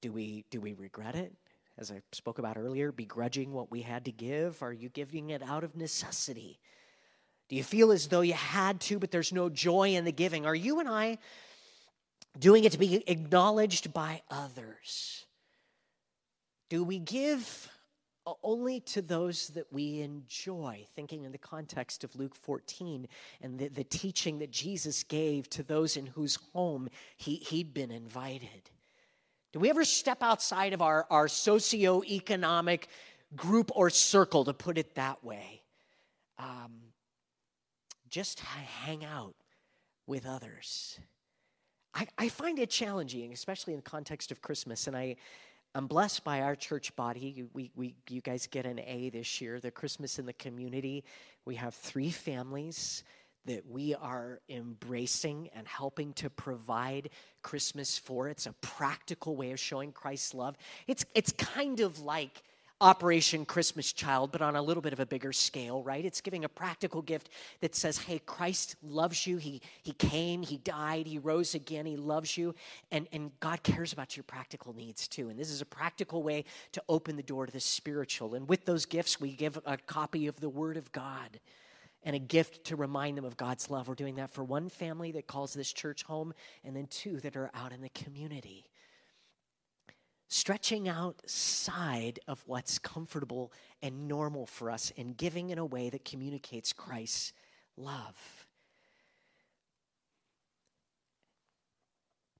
Do 0.00 0.12
we, 0.12 0.44
do 0.50 0.60
we 0.60 0.74
regret 0.74 1.16
it? 1.16 1.34
As 1.78 1.90
I 1.90 2.00
spoke 2.12 2.38
about 2.38 2.56
earlier, 2.56 2.92
begrudging 2.92 3.52
what 3.52 3.70
we 3.70 3.82
had 3.82 4.04
to 4.06 4.12
give? 4.12 4.62
Are 4.62 4.72
you 4.72 4.88
giving 4.88 5.30
it 5.30 5.42
out 5.42 5.64
of 5.64 5.76
necessity? 5.76 6.58
Do 7.48 7.56
you 7.56 7.64
feel 7.64 7.92
as 7.92 8.08
though 8.08 8.22
you 8.22 8.32
had 8.32 8.80
to, 8.82 8.98
but 8.98 9.10
there's 9.10 9.32
no 9.32 9.48
joy 9.48 9.90
in 9.90 10.04
the 10.04 10.12
giving? 10.12 10.46
Are 10.46 10.54
you 10.54 10.80
and 10.80 10.88
I 10.88 11.18
doing 12.38 12.64
it 12.64 12.72
to 12.72 12.78
be 12.78 13.02
acknowledged 13.08 13.92
by 13.92 14.22
others? 14.30 15.26
Do 16.68 16.82
we 16.82 16.98
give 16.98 17.70
only 18.42 18.80
to 18.80 19.02
those 19.02 19.48
that 19.48 19.72
we 19.72 20.00
enjoy, 20.00 20.84
thinking 20.94 21.24
in 21.24 21.32
the 21.32 21.38
context 21.38 22.04
of 22.04 22.14
Luke 22.16 22.34
14 22.34 23.06
and 23.40 23.58
the, 23.58 23.68
the 23.68 23.84
teaching 23.84 24.38
that 24.40 24.50
Jesus 24.50 25.02
gave 25.04 25.48
to 25.50 25.62
those 25.62 25.96
in 25.96 26.06
whose 26.06 26.36
home 26.52 26.88
he, 27.16 27.36
he'd 27.36 27.72
been 27.72 27.90
invited. 27.90 28.70
Do 29.52 29.60
we 29.60 29.70
ever 29.70 29.84
step 29.84 30.22
outside 30.22 30.72
of 30.72 30.82
our, 30.82 31.06
our 31.08 31.26
socioeconomic 31.26 32.84
group 33.34 33.70
or 33.74 33.90
circle, 33.90 34.44
to 34.44 34.52
put 34.52 34.76
it 34.76 34.94
that 34.96 35.24
way? 35.24 35.62
Um, 36.38 36.72
just 38.08 38.40
hang 38.40 39.04
out 39.04 39.34
with 40.06 40.26
others. 40.26 40.98
I, 41.94 42.06
I 42.18 42.28
find 42.28 42.58
it 42.58 42.70
challenging, 42.70 43.32
especially 43.32 43.72
in 43.72 43.78
the 43.78 43.90
context 43.90 44.30
of 44.30 44.42
Christmas, 44.42 44.86
and 44.86 44.96
I 44.96 45.16
I'm 45.76 45.88
blessed 45.88 46.24
by 46.24 46.40
our 46.40 46.56
church 46.56 46.96
body. 46.96 47.44
We, 47.52 47.70
we, 47.76 47.94
you 48.08 48.22
guys 48.22 48.46
get 48.46 48.64
an 48.64 48.80
A 48.80 49.10
this 49.10 49.42
year, 49.42 49.60
the 49.60 49.70
Christmas 49.70 50.18
in 50.18 50.24
the 50.24 50.32
community. 50.32 51.04
We 51.44 51.56
have 51.56 51.74
three 51.74 52.10
families 52.10 53.04
that 53.44 53.68
we 53.68 53.94
are 53.94 54.40
embracing 54.48 55.50
and 55.54 55.68
helping 55.68 56.14
to 56.14 56.30
provide 56.30 57.10
Christmas 57.42 57.98
for. 57.98 58.30
It's 58.30 58.46
a 58.46 58.54
practical 58.62 59.36
way 59.36 59.52
of 59.52 59.60
showing 59.60 59.92
Christ's 59.92 60.32
love. 60.32 60.56
It's, 60.86 61.04
it's 61.14 61.32
kind 61.32 61.80
of 61.80 62.00
like 62.00 62.42
Operation 62.80 63.46
Christmas 63.46 63.90
Child, 63.90 64.32
but 64.32 64.42
on 64.42 64.54
a 64.54 64.60
little 64.60 64.82
bit 64.82 64.92
of 64.92 65.00
a 65.00 65.06
bigger 65.06 65.32
scale, 65.32 65.82
right? 65.82 66.04
It's 66.04 66.20
giving 66.20 66.44
a 66.44 66.48
practical 66.48 67.00
gift 67.00 67.30
that 67.60 67.74
says, 67.74 67.96
hey, 67.96 68.18
Christ 68.18 68.76
loves 68.82 69.26
you. 69.26 69.38
He, 69.38 69.62
he 69.82 69.92
came, 69.92 70.42
He 70.42 70.58
died, 70.58 71.06
He 71.06 71.18
rose 71.18 71.54
again, 71.54 71.86
He 71.86 71.96
loves 71.96 72.36
you. 72.36 72.54
And, 72.90 73.08
and 73.12 73.30
God 73.40 73.62
cares 73.62 73.94
about 73.94 74.14
your 74.14 74.24
practical 74.24 74.74
needs 74.74 75.08
too. 75.08 75.30
And 75.30 75.38
this 75.38 75.50
is 75.50 75.62
a 75.62 75.66
practical 75.66 76.22
way 76.22 76.44
to 76.72 76.82
open 76.86 77.16
the 77.16 77.22
door 77.22 77.46
to 77.46 77.52
the 77.52 77.60
spiritual. 77.60 78.34
And 78.34 78.46
with 78.46 78.66
those 78.66 78.84
gifts, 78.84 79.18
we 79.18 79.32
give 79.32 79.58
a 79.64 79.78
copy 79.78 80.26
of 80.26 80.38
the 80.40 80.50
Word 80.50 80.76
of 80.76 80.92
God 80.92 81.40
and 82.02 82.14
a 82.14 82.20
gift 82.20 82.64
to 82.64 82.76
remind 82.76 83.16
them 83.16 83.24
of 83.24 83.38
God's 83.38 83.70
love. 83.70 83.88
We're 83.88 83.94
doing 83.94 84.16
that 84.16 84.30
for 84.30 84.44
one 84.44 84.68
family 84.68 85.12
that 85.12 85.26
calls 85.26 85.54
this 85.54 85.72
church 85.72 86.02
home, 86.02 86.34
and 86.62 86.76
then 86.76 86.86
two 86.88 87.20
that 87.20 87.36
are 87.36 87.50
out 87.54 87.72
in 87.72 87.80
the 87.80 87.88
community 87.88 88.66
stretching 90.36 90.86
outside 90.86 92.20
of 92.28 92.42
what's 92.46 92.78
comfortable 92.78 93.50
and 93.82 94.06
normal 94.06 94.44
for 94.44 94.70
us 94.70 94.92
and 94.98 95.16
giving 95.16 95.48
in 95.48 95.58
a 95.58 95.64
way 95.64 95.88
that 95.88 96.04
communicates 96.04 96.74
Christ's 96.74 97.32
love. 97.76 98.14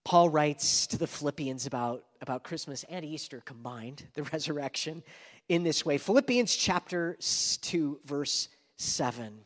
Paul 0.04 0.28
writes 0.28 0.86
to 0.88 0.98
the 0.98 1.06
Philippians 1.06 1.66
about, 1.66 2.04
about 2.20 2.44
Christmas 2.44 2.84
and 2.90 3.04
Easter 3.04 3.42
combined, 3.44 4.04
the 4.14 4.22
resurrection, 4.32 5.02
in 5.48 5.64
this 5.64 5.84
way. 5.84 5.96
Philippians 5.96 6.54
chapter 6.54 7.16
2, 7.62 8.00
verse 8.04 8.48
7 8.76 9.40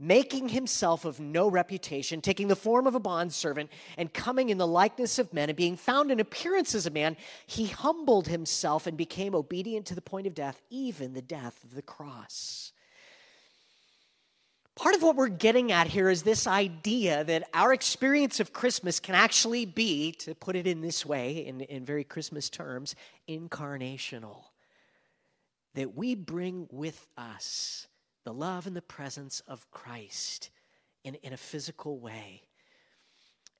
making 0.00 0.48
himself 0.48 1.04
of 1.04 1.20
no 1.20 1.46
reputation, 1.46 2.22
taking 2.22 2.48
the 2.48 2.56
form 2.56 2.86
of 2.86 2.94
a 2.94 3.00
bondservant, 3.00 3.70
and 3.98 4.12
coming 4.14 4.48
in 4.48 4.56
the 4.56 4.66
likeness 4.66 5.18
of 5.18 5.32
men, 5.34 5.50
and 5.50 5.56
being 5.56 5.76
found 5.76 6.10
in 6.10 6.18
appearance 6.18 6.74
as 6.74 6.86
a 6.86 6.90
man, 6.90 7.16
he 7.46 7.66
humbled 7.66 8.26
himself 8.26 8.86
and 8.86 8.96
became 8.96 9.34
obedient 9.34 9.84
to 9.84 9.94
the 9.94 10.00
point 10.00 10.26
of 10.26 10.34
death, 10.34 10.62
even 10.70 11.12
the 11.12 11.20
death 11.20 11.62
of 11.62 11.74
the 11.74 11.82
cross. 11.82 12.72
Part 14.74 14.94
of 14.94 15.02
what 15.02 15.16
we're 15.16 15.28
getting 15.28 15.70
at 15.70 15.88
here 15.88 16.08
is 16.08 16.22
this 16.22 16.46
idea 16.46 17.22
that 17.24 17.50
our 17.52 17.74
experience 17.74 18.40
of 18.40 18.54
Christmas 18.54 18.98
can 18.98 19.14
actually 19.14 19.66
be, 19.66 20.12
to 20.12 20.34
put 20.34 20.56
it 20.56 20.66
in 20.66 20.80
this 20.80 21.04
way, 21.04 21.44
in, 21.46 21.60
in 21.60 21.84
very 21.84 22.04
Christmas 22.04 22.48
terms, 22.48 22.94
incarnational. 23.28 24.44
That 25.74 25.94
we 25.94 26.14
bring 26.14 26.66
with 26.70 27.06
us 27.18 27.86
the 28.30 28.34
love 28.34 28.68
and 28.68 28.76
the 28.76 28.82
presence 28.82 29.42
of 29.48 29.68
Christ 29.72 30.50
in, 31.02 31.16
in 31.16 31.32
a 31.32 31.36
physical 31.36 31.98
way. 31.98 32.42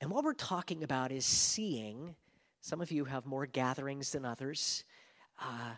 And 0.00 0.12
what 0.12 0.22
we're 0.22 0.32
talking 0.32 0.84
about 0.84 1.10
is 1.10 1.26
seeing, 1.26 2.14
some 2.60 2.80
of 2.80 2.92
you 2.92 3.04
have 3.06 3.26
more 3.26 3.46
gatherings 3.46 4.12
than 4.12 4.24
others, 4.24 4.84
uh, 5.42 5.72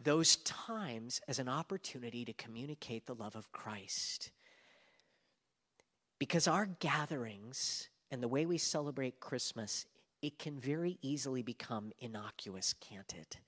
those 0.00 0.34
times 0.38 1.20
as 1.28 1.38
an 1.38 1.48
opportunity 1.48 2.24
to 2.24 2.32
communicate 2.32 3.06
the 3.06 3.14
love 3.14 3.36
of 3.36 3.52
Christ. 3.52 4.32
Because 6.18 6.48
our 6.48 6.66
gatherings 6.80 7.88
and 8.10 8.20
the 8.20 8.26
way 8.26 8.46
we 8.46 8.58
celebrate 8.58 9.20
Christmas, 9.20 9.86
it 10.22 10.40
can 10.40 10.58
very 10.58 10.98
easily 11.02 11.42
become 11.42 11.92
innocuous, 12.00 12.74
can't 12.80 13.14
it? 13.14 13.38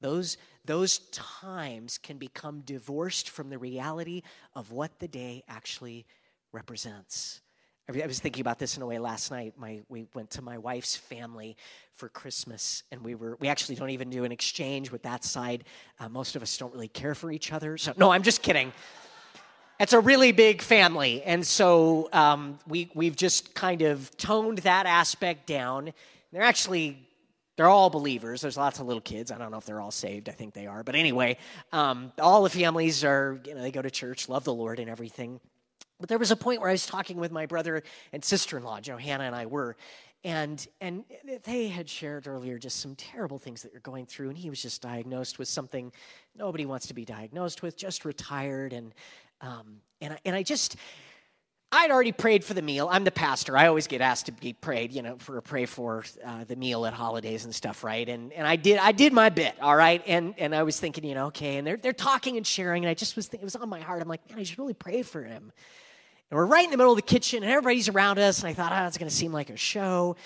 Those, 0.00 0.38
those 0.64 0.98
times 1.10 1.98
can 1.98 2.16
become 2.18 2.60
divorced 2.60 3.28
from 3.30 3.50
the 3.50 3.58
reality 3.58 4.22
of 4.54 4.72
what 4.72 4.98
the 4.98 5.08
day 5.08 5.44
actually 5.48 6.06
represents. 6.52 7.40
I 7.88 8.06
was 8.06 8.20
thinking 8.20 8.40
about 8.40 8.60
this 8.60 8.76
in 8.76 8.82
a 8.82 8.86
way 8.86 9.00
last 9.00 9.32
night. 9.32 9.54
My, 9.56 9.80
we 9.88 10.06
went 10.14 10.30
to 10.30 10.42
my 10.42 10.58
wife's 10.58 10.94
family 10.94 11.56
for 11.94 12.08
Christmas, 12.08 12.84
and 12.92 13.02
we 13.02 13.16
were 13.16 13.36
we 13.40 13.48
actually 13.48 13.74
don't 13.74 13.90
even 13.90 14.10
do 14.10 14.22
an 14.22 14.30
exchange 14.30 14.92
with 14.92 15.02
that 15.02 15.24
side. 15.24 15.64
Uh, 15.98 16.08
most 16.08 16.36
of 16.36 16.42
us 16.42 16.56
don't 16.56 16.72
really 16.72 16.88
care 16.88 17.16
for 17.16 17.32
each 17.32 17.52
other. 17.52 17.76
So 17.76 17.92
no, 17.96 18.12
I'm 18.12 18.22
just 18.22 18.42
kidding. 18.42 18.72
It's 19.80 19.92
a 19.92 19.98
really 19.98 20.30
big 20.30 20.62
family, 20.62 21.22
and 21.24 21.44
so 21.44 22.08
um, 22.12 22.60
we 22.68 22.90
we've 22.94 23.16
just 23.16 23.54
kind 23.54 23.82
of 23.82 24.16
toned 24.16 24.58
that 24.58 24.86
aspect 24.86 25.48
down. 25.48 25.92
They're 26.32 26.42
actually 26.42 27.08
they're 27.60 27.68
all 27.68 27.90
believers. 27.90 28.40
There's 28.40 28.56
lots 28.56 28.80
of 28.80 28.86
little 28.86 29.02
kids. 29.02 29.30
I 29.30 29.36
don't 29.36 29.50
know 29.50 29.58
if 29.58 29.66
they're 29.66 29.82
all 29.82 29.90
saved. 29.90 30.30
I 30.30 30.32
think 30.32 30.54
they 30.54 30.66
are. 30.66 30.82
But 30.82 30.94
anyway, 30.94 31.36
um, 31.72 32.10
all 32.18 32.42
the 32.42 32.48
families 32.48 33.04
are, 33.04 33.38
you 33.44 33.54
know, 33.54 33.60
they 33.60 33.70
go 33.70 33.82
to 33.82 33.90
church, 33.90 34.30
love 34.30 34.44
the 34.44 34.54
Lord 34.54 34.78
and 34.78 34.88
everything. 34.88 35.40
But 35.98 36.08
there 36.08 36.16
was 36.16 36.30
a 36.30 36.36
point 36.36 36.62
where 36.62 36.70
I 36.70 36.72
was 36.72 36.86
talking 36.86 37.18
with 37.18 37.30
my 37.30 37.44
brother 37.44 37.82
and 38.14 38.24
sister 38.24 38.56
in 38.56 38.62
law, 38.62 38.80
Johanna 38.80 39.24
and 39.24 39.36
I 39.36 39.44
were, 39.44 39.76
and 40.24 40.66
and 40.80 41.04
they 41.44 41.68
had 41.68 41.86
shared 41.86 42.26
earlier 42.26 42.58
just 42.58 42.80
some 42.80 42.94
terrible 42.94 43.36
things 43.36 43.60
that 43.60 43.72
they're 43.72 43.80
going 43.82 44.06
through 44.06 44.30
and 44.30 44.38
he 44.38 44.48
was 44.48 44.62
just 44.62 44.80
diagnosed 44.80 45.38
with 45.38 45.48
something 45.48 45.92
nobody 46.34 46.64
wants 46.64 46.86
to 46.86 46.94
be 46.94 47.04
diagnosed 47.04 47.62
with 47.62 47.76
just 47.76 48.06
retired 48.06 48.72
and 48.72 48.94
um, 49.42 49.80
and 50.02 50.14
I, 50.14 50.18
and 50.26 50.36
I 50.36 50.42
just 50.42 50.76
I'd 51.72 51.92
already 51.92 52.10
prayed 52.10 52.44
for 52.44 52.52
the 52.52 52.62
meal. 52.62 52.88
I'm 52.90 53.04
the 53.04 53.12
pastor. 53.12 53.56
I 53.56 53.68
always 53.68 53.86
get 53.86 54.00
asked 54.00 54.26
to 54.26 54.32
be 54.32 54.52
prayed, 54.52 54.92
you 54.92 55.02
know, 55.02 55.16
for 55.18 55.36
a 55.38 55.42
pray 55.42 55.66
for 55.66 56.04
uh, 56.24 56.42
the 56.44 56.56
meal 56.56 56.84
at 56.84 56.92
holidays 56.92 57.44
and 57.44 57.54
stuff, 57.54 57.84
right? 57.84 58.08
And 58.08 58.32
and 58.32 58.44
I 58.44 58.56
did 58.56 58.78
I 58.78 58.90
did 58.90 59.12
my 59.12 59.28
bit, 59.28 59.54
all 59.60 59.76
right. 59.76 60.02
And 60.06 60.34
and 60.36 60.52
I 60.52 60.64
was 60.64 60.80
thinking, 60.80 61.04
you 61.04 61.14
know, 61.14 61.26
okay. 61.26 61.58
And 61.58 61.66
they're 61.66 61.76
they're 61.76 61.92
talking 61.92 62.36
and 62.36 62.44
sharing, 62.44 62.84
and 62.84 62.90
I 62.90 62.94
just 62.94 63.14
was 63.14 63.28
it 63.28 63.42
was 63.42 63.54
on 63.54 63.68
my 63.68 63.80
heart. 63.80 64.02
I'm 64.02 64.08
like, 64.08 64.28
man, 64.28 64.40
I 64.40 64.42
should 64.42 64.58
really 64.58 64.74
pray 64.74 65.02
for 65.02 65.22
him. 65.22 65.52
And 66.30 66.36
we're 66.36 66.46
right 66.46 66.64
in 66.64 66.72
the 66.72 66.76
middle 66.76 66.92
of 66.92 66.96
the 66.96 67.02
kitchen, 67.02 67.44
and 67.44 67.52
everybody's 67.52 67.88
around 67.88 68.18
us. 68.18 68.40
And 68.40 68.48
I 68.48 68.54
thought, 68.54 68.72
oh, 68.72 68.86
it's 68.86 68.98
going 68.98 69.08
to 69.08 69.14
seem 69.14 69.32
like 69.32 69.50
a 69.50 69.56
show. 69.56 70.16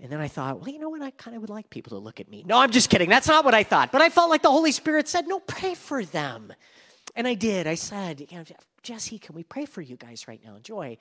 And 0.00 0.12
then 0.12 0.20
I 0.20 0.28
thought, 0.28 0.60
well, 0.60 0.68
you 0.70 0.78
know 0.78 0.90
what? 0.90 1.02
I 1.02 1.10
kind 1.10 1.34
of 1.34 1.40
would 1.42 1.50
like 1.50 1.68
people 1.70 1.98
to 1.98 2.02
look 2.02 2.20
at 2.20 2.30
me. 2.30 2.44
No, 2.46 2.58
I'm 2.58 2.70
just 2.70 2.88
kidding. 2.88 3.08
That's 3.08 3.26
not 3.26 3.44
what 3.44 3.54
I 3.54 3.64
thought. 3.64 3.90
But 3.90 4.00
I 4.00 4.10
felt 4.10 4.30
like 4.30 4.42
the 4.42 4.50
Holy 4.50 4.72
Spirit 4.72 5.08
said, 5.08 5.26
no, 5.26 5.40
pray 5.40 5.74
for 5.74 6.04
them. 6.04 6.52
And 7.18 7.26
I 7.26 7.34
did. 7.34 7.66
I 7.66 7.74
said, 7.74 8.24
Jesse, 8.84 9.18
can 9.18 9.34
we 9.34 9.42
pray 9.42 9.64
for 9.64 9.82
you 9.82 9.96
guys 9.96 10.28
right 10.28 10.40
now? 10.44 10.54
Enjoy. 10.54 10.96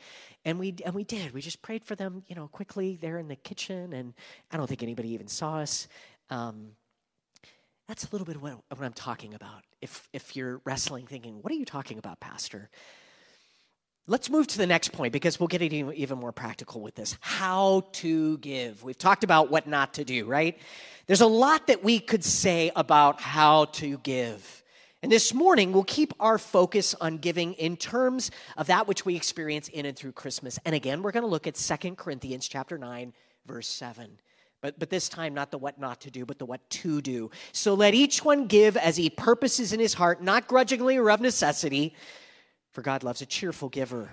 And 0.46 0.58
we 0.58 0.76
and 0.84 0.96
we 0.96 1.04
did. 1.04 1.32
We 1.32 1.42
just 1.42 1.62
prayed 1.62 1.86
for 1.86 1.94
them, 1.94 2.24
you 2.26 2.36
know, 2.36 2.48
quickly 2.48 2.98
there 3.00 3.20
in 3.20 3.28
the 3.28 3.36
kitchen, 3.36 3.94
and 3.94 4.16
I 4.52 4.58
don't 4.58 4.66
think 4.66 4.82
anybody 4.82 5.10
even 5.10 5.28
saw 5.28 5.60
us. 5.60 5.88
Um, 6.32 6.70
that's 7.88 8.04
a 8.06 8.10
little 8.12 8.26
bit 8.26 8.36
of 8.36 8.42
what, 8.42 8.54
what 8.68 8.82
I'm 8.82 8.94
talking 8.94 9.36
about. 9.36 9.62
If 9.80 10.10
if 10.12 10.36
you're 10.36 10.60
wrestling, 10.66 11.06
thinking, 11.06 11.36
what 11.44 11.54
are 11.54 11.56
you 11.56 11.66
talking 11.66 12.00
about, 12.00 12.20
Pastor? 12.20 12.72
Let's 14.08 14.32
move 14.32 14.48
to 14.48 14.58
the 14.58 14.66
next 14.66 14.94
point 14.94 15.14
because 15.14 15.40
we'll 15.40 15.48
get 15.48 15.62
even 15.62 16.18
more 16.18 16.32
practical 16.32 16.82
with 16.82 16.96
this. 16.96 17.16
How 17.20 17.84
to 17.92 18.40
give. 18.40 18.82
We've 18.82 18.98
talked 18.98 19.24
about 19.24 19.52
what 19.52 19.68
not 19.68 19.94
to 19.96 20.04
do, 20.04 20.26
right? 20.26 20.58
There's 21.06 21.22
a 21.22 21.28
lot 21.28 21.68
that 21.68 21.84
we 21.84 22.00
could 22.00 22.24
say 22.24 22.72
about 22.76 23.22
how 23.22 23.66
to 23.66 24.00
give. 24.00 24.64
And 25.04 25.12
this 25.12 25.32
morning, 25.34 25.74
we'll 25.74 25.84
keep 25.84 26.14
our 26.20 26.40
focus 26.40 26.96
on 27.00 27.18
giving 27.18 27.54
in 27.54 27.78
terms 27.78 28.32
of 28.58 28.68
that 28.68 28.88
which 28.88 29.06
we 29.06 29.16
experience 29.16 29.68
in 29.68 29.86
and 29.86 29.96
through 29.96 30.14
Christmas. 30.14 30.58
And 30.66 30.74
again, 30.74 31.04
we're 31.04 31.12
going 31.12 31.24
to 31.24 31.30
look 31.30 31.46
at 31.46 31.56
Second 31.56 31.98
Corinthians 31.98 32.48
chapter 32.48 32.80
9, 32.80 33.14
verse 33.46 33.68
7. 33.68 34.20
But, 34.62 34.80
but 34.80 34.90
this 34.90 35.08
time, 35.08 35.36
not 35.36 35.52
the 35.52 35.60
what 35.60 35.80
not 35.80 36.02
to 36.02 36.12
do, 36.12 36.26
but 36.26 36.40
the 36.40 36.48
what 36.48 36.68
to 36.72 37.00
do. 37.02 37.30
So 37.52 37.76
let 37.76 37.94
each 37.94 38.26
one 38.26 38.48
give 38.48 38.76
as 38.76 38.98
he 38.98 39.12
purposes 39.12 39.72
in 39.72 39.80
his 39.80 39.94
heart, 39.94 40.24
not 40.24 40.48
grudgingly 40.48 40.98
or 40.98 41.12
of 41.12 41.22
necessity 41.22 41.94
for 42.72 42.82
God 42.82 43.04
loves 43.04 43.22
a 43.22 43.26
cheerful 43.26 43.70
giver. 43.70 44.10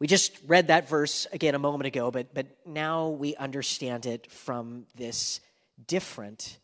We 0.00 0.08
just 0.08 0.38
read 0.46 0.66
that 0.68 0.88
verse 0.88 1.26
again 1.32 1.54
a 1.54 1.58
moment 1.58 1.86
ago, 1.86 2.10
but, 2.10 2.34
but 2.34 2.46
now 2.66 3.08
we 3.08 3.36
understand 3.36 4.06
it 4.06 4.30
from 4.30 4.86
this 4.96 5.40
different 5.86 6.58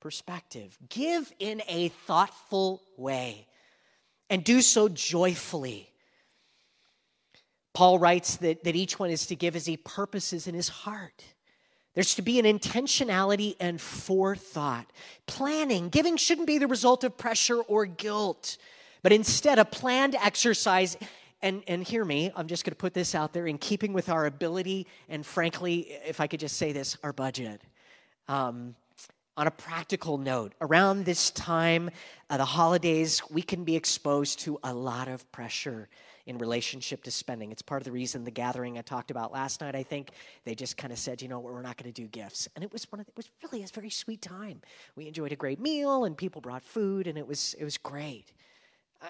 perspective. 0.00 0.78
Give 0.88 1.32
in 1.38 1.62
a 1.68 1.88
thoughtful 1.88 2.82
way 2.96 3.46
and 4.30 4.44
do 4.44 4.60
so 4.62 4.88
joyfully. 4.88 5.90
Paul 7.72 7.98
writes 7.98 8.36
that, 8.36 8.64
that 8.64 8.76
each 8.76 8.98
one 8.98 9.10
is 9.10 9.26
to 9.26 9.36
give 9.36 9.54
as 9.54 9.66
he 9.66 9.76
purposes 9.76 10.46
in 10.46 10.54
his 10.54 10.68
heart. 10.68 11.24
There's 11.94 12.14
to 12.16 12.22
be 12.22 12.38
an 12.38 12.44
intentionality 12.44 13.56
and 13.60 13.80
forethought. 13.80 14.86
Planning, 15.26 15.88
giving 15.88 16.16
shouldn't 16.16 16.46
be 16.46 16.58
the 16.58 16.66
result 16.66 17.04
of 17.04 17.16
pressure 17.16 17.60
or 17.60 17.86
guilt 17.86 18.58
but 19.02 19.12
instead 19.12 19.58
a 19.58 19.64
planned 19.64 20.14
exercise. 20.14 20.96
And, 21.40 21.62
and 21.68 21.84
hear 21.84 22.04
me, 22.04 22.32
I'm 22.34 22.48
just 22.48 22.64
going 22.64 22.72
to 22.72 22.76
put 22.76 22.94
this 22.94 23.14
out 23.14 23.32
there 23.32 23.46
in 23.46 23.58
keeping 23.58 23.92
with 23.92 24.08
our 24.08 24.26
ability, 24.26 24.88
and 25.08 25.24
frankly, 25.24 25.92
if 26.04 26.20
I 26.20 26.26
could 26.26 26.40
just 26.40 26.56
say 26.56 26.72
this, 26.72 26.96
our 27.04 27.12
budget. 27.12 27.62
Um, 28.26 28.74
on 29.38 29.46
a 29.46 29.52
practical 29.52 30.18
note, 30.18 30.52
around 30.60 31.04
this 31.04 31.30
time, 31.30 31.90
uh, 32.28 32.36
the 32.36 32.44
holidays, 32.44 33.22
we 33.30 33.40
can 33.40 33.62
be 33.62 33.76
exposed 33.76 34.40
to 34.40 34.58
a 34.64 34.74
lot 34.74 35.06
of 35.06 35.30
pressure 35.30 35.88
in 36.26 36.38
relationship 36.38 37.04
to 37.04 37.10
spending. 37.12 37.52
It's 37.52 37.62
part 37.62 37.80
of 37.80 37.84
the 37.84 37.92
reason 37.92 38.24
the 38.24 38.32
gathering 38.32 38.76
I 38.78 38.82
talked 38.82 39.12
about 39.12 39.32
last 39.32 39.60
night, 39.60 39.76
I 39.76 39.84
think, 39.84 40.10
they 40.44 40.56
just 40.56 40.76
kind 40.76 40.92
of 40.92 40.98
said, 40.98 41.22
you 41.22 41.28
know, 41.28 41.38
we're 41.38 41.62
not 41.62 41.76
going 41.76 41.90
to 41.90 42.02
do 42.02 42.08
gifts. 42.08 42.48
And 42.56 42.64
it 42.64 42.72
was 42.72 42.90
one 42.90 42.98
of 42.98 43.06
the, 43.06 43.12
it 43.12 43.16
was 43.16 43.30
really 43.44 43.62
a 43.62 43.66
very 43.68 43.90
sweet 43.90 44.20
time. 44.20 44.60
We 44.96 45.06
enjoyed 45.06 45.30
a 45.30 45.36
great 45.36 45.60
meal 45.60 46.04
and 46.04 46.16
people 46.16 46.40
brought 46.40 46.64
food 46.64 47.06
and 47.06 47.16
it 47.16 47.26
was 47.26 47.54
it 47.60 47.64
was 47.64 47.78
great. 47.78 48.32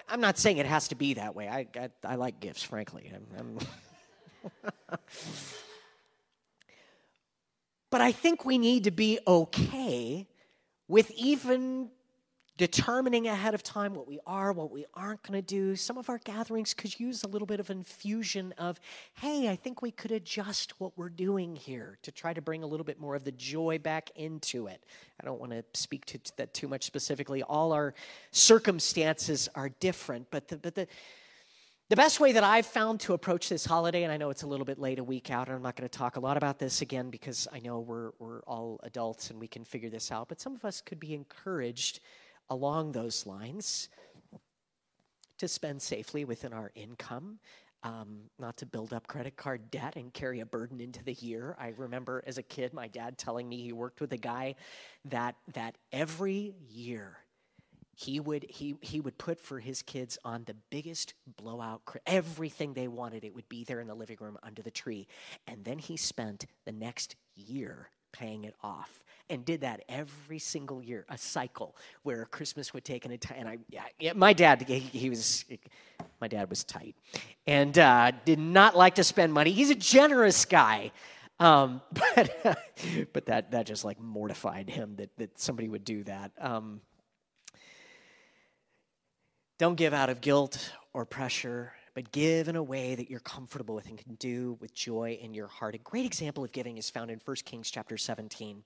I'm 0.07 0.21
not 0.21 0.37
saying 0.37 0.57
it 0.57 0.67
has 0.67 0.89
to 0.89 0.95
be 0.95 1.15
that 1.15 1.35
way. 1.35 1.49
I, 1.49 1.65
I, 1.75 1.89
I 2.03 2.15
like 2.15 2.39
gifts, 2.39 2.61
frankly. 2.61 3.11
I'm, 3.11 3.57
I'm 4.61 4.69
but 7.89 8.01
I 8.01 8.11
think 8.11 8.45
we 8.45 8.57
need 8.57 8.83
to 8.85 8.91
be 8.91 9.19
okay 9.27 10.27
with 10.87 11.11
even 11.11 11.89
determining 12.59 13.25
ahead 13.25 13.53
of 13.53 13.63
time 13.63 13.93
what 13.93 14.05
we 14.05 14.19
are, 14.27 14.51
what 14.51 14.69
we 14.69 14.85
aren't 14.93 15.23
going 15.23 15.41
to 15.41 15.41
do. 15.41 15.77
Some 15.77 15.97
of 15.97 16.09
our 16.09 16.17
gatherings 16.17 16.73
could 16.73 16.99
use 16.99 17.23
a 17.23 17.27
little 17.27 17.45
bit 17.45 17.61
of 17.61 17.69
infusion 17.69 18.53
of, 18.57 18.81
hey, 19.13 19.47
I 19.47 19.55
think 19.55 19.81
we 19.81 19.91
could 19.91 20.11
adjust 20.11 20.77
what 20.77 20.91
we're 20.97 21.07
doing 21.07 21.55
here 21.55 21.97
to 22.01 22.11
try 22.11 22.33
to 22.33 22.41
bring 22.41 22.61
a 22.61 22.67
little 22.67 22.83
bit 22.83 22.99
more 22.99 23.15
of 23.15 23.23
the 23.23 23.31
joy 23.31 23.79
back 23.79 24.11
into 24.17 24.67
it. 24.67 24.83
I 25.21 25.25
don't 25.25 25.39
want 25.39 25.53
to 25.53 25.63
speak 25.73 26.05
to 26.07 26.19
that 26.35 26.53
too 26.53 26.67
much 26.67 26.83
specifically. 26.83 27.43
All 27.43 27.71
our 27.71 27.93
circumstances 28.31 29.47
are 29.55 29.69
different, 29.69 30.27
but 30.29 30.49
the, 30.49 30.57
but 30.57 30.75
the 30.75 30.87
the 31.89 31.95
best 31.95 32.19
way 32.19 32.31
that 32.33 32.43
I've 32.43 32.67
found 32.67 32.99
to 33.01 33.13
approach 33.13 33.49
this 33.49 33.65
holiday, 33.65 34.03
and 34.03 34.13
I 34.13 34.17
know 34.17 34.29
it's 34.29 34.43
a 34.43 34.47
little 34.47 34.65
bit 34.65 34.77
late 34.77 34.99
a 34.99 35.03
week 35.03 35.31
out, 35.31 35.47
and 35.47 35.55
I'm 35.55 35.63
not 35.63 35.75
going 35.75 35.89
to 35.89 35.97
talk 35.97 36.17
a 36.17 36.19
lot 36.19 36.37
about 36.37 36.59
this 36.59 36.81
again 36.81 37.09
because 37.09 37.47
I 37.51 37.59
know 37.59 37.79
we're, 37.79 38.11
we're 38.19 38.41
all 38.41 38.79
adults 38.83 39.31
and 39.31 39.39
we 39.39 39.47
can 39.47 39.65
figure 39.65 39.89
this 39.89 40.11
out, 40.11 40.29
but 40.29 40.39
some 40.39 40.53
of 40.53 40.63
us 40.63 40.81
could 40.81 40.99
be 40.99 41.15
encouraged 41.15 41.99
along 42.51 42.91
those 42.91 43.25
lines 43.25 43.89
to 45.39 45.47
spend 45.47 45.81
safely 45.81 46.25
within 46.25 46.53
our 46.53 46.71
income, 46.75 47.39
um, 47.81 48.19
not 48.37 48.55
to 48.57 48.67
build 48.67 48.93
up 48.93 49.07
credit 49.07 49.35
card 49.35 49.71
debt 49.71 49.95
and 49.95 50.13
carry 50.13 50.41
a 50.41 50.45
burden 50.45 50.79
into 50.79 51.03
the 51.03 51.13
year. 51.13 51.55
I 51.59 51.73
remember 51.75 52.23
as 52.27 52.37
a 52.37 52.43
kid, 52.43 52.71
my 52.71 52.87
dad 52.87 53.17
telling 53.17 53.49
me 53.49 53.63
he 53.63 53.73
worked 53.73 53.99
with 53.99 54.13
a 54.13 54.17
guy 54.17 54.55
that 55.05 55.35
that 55.53 55.75
every 55.91 56.53
year 56.69 57.17
he 57.99 58.17
would 58.17 58.45
he 58.49 58.75
he 58.79 59.01
would 59.01 59.17
put 59.17 59.41
for 59.41 59.59
his 59.59 59.81
kids 59.81 60.17
on 60.23 60.45
the 60.45 60.55
biggest 60.69 61.13
blowout 61.35 61.81
everything 62.05 62.73
they 62.73 62.87
wanted 62.87 63.25
it 63.25 63.35
would 63.35 63.47
be 63.49 63.65
there 63.65 63.81
in 63.81 63.87
the 63.87 63.93
living 63.93 64.15
room 64.21 64.37
under 64.41 64.61
the 64.61 64.71
tree 64.71 65.05
and 65.47 65.65
then 65.65 65.77
he 65.77 65.97
spent 65.97 66.45
the 66.65 66.71
next 66.71 67.17
year 67.35 67.89
paying 68.13 68.45
it 68.45 68.55
off 68.63 69.03
and 69.29 69.45
did 69.45 69.61
that 69.61 69.83
every 69.87 70.39
single 70.39 70.81
year, 70.81 71.05
a 71.09 71.17
cycle 71.17 71.75
where 72.01 72.25
Christmas 72.25 72.73
would 72.73 72.83
take 72.83 73.05
an 73.05 73.11
entire. 73.11 73.37
And 73.37 73.47
I, 73.47 73.57
yeah, 73.99 74.13
my 74.13 74.33
dad, 74.33 74.63
he, 74.63 74.79
he, 74.79 75.07
was, 75.07 75.45
my 76.19 76.27
dad 76.27 76.49
was 76.49 76.63
tight, 76.63 76.95
and 77.45 77.77
uh, 77.77 78.11
did 78.25 78.39
not 78.39 78.75
like 78.75 78.95
to 78.95 79.03
spend 79.03 79.31
money. 79.31 79.51
He's 79.51 79.69
a 79.69 79.75
generous 79.75 80.45
guy, 80.45 80.91
um, 81.39 81.81
but 81.93 82.57
but 83.13 83.25
that 83.27 83.51
that 83.51 83.67
just 83.67 83.85
like 83.85 83.99
mortified 83.99 84.67
him 84.67 84.95
that 84.95 85.15
that 85.17 85.39
somebody 85.39 85.69
would 85.69 85.83
do 85.85 86.03
that. 86.05 86.31
Um, 86.39 86.81
don't 89.59 89.75
give 89.75 89.93
out 89.93 90.09
of 90.09 90.21
guilt 90.21 90.71
or 90.93 91.05
pressure 91.05 91.73
but 91.93 92.13
give 92.13 92.47
in 92.47 92.55
a 92.55 92.63
way 92.63 92.95
that 92.95 93.09
you're 93.09 93.19
comfortable 93.19 93.75
with 93.75 93.87
and 93.87 93.97
can 93.97 94.15
do 94.15 94.57
with 94.61 94.73
joy 94.73 95.19
in 95.21 95.33
your 95.33 95.47
heart. 95.47 95.75
A 95.75 95.79
great 95.79 96.05
example 96.05 96.45
of 96.45 96.51
giving 96.53 96.77
is 96.77 96.89
found 96.89 97.11
in 97.11 97.19
1 97.25 97.35
Kings 97.43 97.69
chapter 97.69 97.97
17. 97.97 98.63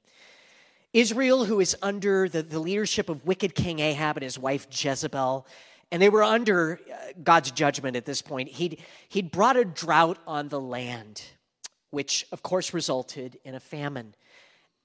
Israel, 0.93 1.45
who 1.45 1.59
is 1.59 1.75
under 1.81 2.29
the, 2.29 2.43
the 2.43 2.59
leadership 2.59 3.09
of 3.09 3.25
wicked 3.25 3.55
King 3.55 3.79
Ahab 3.79 4.17
and 4.17 4.23
his 4.23 4.37
wife 4.37 4.67
Jezebel, 4.69 5.47
and 5.91 5.99
they 5.99 6.09
were 6.09 6.21
under 6.21 6.79
uh, 6.91 6.95
God's 7.23 7.49
judgment 7.49 7.95
at 7.95 8.05
this 8.05 8.21
point. 8.21 8.49
He'd, 8.49 8.79
he'd 9.09 9.31
brought 9.31 9.57
a 9.57 9.65
drought 9.65 10.19
on 10.27 10.49
the 10.49 10.61
land, 10.61 11.23
which 11.89 12.27
of 12.31 12.43
course 12.43 12.71
resulted 12.71 13.39
in 13.43 13.55
a 13.55 13.59
famine. 13.59 14.13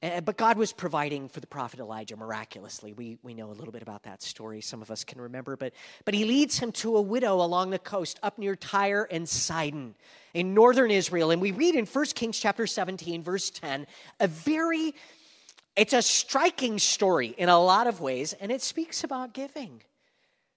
Eh, 0.00 0.20
but 0.20 0.36
God 0.36 0.56
was 0.58 0.72
providing 0.72 1.28
for 1.28 1.40
the 1.40 1.46
prophet 1.46 1.80
Elijah 1.80 2.16
miraculously. 2.16 2.92
We, 2.92 3.18
we 3.22 3.34
know 3.34 3.50
a 3.50 3.52
little 3.52 3.72
bit 3.72 3.82
about 3.82 4.04
that 4.04 4.22
story. 4.22 4.60
Some 4.60 4.80
of 4.80 4.90
us 4.90 5.02
can 5.02 5.20
remember. 5.20 5.56
But, 5.56 5.72
but 6.04 6.14
he 6.14 6.24
leads 6.24 6.58
him 6.58 6.70
to 6.72 6.96
a 6.96 7.02
widow 7.02 7.40
along 7.42 7.70
the 7.70 7.78
coast 7.78 8.20
up 8.22 8.38
near 8.38 8.54
Tyre 8.54 9.08
and 9.10 9.28
Sidon 9.28 9.96
in 10.34 10.54
northern 10.54 10.92
Israel. 10.92 11.32
And 11.32 11.42
we 11.42 11.50
read 11.50 11.74
in 11.74 11.84
1 11.84 12.04
Kings 12.14 12.38
chapter 12.38 12.66
17, 12.66 13.22
verse 13.22 13.50
10, 13.50 13.86
a 14.20 14.28
very 14.28 14.94
it's 15.74 15.92
a 15.92 16.02
striking 16.02 16.80
story 16.80 17.36
in 17.38 17.48
a 17.48 17.58
lot 17.58 17.86
of 17.86 18.00
ways, 18.00 18.32
and 18.32 18.50
it 18.50 18.62
speaks 18.62 19.04
about 19.04 19.32
giving. 19.32 19.80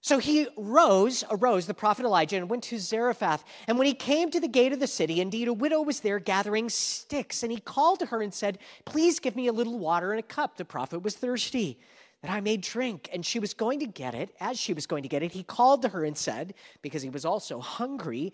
So 0.02 0.18
he 0.18 0.48
rose, 0.56 1.22
arose, 1.30 1.66
the 1.66 1.74
prophet 1.74 2.04
Elijah, 2.04 2.36
and 2.36 2.50
went 2.50 2.64
to 2.64 2.78
Zarephath. 2.78 3.44
And 3.68 3.78
when 3.78 3.86
he 3.86 3.94
came 3.94 4.32
to 4.32 4.40
the 4.40 4.48
gate 4.48 4.72
of 4.72 4.80
the 4.80 4.88
city, 4.88 5.20
indeed 5.20 5.46
a 5.46 5.52
widow 5.52 5.80
was 5.80 6.00
there 6.00 6.18
gathering 6.18 6.68
sticks. 6.68 7.44
And 7.44 7.52
he 7.52 7.58
called 7.58 8.00
to 8.00 8.06
her 8.06 8.20
and 8.20 8.34
said, 8.34 8.58
Please 8.84 9.20
give 9.20 9.36
me 9.36 9.46
a 9.46 9.52
little 9.52 9.78
water 9.78 10.12
in 10.12 10.18
a 10.18 10.22
cup. 10.22 10.56
The 10.56 10.64
prophet 10.64 11.04
was 11.04 11.14
thirsty, 11.14 11.78
that 12.20 12.32
I 12.32 12.40
may 12.40 12.56
drink. 12.56 13.10
And 13.12 13.24
she 13.24 13.38
was 13.38 13.54
going 13.54 13.78
to 13.78 13.86
get 13.86 14.16
it. 14.16 14.34
As 14.40 14.58
she 14.58 14.72
was 14.74 14.86
going 14.86 15.04
to 15.04 15.08
get 15.08 15.22
it, 15.22 15.30
he 15.30 15.44
called 15.44 15.82
to 15.82 15.88
her 15.90 16.04
and 16.04 16.18
said, 16.18 16.54
because 16.82 17.02
he 17.02 17.10
was 17.10 17.24
also 17.24 17.60
hungry, 17.60 18.32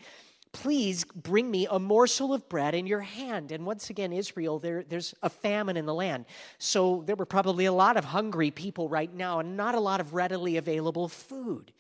please 0.63 1.05
bring 1.05 1.49
me 1.49 1.69
a 1.71 1.79
morsel 1.79 2.35
of 2.35 2.49
bread 2.49 2.75
in 2.75 2.85
your 2.85 3.01
hand. 3.01 3.53
And 3.53 3.65
once 3.65 3.91
again, 3.91 4.13
Israel, 4.13 4.59
there, 4.59 4.83
there's 4.83 5.15
a 5.23 5.31
famine 5.31 5.77
in 5.77 5.87
the 5.87 5.95
land. 5.95 6.25
So 6.59 7.05
there 7.07 7.15
were 7.15 7.27
probably 7.27 7.67
a 7.67 7.73
lot 7.73 7.97
of 7.97 8.05
hungry 8.05 8.51
people 8.51 8.89
right 8.89 9.13
now 9.15 9.39
and 9.39 9.57
not 9.57 9.77
a 9.77 9.81
lot 9.81 10.01
of 10.01 10.15
readily 10.15 10.57
available 10.57 11.09
food. 11.09 11.73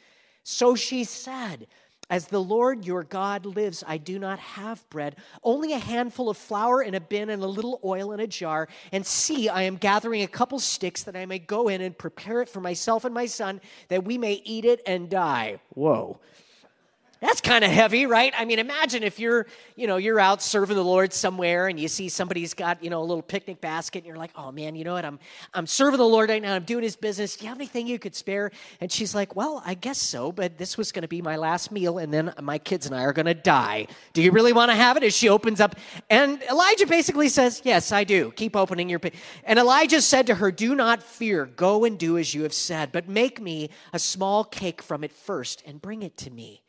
So 0.45 0.77
she 0.77 1.03
said, 1.03 1.67
As 2.09 2.29
the 2.29 2.41
Lord 2.41 2.85
your 2.85 3.03
God 3.03 3.47
lives, 3.47 3.83
I 3.85 3.97
do 3.97 4.17
not 4.17 4.39
have 4.39 4.89
bread, 4.91 5.17
only 5.43 5.73
a 5.73 5.79
handful 5.79 6.31
of 6.31 6.37
flour 6.37 6.81
in 6.81 6.95
a 6.95 7.01
bin 7.01 7.31
and 7.31 7.43
a 7.43 7.49
little 7.49 7.81
oil 7.85 8.13
in 8.13 8.21
a 8.21 8.29
jar. 8.29 8.69
And 8.93 9.05
see, 9.05 9.49
I 9.49 9.63
am 9.63 9.77
gathering 9.77 10.23
a 10.23 10.29
couple 10.29 10.61
sticks 10.61 11.03
that 11.03 11.17
I 11.17 11.27
may 11.27 11.41
go 11.41 11.67
in 11.67 11.81
and 11.81 11.99
prepare 11.99 12.43
it 12.43 12.49
for 12.49 12.61
myself 12.61 13.05
and 13.05 13.13
my 13.13 13.27
son, 13.27 13.61
that 13.89 14.05
we 14.05 14.19
may 14.19 14.35
eat 14.45 14.65
it 14.65 14.83
and 14.87 15.11
die. 15.11 15.59
Whoa. 15.71 16.21
That's 17.21 17.41
kind 17.41 17.65
of 17.65 17.71
heavy, 17.73 18.07
right? 18.07 18.33
I 18.39 18.45
mean, 18.45 18.61
imagine 18.61 19.03
if 19.03 19.19
you're, 19.19 19.49
you 19.75 19.89
know, 19.89 19.97
you're 19.97 20.21
out 20.21 20.41
serving 20.41 20.77
the 20.77 20.85
Lord 20.85 21.13
somewhere 21.13 21.67
and 21.67 21.79
you 21.79 21.89
see 21.89 22.09
somebody's 22.09 22.55
got, 22.55 22.83
you 22.83 22.91
know, 22.91 23.01
a 23.01 23.03
little 23.03 23.23
picnic 23.23 23.61
basket 23.61 23.99
and 23.99 24.07
you're 24.07 24.17
like, 24.17 24.31
"Oh 24.37 24.53
man, 24.53 24.77
you 24.77 24.85
know 24.85 24.93
what? 24.93 25.05
I'm 25.05 25.19
I'm 25.53 25.67
serving 25.67 25.99
the 25.99 26.07
Lord 26.07 26.31
right 26.31 26.41
now. 26.41 26.55
I'm 26.55 26.63
doing 26.63 26.85
his 26.85 26.95
business. 26.95 27.35
Do 27.35 27.45
you 27.45 27.49
have 27.49 27.59
anything 27.59 27.89
you 27.89 27.99
could 27.99 28.15
spare?" 28.15 28.53
And 28.81 28.93
she's 28.93 29.17
like, 29.17 29.35
"Well, 29.35 29.61
I 29.67 29.75
guess 29.75 29.99
so, 29.99 30.31
but 30.31 30.59
this 30.59 30.79
was 30.79 30.93
going 30.93 31.03
to 31.03 31.09
be 31.09 31.21
my 31.21 31.35
last 31.35 31.73
meal 31.73 31.99
and 31.99 32.15
then 32.15 32.33
my 32.41 32.57
kids 32.57 32.87
and 32.87 32.95
I 32.95 33.03
are 33.03 33.13
going 33.13 33.27
to 33.27 33.35
die. 33.35 33.89
Do 34.13 34.23
you 34.23 34.31
really 34.31 34.53
want 34.53 34.71
to 34.71 34.77
have 34.77 34.97
it?" 34.97 35.03
As 35.03 35.17
she 35.17 35.29
opens 35.29 35.61
up, 35.61 35.75
and 36.09 36.41
Elijah 36.45 36.87
basically 36.87 37.29
says, 37.29 37.63
"Yes, 37.65 37.91
I 37.91 38.05
do. 38.05 38.31
Keep 38.37 38.55
opening 38.55 38.89
your." 38.89 39.01
And 39.43 39.59
Elijah 39.59 40.03
said 40.03 40.29
to 40.29 40.37
her, 40.37 40.53
"Do 40.53 40.77
not 40.77 41.03
fear. 41.03 41.47
Go 41.47 41.85
and 41.85 41.99
do 41.99 42.17
as 42.17 42.33
you 42.33 42.45
have 42.45 42.55
said, 42.55 42.93
but 42.93 43.09
make 43.09 43.41
me 43.41 43.71
a 43.93 43.99
small 43.99 44.45
cake 44.45 44.83
from 44.83 45.03
it 45.03 45.11
first 45.11 45.65
and 45.67 45.83
bring 45.83 46.03
it 46.03 46.17
to 46.19 46.31
me." 46.31 46.63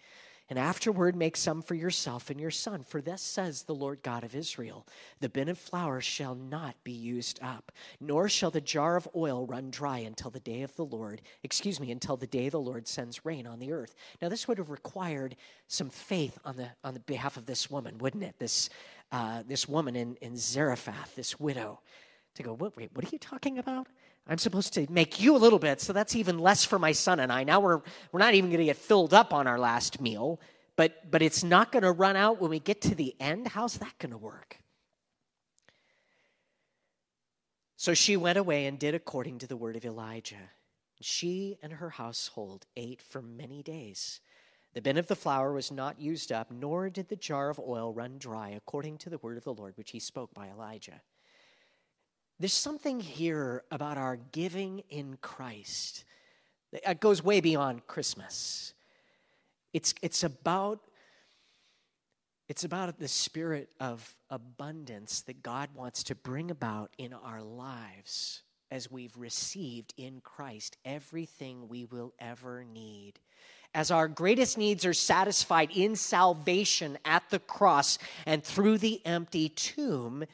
And 0.50 0.58
afterward 0.58 1.16
make 1.16 1.38
some 1.38 1.62
for 1.62 1.76
yourself 1.76 2.30
and 2.30 2.40
your 2.40 2.52
son. 2.52 2.84
For 2.84 3.02
thus 3.02 3.22
says 3.22 3.64
the 3.64 3.76
Lord 3.76 4.02
God 4.02 4.24
of 4.24 4.36
Israel 4.36 4.88
The 5.20 5.30
bin 5.30 5.50
of 5.50 5.58
flour 5.58 6.02
shall 6.02 6.36
not 6.36 6.76
be 6.84 6.92
used 6.92 7.40
up, 7.42 7.72
nor 8.00 8.28
shall 8.28 8.52
the 8.52 8.62
jar 8.62 8.96
of 8.96 9.08
oil 9.16 9.46
run 9.46 9.70
dry 9.70 10.00
until 10.00 10.32
the 10.32 10.40
day 10.40 10.64
of 10.64 10.76
the 10.76 10.86
Lord, 10.86 11.22
excuse 11.44 11.80
me, 11.80 11.92
until 11.92 12.18
the 12.18 12.28
day 12.28 12.50
the 12.50 12.60
Lord 12.60 12.88
sends 12.88 13.26
rain 13.26 13.46
on 13.46 13.60
the 13.60 13.72
earth. 13.72 13.96
Now, 14.22 14.30
this 14.30 14.48
would 14.48 14.58
have 14.58 14.70
required 14.70 15.36
some 15.68 15.90
faith 15.90 16.38
on 16.44 16.58
the, 16.58 16.70
on 16.84 16.94
the 16.94 17.00
behalf 17.02 17.38
of 17.38 17.46
this 17.46 17.70
woman, 17.70 17.98
wouldn't 18.00 18.24
it? 18.24 18.36
This, 18.40 18.70
uh, 19.12 19.44
this 19.48 19.68
woman 19.68 19.96
in, 19.96 20.16
in 20.22 20.36
Zarephath, 20.36 21.16
this 21.16 21.40
widow, 21.40 21.80
to 22.36 22.44
go, 22.44 22.54
wait, 22.54 22.76
wait, 22.76 22.90
what 22.94 23.06
are 23.06 23.10
you 23.12 23.20
talking 23.20 23.60
about? 23.60 23.88
I'm 24.30 24.38
supposed 24.38 24.74
to 24.76 24.86
make 24.92 25.20
you 25.20 25.36
a 25.36 25.40
little 25.40 25.58
bit, 25.58 25.82
so 25.82 25.92
that's 25.92 26.16
even 26.16 26.38
less 26.38 26.64
for 26.64 26.78
my 26.78 26.92
son 26.92 27.20
and 27.20 27.34
I. 27.34 27.44
Now 27.44 27.60
we're, 27.60 27.82
we're 28.12 28.20
not 28.20 28.36
even 28.36 28.52
going 28.52 28.60
to 28.60 28.66
get 28.66 28.78
filled 28.78 29.12
up 29.12 29.34
on 29.34 29.48
our 29.48 29.58
last 29.58 30.00
meal, 30.00 30.40
but, 30.76 31.10
but 31.10 31.24
it's 31.24 31.44
not 31.44 31.72
going 31.72 31.82
to 31.82 31.92
run 31.92 32.16
out 32.16 32.40
when 32.40 32.52
we 32.52 32.60
get 32.60 32.80
to 32.82 32.94
the 32.94 33.16
end. 33.20 33.48
How's 33.48 33.80
that 33.80 33.98
going 33.98 34.12
to 34.12 34.18
work? 34.18 34.60
So 37.76 37.96
she 37.96 38.18
went 38.18 38.38
away 38.38 38.68
and 38.68 38.78
did 38.78 38.94
according 38.94 39.40
to 39.40 39.48
the 39.48 39.58
word 39.58 39.76
of 39.76 39.84
Elijah. 39.84 40.52
She 41.02 41.58
and 41.64 41.74
her 41.74 41.90
household 41.90 42.68
ate 42.78 43.02
for 43.02 43.24
many 43.24 43.64
days. 43.64 44.20
The 44.74 44.82
bin 44.82 44.98
of 44.98 45.08
the 45.08 45.16
flour 45.16 45.54
was 45.54 45.72
not 45.72 46.00
used 46.00 46.32
up, 46.32 46.52
nor 46.52 46.92
did 46.92 47.08
the 47.08 47.16
jar 47.16 47.50
of 47.50 47.60
oil 47.60 47.92
run 47.94 48.20
dry, 48.20 48.50
according 48.50 49.00
to 49.00 49.10
the 49.10 49.18
word 49.18 49.38
of 49.38 49.44
the 49.44 49.54
Lord 49.54 49.76
which 49.76 49.92
he 49.92 50.00
spoke 50.00 50.36
by 50.36 50.50
Elijah. 50.50 51.02
There's 52.40 52.54
something 52.54 53.02
here 53.02 53.64
about 53.70 53.98
our 53.98 54.18
giving 54.32 54.84
in 54.90 55.18
Christ 55.22 56.06
that 56.72 56.90
uh, 56.90 56.94
goes 56.94 57.22
way 57.22 57.42
beyond 57.42 57.86
Christmas. 57.86 58.74
It's, 59.74 59.94
it's 60.02 60.24
about 60.24 60.80
it's 62.48 62.64
about 62.64 62.98
the 62.98 63.08
spirit 63.08 63.70
of 63.80 64.12
abundance 64.32 65.22
that 65.22 65.44
God 65.44 65.70
wants 65.76 66.02
to 66.06 66.16
bring 66.16 66.50
about 66.50 66.90
in 66.98 67.14
our 67.14 67.44
lives 67.44 68.42
as 68.72 68.90
we've 68.90 69.16
received 69.16 69.94
in 69.98 70.20
Christ 70.22 70.76
everything 70.84 71.68
we 71.68 71.86
will 71.86 72.12
ever 72.18 72.64
need. 72.64 73.20
As 73.76 73.92
our 73.92 74.08
greatest 74.08 74.58
needs 74.58 74.84
are 74.84 74.96
satisfied 74.96 75.70
in 75.76 75.96
salvation 75.96 76.98
at 77.06 77.22
the 77.30 77.38
cross 77.38 78.00
and 78.26 78.44
through 78.44 78.80
the 78.80 79.06
empty 79.06 79.50
tomb, 79.50 80.26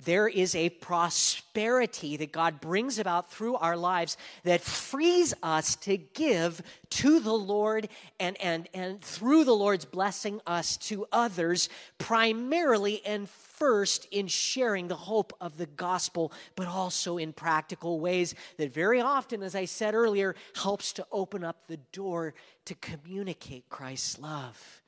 there 0.00 0.28
is 0.28 0.54
a 0.54 0.70
prosperity 0.70 2.16
that 2.16 2.32
God 2.32 2.60
brings 2.60 2.98
about 2.98 3.30
through 3.30 3.56
our 3.56 3.76
lives 3.76 4.16
that 4.42 4.60
frees 4.60 5.32
us 5.42 5.76
to 5.76 5.96
give 5.96 6.60
to 6.90 7.20
the 7.20 7.32
Lord 7.32 7.88
and, 8.18 8.40
and, 8.40 8.68
and 8.74 9.00
through 9.00 9.44
the 9.44 9.54
Lord's 9.54 9.84
blessing 9.84 10.40
us 10.46 10.76
to 10.78 11.06
others, 11.12 11.68
primarily 11.98 13.04
and 13.06 13.28
first 13.28 14.06
in 14.10 14.26
sharing 14.26 14.88
the 14.88 14.96
hope 14.96 15.32
of 15.40 15.56
the 15.56 15.66
gospel, 15.66 16.32
but 16.56 16.66
also 16.66 17.16
in 17.16 17.32
practical 17.32 18.00
ways 18.00 18.34
that 18.58 18.74
very 18.74 19.00
often, 19.00 19.42
as 19.42 19.54
I 19.54 19.64
said 19.64 19.94
earlier, 19.94 20.34
helps 20.56 20.92
to 20.94 21.06
open 21.12 21.44
up 21.44 21.66
the 21.66 21.78
door 21.92 22.34
to 22.64 22.74
communicate 22.74 23.68
Christ's 23.68 24.18
love 24.18 24.82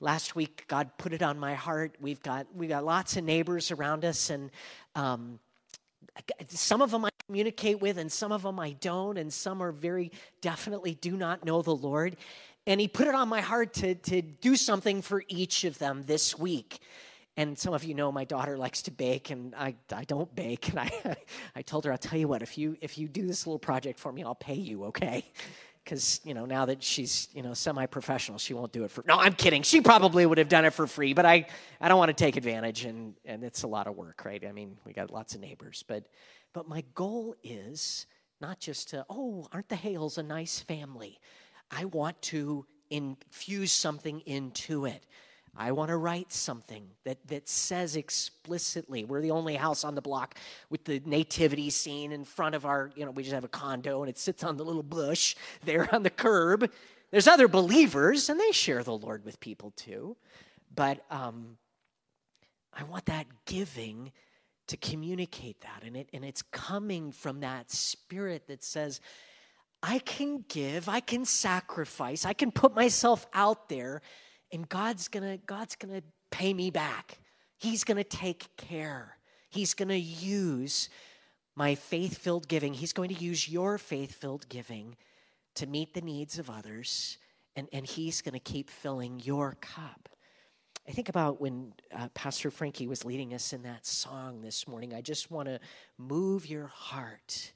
last 0.00 0.36
week 0.36 0.64
god 0.68 0.90
put 0.98 1.12
it 1.12 1.22
on 1.22 1.38
my 1.38 1.54
heart. 1.54 1.96
We've 2.00 2.22
got 2.22 2.46
we've 2.54 2.68
got 2.68 2.84
lots 2.84 3.16
of 3.16 3.24
neighbors 3.24 3.70
around 3.70 4.04
us 4.04 4.30
and 4.30 4.50
um, 4.94 5.38
some 6.48 6.82
of 6.82 6.90
them 6.90 7.04
i 7.04 7.10
communicate 7.26 7.80
with 7.80 7.98
and 7.98 8.10
some 8.10 8.32
of 8.32 8.42
them 8.42 8.58
i 8.58 8.72
don't 8.80 9.18
and 9.18 9.32
some 9.32 9.62
are 9.62 9.70
very 9.72 10.10
definitely 10.40 10.94
do 10.94 11.16
not 11.16 11.44
know 11.44 11.62
the 11.62 11.74
lord. 11.74 12.16
And 12.66 12.82
he 12.82 12.86
put 12.86 13.06
it 13.06 13.14
on 13.14 13.30
my 13.30 13.40
heart 13.40 13.72
to, 13.74 13.94
to 13.94 14.20
do 14.20 14.54
something 14.54 15.00
for 15.00 15.24
each 15.28 15.64
of 15.64 15.78
them 15.78 16.02
this 16.04 16.38
week. 16.38 16.80
And 17.34 17.58
some 17.58 17.72
of 17.72 17.82
you 17.82 17.94
know 17.94 18.12
my 18.12 18.24
daughter 18.24 18.58
likes 18.58 18.82
to 18.82 18.90
bake 18.90 19.30
and 19.30 19.54
I, 19.54 19.76
I 19.90 20.04
don't 20.04 20.34
bake 20.34 20.68
and 20.68 20.80
I, 20.80 21.16
I 21.56 21.62
told 21.62 21.84
her 21.84 21.92
i'll 21.92 21.98
tell 21.98 22.18
you 22.18 22.26
what 22.28 22.42
if 22.42 22.58
you 22.58 22.76
if 22.80 22.98
you 22.98 23.08
do 23.08 23.26
this 23.26 23.46
little 23.46 23.60
project 23.60 24.00
for 24.00 24.12
me 24.12 24.24
i'll 24.24 24.34
pay 24.34 24.54
you 24.54 24.86
okay 24.86 25.24
because 25.88 26.20
you 26.22 26.34
know 26.34 26.44
now 26.44 26.66
that 26.66 26.82
she's 26.82 27.28
you 27.32 27.42
know 27.42 27.54
semi-professional 27.54 28.36
she 28.36 28.52
won't 28.52 28.72
do 28.72 28.84
it 28.84 28.90
for 28.90 29.02
no 29.08 29.16
i'm 29.16 29.32
kidding. 29.32 29.62
She 29.62 29.80
probably 29.80 30.26
would 30.26 30.36
have 30.36 30.50
done 30.50 30.66
it 30.66 30.74
for 30.74 30.86
free 30.86 31.14
but 31.14 31.24
i 31.24 31.46
i 31.80 31.88
don't 31.88 31.96
want 31.96 32.10
to 32.10 32.24
take 32.24 32.36
advantage 32.36 32.84
and 32.84 33.14
and 33.24 33.42
it's 33.42 33.62
a 33.62 33.66
lot 33.66 33.86
of 33.86 33.96
work 33.96 34.22
right? 34.26 34.44
I 34.46 34.52
mean 34.52 34.76
we 34.84 34.92
got 34.92 35.10
lots 35.10 35.34
of 35.34 35.40
neighbors 35.40 35.82
but 35.88 36.04
but 36.52 36.68
my 36.68 36.84
goal 36.94 37.34
is 37.42 38.06
not 38.38 38.60
just 38.60 38.90
to 38.90 39.06
oh 39.08 39.48
aren't 39.50 39.70
the 39.70 39.76
hales 39.76 40.18
a 40.18 40.22
nice 40.22 40.60
family? 40.60 41.18
I 41.70 41.86
want 41.86 42.20
to 42.22 42.66
infuse 42.90 43.72
something 43.72 44.20
into 44.20 44.84
it 44.84 45.06
I 45.56 45.72
want 45.72 45.88
to 45.88 45.96
write 45.96 46.32
something 46.32 46.88
that, 47.04 47.18
that 47.28 47.48
says 47.48 47.96
explicitly, 47.96 49.04
we're 49.04 49.20
the 49.20 49.30
only 49.30 49.56
house 49.56 49.84
on 49.84 49.94
the 49.94 50.00
block 50.00 50.36
with 50.70 50.84
the 50.84 51.02
nativity 51.04 51.70
scene 51.70 52.12
in 52.12 52.24
front 52.24 52.54
of 52.54 52.64
our, 52.64 52.90
you 52.94 53.04
know, 53.04 53.10
we 53.10 53.22
just 53.22 53.34
have 53.34 53.44
a 53.44 53.48
condo 53.48 54.02
and 54.02 54.10
it 54.10 54.18
sits 54.18 54.44
on 54.44 54.56
the 54.56 54.64
little 54.64 54.82
bush 54.82 55.34
there 55.64 55.92
on 55.94 56.02
the 56.02 56.10
curb. 56.10 56.70
There's 57.10 57.26
other 57.26 57.48
believers 57.48 58.28
and 58.28 58.38
they 58.38 58.52
share 58.52 58.82
the 58.82 58.96
Lord 58.96 59.24
with 59.24 59.40
people 59.40 59.72
too. 59.72 60.16
But 60.74 61.04
um, 61.10 61.56
I 62.72 62.84
want 62.84 63.06
that 63.06 63.26
giving 63.46 64.12
to 64.68 64.76
communicate 64.76 65.60
that. 65.62 65.82
And, 65.84 65.96
it, 65.96 66.08
and 66.12 66.24
it's 66.24 66.42
coming 66.42 67.10
from 67.10 67.40
that 67.40 67.70
spirit 67.70 68.46
that 68.48 68.62
says, 68.62 69.00
I 69.82 69.98
can 70.00 70.44
give, 70.48 70.88
I 70.88 71.00
can 71.00 71.24
sacrifice, 71.24 72.24
I 72.24 72.32
can 72.32 72.52
put 72.52 72.74
myself 72.74 73.26
out 73.32 73.68
there 73.68 74.02
and 74.52 74.68
God's 74.68 75.08
gonna 75.08 75.38
God's 75.38 75.76
gonna 75.76 76.02
pay 76.30 76.52
me 76.54 76.70
back. 76.70 77.18
He's 77.58 77.84
gonna 77.84 78.04
take 78.04 78.56
care. 78.56 79.18
He's 79.50 79.74
gonna 79.74 79.94
use 79.94 80.88
my 81.58 81.74
faith 81.74 82.18
filled 82.18 82.46
giving. 82.46 82.72
He's 82.72 82.92
going 82.92 83.08
to 83.08 83.16
use 83.16 83.48
your 83.48 83.78
faith 83.78 84.14
filled 84.14 84.48
giving 84.48 84.96
to 85.56 85.66
meet 85.66 85.92
the 85.92 86.00
needs 86.00 86.38
of 86.38 86.48
others, 86.48 87.18
and, 87.56 87.66
and 87.72 87.84
He's 87.84 88.22
going 88.22 88.34
to 88.34 88.38
keep 88.38 88.70
filling 88.70 89.20
your 89.24 89.56
cup. 89.60 90.08
I 90.88 90.92
think 90.92 91.08
about 91.08 91.40
when 91.40 91.72
uh, 91.92 92.08
Pastor 92.14 92.52
Frankie 92.52 92.86
was 92.86 93.04
leading 93.04 93.34
us 93.34 93.52
in 93.52 93.62
that 93.64 93.84
song 93.84 94.40
this 94.40 94.68
morning. 94.68 94.94
I 94.94 95.00
just 95.00 95.32
want 95.32 95.48
to 95.48 95.58
move 95.98 96.46
your 96.46 96.68
heart 96.68 97.52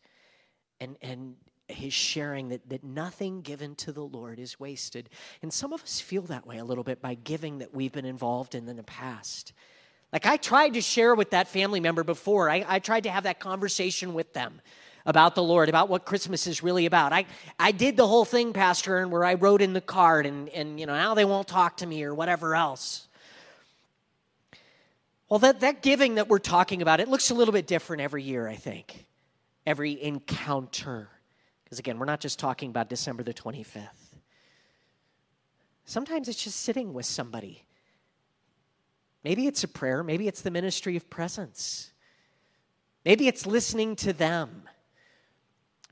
and, 0.81 0.97
and 1.01 1.37
his 1.73 1.93
sharing 1.93 2.51
that, 2.51 2.69
that 2.69 2.85
nothing 2.85 3.43
given 3.43 3.75
to 3.77 3.93
the 3.93 4.03
Lord 4.03 4.39
is 4.39 4.59
wasted. 4.59 5.09
And 5.43 5.53
some 5.53 5.73
of 5.73 5.83
us 5.83 6.01
feel 6.01 6.23
that 6.23 6.47
way 6.47 6.59
a 6.59 6.65
little 6.65 6.85
bit 6.85 7.01
by 7.01 7.15
giving 7.15 7.59
that 7.59 7.75
we've 7.75 7.93
been 7.93 8.05
involved 8.05 8.55
in 8.55 8.69
in 8.69 8.77
the 8.77 8.83
past. 8.83 9.53
Like 10.13 10.27
I 10.27 10.37
tried 10.37 10.75
to 10.75 10.81
share 10.81 11.15
with 11.15 11.31
that 11.31 11.49
family 11.49 11.81
member 11.81 12.05
before, 12.05 12.51
I, 12.51 12.65
I 12.69 12.79
tried 12.79 13.05
to 13.05 13.11
have 13.11 13.25
that 13.25 13.41
conversation 13.41 14.15
with 14.15 14.33
them 14.33 14.61
about 15.07 15.35
the 15.35 15.43
Lord, 15.43 15.69
about 15.69 15.89
what 15.89 16.05
Christmas 16.05 16.47
is 16.47 16.63
really 16.63 16.87
about. 16.87 17.13
I, 17.13 17.27
I 17.59 17.73
did 17.73 17.97
the 17.97 18.07
whole 18.07 18.25
thing, 18.25 18.53
Pastor, 18.53 18.99
and 18.99 19.11
where 19.11 19.25
I 19.25 19.35
wrote 19.35 19.63
in 19.63 19.73
the 19.73 19.81
card, 19.81 20.27
and, 20.27 20.49
and 20.51 20.79
you 20.79 20.87
know, 20.87 20.95
now 20.95 21.15
they 21.15 21.25
won't 21.25 21.49
talk 21.49 21.79
to 21.79 21.87
me 21.87 22.05
or 22.05 22.15
whatever 22.15 22.55
else. 22.55 23.09
Well, 25.29 25.39
that, 25.41 25.61
that 25.61 25.83
giving 25.83 26.17
that 26.17 26.29
we're 26.29 26.39
talking 26.39 26.83
about, 26.83 27.01
it 27.01 27.09
looks 27.09 27.31
a 27.31 27.35
little 27.35 27.53
bit 27.53 27.67
different 27.67 28.03
every 28.03 28.23
year, 28.23 28.47
I 28.47 28.57
think. 28.57 29.07
Every 29.67 30.01
encounter. 30.03 31.09
Because 31.73 31.79
again, 31.79 31.99
we're 31.99 32.05
not 32.05 32.21
just 32.21 32.39
talking 32.39 32.69
about 32.69 32.91
December 32.91 33.23
the 33.23 33.33
25th. 33.33 33.87
Sometimes 35.87 36.29
it's 36.29 36.45
just 36.45 36.61
sitting 36.61 36.93
with 36.93 37.07
somebody. 37.07 37.65
Maybe 39.25 39.47
it's 39.47 39.65
a 39.65 39.69
prayer, 39.69 40.05
maybe 40.05 40.29
it's 40.29 40.43
the 40.43 40.51
ministry 40.51 40.97
of 40.97 41.09
presence. 41.09 41.91
Maybe 43.07 43.27
it's 43.27 43.47
listening 43.47 43.97
to 43.97 44.13
them. 44.13 44.65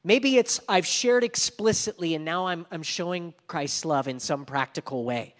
Maybe 0.04 0.36
it's 0.36 0.60
I've 0.68 0.84
shared 0.84 1.24
explicitly 1.24 2.14
and 2.14 2.26
now 2.26 2.48
I'm, 2.48 2.66
I'm 2.70 2.82
showing 2.82 3.32
Christ's 3.46 3.86
love 3.86 4.06
in 4.06 4.20
some 4.20 4.44
practical 4.44 5.04
way. 5.04 5.34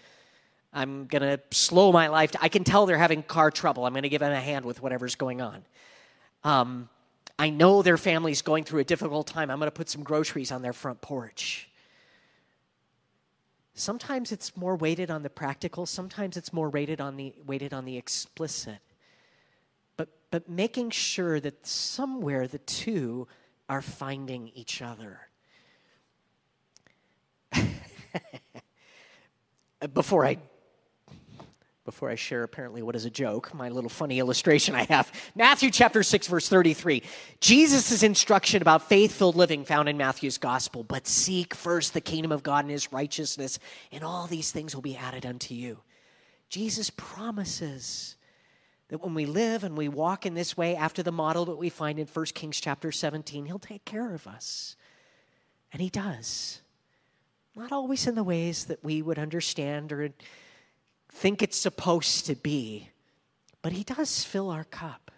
I'm 0.72 1.04
going 1.04 1.20
to 1.20 1.38
slow 1.50 1.92
my 1.92 2.08
life. 2.08 2.32
I 2.40 2.48
can 2.48 2.64
tell 2.64 2.86
they're 2.86 2.96
having 2.96 3.22
car 3.22 3.50
trouble. 3.50 3.84
I'm 3.84 3.92
going 3.92 4.04
to 4.04 4.08
give 4.08 4.20
them 4.20 4.32
a 4.32 4.40
hand 4.40 4.64
with 4.64 4.80
whatever's 4.80 5.16
going 5.16 5.42
on. 5.42 5.62
Um, 6.44 6.88
I 7.40 7.48
know 7.48 7.80
their 7.80 7.96
family's 7.96 8.42
going 8.42 8.64
through 8.64 8.80
a 8.80 8.84
difficult 8.84 9.26
time. 9.26 9.50
I'm 9.50 9.58
going 9.58 9.68
to 9.68 9.74
put 9.74 9.88
some 9.88 10.02
groceries 10.02 10.52
on 10.52 10.60
their 10.60 10.74
front 10.74 11.00
porch. 11.00 11.70
Sometimes 13.72 14.30
it's 14.30 14.54
more 14.58 14.76
weighted 14.76 15.10
on 15.10 15.22
the 15.22 15.30
practical, 15.30 15.86
sometimes 15.86 16.36
it's 16.36 16.52
more 16.52 16.68
weighted 16.68 17.00
on 17.00 17.16
the, 17.16 17.32
weighted 17.46 17.72
on 17.72 17.86
the 17.86 17.96
explicit. 17.96 18.80
But, 19.96 20.10
but 20.30 20.50
making 20.50 20.90
sure 20.90 21.40
that 21.40 21.66
somewhere 21.66 22.46
the 22.46 22.58
two 22.58 23.26
are 23.70 23.80
finding 23.80 24.48
each 24.54 24.82
other. 24.82 25.20
Before 29.94 30.26
I 30.26 30.36
before 31.84 32.10
I 32.10 32.14
share 32.14 32.42
apparently 32.42 32.82
what 32.82 32.94
is 32.94 33.04
a 33.04 33.10
joke, 33.10 33.54
my 33.54 33.68
little 33.68 33.90
funny 33.90 34.18
illustration 34.18 34.74
I 34.74 34.84
have. 34.84 35.10
Matthew 35.34 35.70
chapter 35.70 36.02
6 36.02 36.26
verse 36.26 36.48
33. 36.48 37.02
Jesus' 37.40 38.02
instruction 38.02 38.62
about 38.62 38.88
faith-filled 38.88 39.36
living 39.36 39.64
found 39.64 39.88
in 39.88 39.96
Matthew's 39.96 40.38
gospel, 40.38 40.84
but 40.84 41.06
seek 41.06 41.54
first 41.54 41.94
the 41.94 42.00
kingdom 42.00 42.32
of 42.32 42.42
God 42.42 42.64
and 42.64 42.70
his 42.70 42.92
righteousness, 42.92 43.58
and 43.90 44.04
all 44.04 44.26
these 44.26 44.52
things 44.52 44.74
will 44.74 44.82
be 44.82 44.96
added 44.96 45.24
unto 45.24 45.54
you. 45.54 45.78
Jesus 46.48 46.90
promises 46.90 48.16
that 48.88 49.02
when 49.02 49.14
we 49.14 49.24
live 49.24 49.64
and 49.64 49.76
we 49.76 49.88
walk 49.88 50.26
in 50.26 50.34
this 50.34 50.56
way 50.56 50.74
after 50.74 51.02
the 51.02 51.12
model 51.12 51.44
that 51.46 51.56
we 51.56 51.70
find 51.70 51.98
in 51.98 52.06
1 52.06 52.24
Kings 52.26 52.60
chapter 52.60 52.90
17, 52.90 53.46
he'll 53.46 53.58
take 53.58 53.84
care 53.84 54.12
of 54.12 54.26
us. 54.26 54.76
And 55.72 55.80
he 55.80 55.88
does. 55.88 56.60
Not 57.54 57.70
always 57.70 58.06
in 58.06 58.16
the 58.16 58.24
ways 58.24 58.64
that 58.64 58.82
we 58.82 59.00
would 59.00 59.18
understand 59.18 59.92
or 59.92 60.10
think 61.10 61.42
it's 61.42 61.56
supposed 61.56 62.26
to 62.26 62.34
be, 62.34 62.88
but 63.62 63.72
He 63.72 63.84
does 63.84 64.24
fill 64.24 64.50
our 64.50 64.64
cup. 64.64 65.10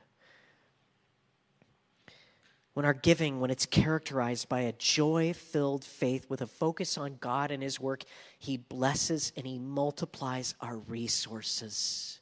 When 2.74 2.86
our 2.86 2.95
giving, 2.95 3.40
when 3.40 3.51
it's 3.51 3.66
characterized 3.66 4.49
by 4.49 4.61
a 4.61 4.72
joy 4.72 5.34
filled 5.34 5.84
faith 5.84 6.24
with 6.30 6.40
a 6.40 6.47
focus 6.47 6.97
on 6.97 7.18
God 7.20 7.51
and 7.51 7.62
His 7.62 7.78
work, 7.78 8.03
He 8.38 8.57
blesses 8.57 9.32
and 9.36 9.47
He 9.47 9.59
multiplies 9.59 10.55
our 10.61 10.76
resources. 10.76 12.18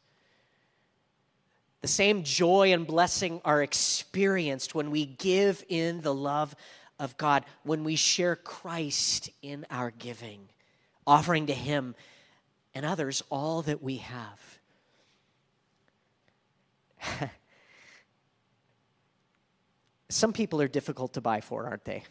The 1.83 1.89
same 1.89 2.25
joy 2.25 2.73
and 2.73 2.87
blessing 2.87 3.41
are 3.45 3.63
experienced 3.63 4.75
when 4.75 4.91
we 4.91 5.07
give 5.07 5.65
in 5.69 6.03
the 6.03 6.15
love 6.15 6.55
of 6.99 7.17
God, 7.17 7.45
when 7.63 7.85
we 7.85 7.97
share 7.97 8.37
Christ 8.37 9.31
in 9.41 9.65
our 9.71 9.91
giving, 9.91 10.49
offering 11.07 11.47
to 11.47 11.55
Him 11.55 11.95
and 12.75 12.87
others 12.87 13.23
all 13.31 13.63
that 13.63 13.83
we 13.83 13.97
have. 13.99 14.59
Some 20.09 20.33
people 20.33 20.61
are 20.61 20.69
difficult 20.69 21.15
to 21.15 21.21
buy 21.21 21.41
for, 21.41 21.67
aren't 21.67 21.85
they? 21.85 22.05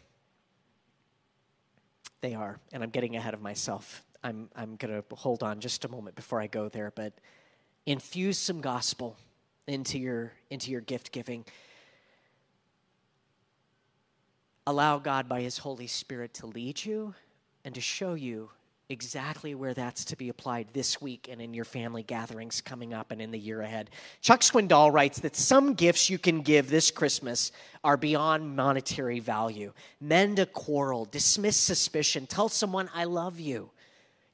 They 2.20 2.34
are, 2.34 2.58
and 2.72 2.82
I'm 2.82 2.90
getting 2.90 3.16
ahead 3.16 3.34
of 3.34 3.40
myself. 3.40 4.04
I'm, 4.22 4.50
I'm 4.54 4.76
going 4.76 5.02
to 5.02 5.16
hold 5.16 5.42
on 5.42 5.60
just 5.60 5.84
a 5.84 5.88
moment 5.88 6.16
before 6.16 6.40
I 6.40 6.46
go 6.46 6.68
there, 6.68 6.92
but 6.94 7.14
infuse 7.86 8.36
some 8.36 8.60
gospel 8.60 9.16
into 9.66 9.98
your, 9.98 10.32
into 10.50 10.70
your 10.70 10.82
gift 10.82 11.12
giving. 11.12 11.44
Allow 14.66 14.98
God 14.98 15.28
by 15.28 15.40
His 15.40 15.58
Holy 15.58 15.86
Spirit 15.86 16.34
to 16.34 16.46
lead 16.46 16.84
you 16.84 17.14
and 17.64 17.74
to 17.74 17.80
show 17.80 18.14
you 18.14 18.50
exactly 18.90 19.54
where 19.54 19.72
that's 19.72 20.04
to 20.06 20.16
be 20.16 20.28
applied 20.28 20.66
this 20.72 21.00
week 21.00 21.28
and 21.30 21.40
in 21.40 21.54
your 21.54 21.64
family 21.64 22.02
gatherings 22.02 22.60
coming 22.60 22.92
up 22.92 23.12
and 23.12 23.22
in 23.22 23.30
the 23.30 23.38
year 23.38 23.62
ahead. 23.62 23.88
Chuck 24.20 24.40
Swindoll 24.40 24.92
writes 24.92 25.20
that 25.20 25.36
some 25.36 25.74
gifts 25.74 26.10
you 26.10 26.18
can 26.18 26.42
give 26.42 26.68
this 26.68 26.90
Christmas 26.90 27.52
are 27.84 27.96
beyond 27.96 28.56
monetary 28.56 29.20
value. 29.20 29.72
Mend 30.00 30.40
a 30.40 30.46
quarrel, 30.46 31.04
dismiss 31.04 31.56
suspicion, 31.56 32.26
tell 32.26 32.48
someone, 32.48 32.90
I 32.92 33.04
love 33.04 33.38
you. 33.38 33.70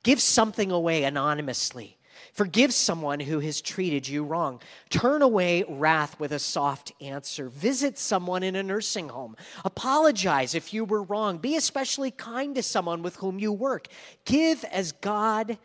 Give 0.03 0.21
something 0.21 0.71
away 0.71 1.05
anonymously. 1.05 1.96
Forgive 2.33 2.73
someone 2.73 3.21
who 3.21 3.41
has 3.41 3.61
treated 3.61 4.07
you 4.07 4.25
wrong. 4.25 4.61
Turn 4.91 5.23
away 5.23 5.65
wrath 5.69 6.19
with 6.21 6.33
a 6.33 6.39
soft 6.39 6.93
answer. 7.01 7.49
Visit 7.49 7.99
someone 7.99 8.43
in 8.43 8.57
a 8.57 8.63
nursing 8.63 9.09
home. 9.09 9.37
Apologize 9.65 10.55
if 10.55 10.75
you 10.75 10.85
were 10.85 11.03
wrong. 11.03 11.39
Be 11.39 11.57
especially 11.57 12.11
kind 12.11 12.55
to 12.55 12.63
someone 12.63 13.03
with 13.03 13.17
whom 13.17 13.39
you 13.39 13.53
work. 13.53 13.89
Give 14.25 14.65
as 14.65 14.93
God 14.93 15.59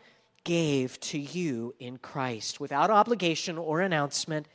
gave 0.44 0.98
to 1.00 1.18
you 1.18 1.74
in 1.78 1.98
Christ 1.98 2.60
without 2.60 2.90
obligation 2.90 3.58
or 3.58 3.80
announcement 3.80 4.46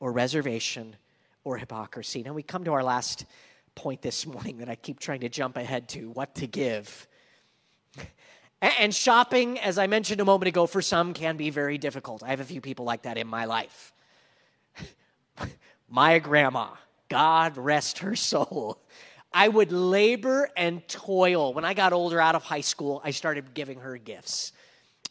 or 0.00 0.12
reservation 0.12 0.96
or 1.44 1.56
hypocrisy. 1.56 2.22
Now 2.22 2.32
we 2.32 2.42
come 2.42 2.64
to 2.64 2.72
our 2.72 2.82
last 2.82 3.24
point 3.74 4.02
this 4.02 4.26
morning 4.26 4.58
that 4.58 4.68
I 4.68 4.74
keep 4.74 4.98
trying 4.98 5.20
to 5.20 5.28
jump 5.28 5.56
ahead 5.56 5.88
to 5.90 6.10
what 6.10 6.34
to 6.36 6.46
give. 6.46 7.06
And 8.62 8.94
shopping, 8.94 9.58
as 9.58 9.76
I 9.76 9.86
mentioned 9.86 10.20
a 10.20 10.24
moment 10.24 10.48
ago, 10.48 10.66
for 10.66 10.80
some 10.80 11.12
can 11.12 11.36
be 11.36 11.50
very 11.50 11.76
difficult. 11.76 12.22
I 12.22 12.28
have 12.28 12.40
a 12.40 12.44
few 12.44 12.60
people 12.60 12.84
like 12.84 13.02
that 13.02 13.18
in 13.18 13.26
my 13.26 13.44
life. 13.44 13.92
my 15.88 16.18
grandma, 16.18 16.70
God 17.08 17.58
rest 17.58 17.98
her 17.98 18.16
soul. 18.16 18.78
I 19.32 19.48
would 19.48 19.72
labor 19.72 20.48
and 20.56 20.86
toil. 20.88 21.52
When 21.52 21.64
I 21.66 21.74
got 21.74 21.92
older 21.92 22.18
out 22.18 22.34
of 22.34 22.42
high 22.42 22.62
school, 22.62 23.02
I 23.04 23.10
started 23.10 23.52
giving 23.52 23.80
her 23.80 23.98
gifts. 23.98 24.52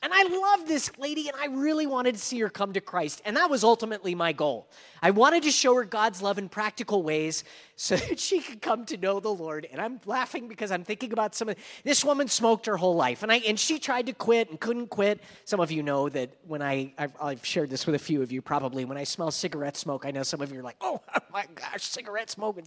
And 0.05 0.13
I 0.13 0.21
love 0.21 0.67
this 0.67 0.95
lady, 0.99 1.29
and 1.29 1.35
I 1.41 1.47
really 1.47 1.87
wanted 1.87 2.13
to 2.13 2.21
see 2.21 2.39
her 2.41 2.49
come 2.49 2.73
to 2.73 2.79
Christ. 2.79 3.23
And 3.25 3.35
that 3.37 3.49
was 3.49 3.63
ultimately 3.63 4.13
my 4.13 4.33
goal. 4.33 4.69
I 5.01 5.09
wanted 5.09 5.41
to 5.43 5.51
show 5.51 5.73
her 5.73 5.83
God's 5.83 6.21
love 6.21 6.37
in 6.37 6.47
practical 6.47 7.01
ways 7.01 7.43
so 7.75 7.95
that 8.09 8.19
she 8.19 8.39
could 8.39 8.61
come 8.61 8.85
to 8.85 8.97
know 8.97 9.19
the 9.19 9.33
Lord. 9.33 9.67
And 9.71 9.81
I'm 9.81 9.99
laughing 10.05 10.47
because 10.47 10.69
I'm 10.69 10.83
thinking 10.83 11.11
about 11.11 11.33
some 11.33 11.49
of 11.49 11.55
this 11.83 12.05
woman 12.05 12.27
smoked 12.27 12.67
her 12.67 12.77
whole 12.77 12.95
life, 12.95 13.23
and 13.23 13.31
I 13.31 13.37
and 13.37 13.59
she 13.59 13.79
tried 13.79 14.05
to 14.05 14.13
quit 14.13 14.51
and 14.51 14.59
couldn't 14.59 14.91
quit. 14.91 15.23
Some 15.43 15.59
of 15.59 15.71
you 15.71 15.81
know 15.81 16.07
that 16.09 16.29
when 16.45 16.61
I 16.61 16.93
I've, 16.99 17.13
I've 17.19 17.43
shared 17.43 17.71
this 17.71 17.87
with 17.87 17.95
a 17.95 17.99
few 17.99 18.21
of 18.21 18.31
you 18.31 18.43
probably. 18.43 18.85
When 18.85 18.99
I 18.99 19.05
smell 19.05 19.31
cigarette 19.31 19.75
smoke, 19.75 20.05
I 20.05 20.11
know 20.11 20.21
some 20.21 20.39
of 20.39 20.51
you 20.51 20.59
are 20.59 20.63
like, 20.63 20.77
"Oh 20.81 21.01
my 21.33 21.45
gosh, 21.55 21.81
cigarette 21.81 22.29
smoke!" 22.29 22.59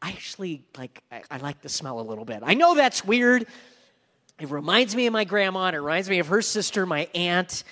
I 0.00 0.08
actually 0.08 0.62
like 0.78 1.02
I, 1.12 1.24
I 1.30 1.36
like 1.36 1.60
the 1.60 1.68
smell 1.68 2.00
a 2.00 2.06
little 2.08 2.24
bit. 2.24 2.38
I 2.42 2.54
know 2.54 2.74
that's 2.74 3.04
weird. 3.04 3.46
It 4.40 4.50
reminds 4.50 4.96
me 4.96 5.06
of 5.06 5.12
my 5.12 5.22
grandma, 5.22 5.66
and 5.66 5.76
it 5.76 5.80
reminds 5.80 6.10
me 6.10 6.18
of 6.18 6.26
her 6.26 6.42
sister, 6.42 6.86
my 6.86 7.08
aunt. 7.14 7.62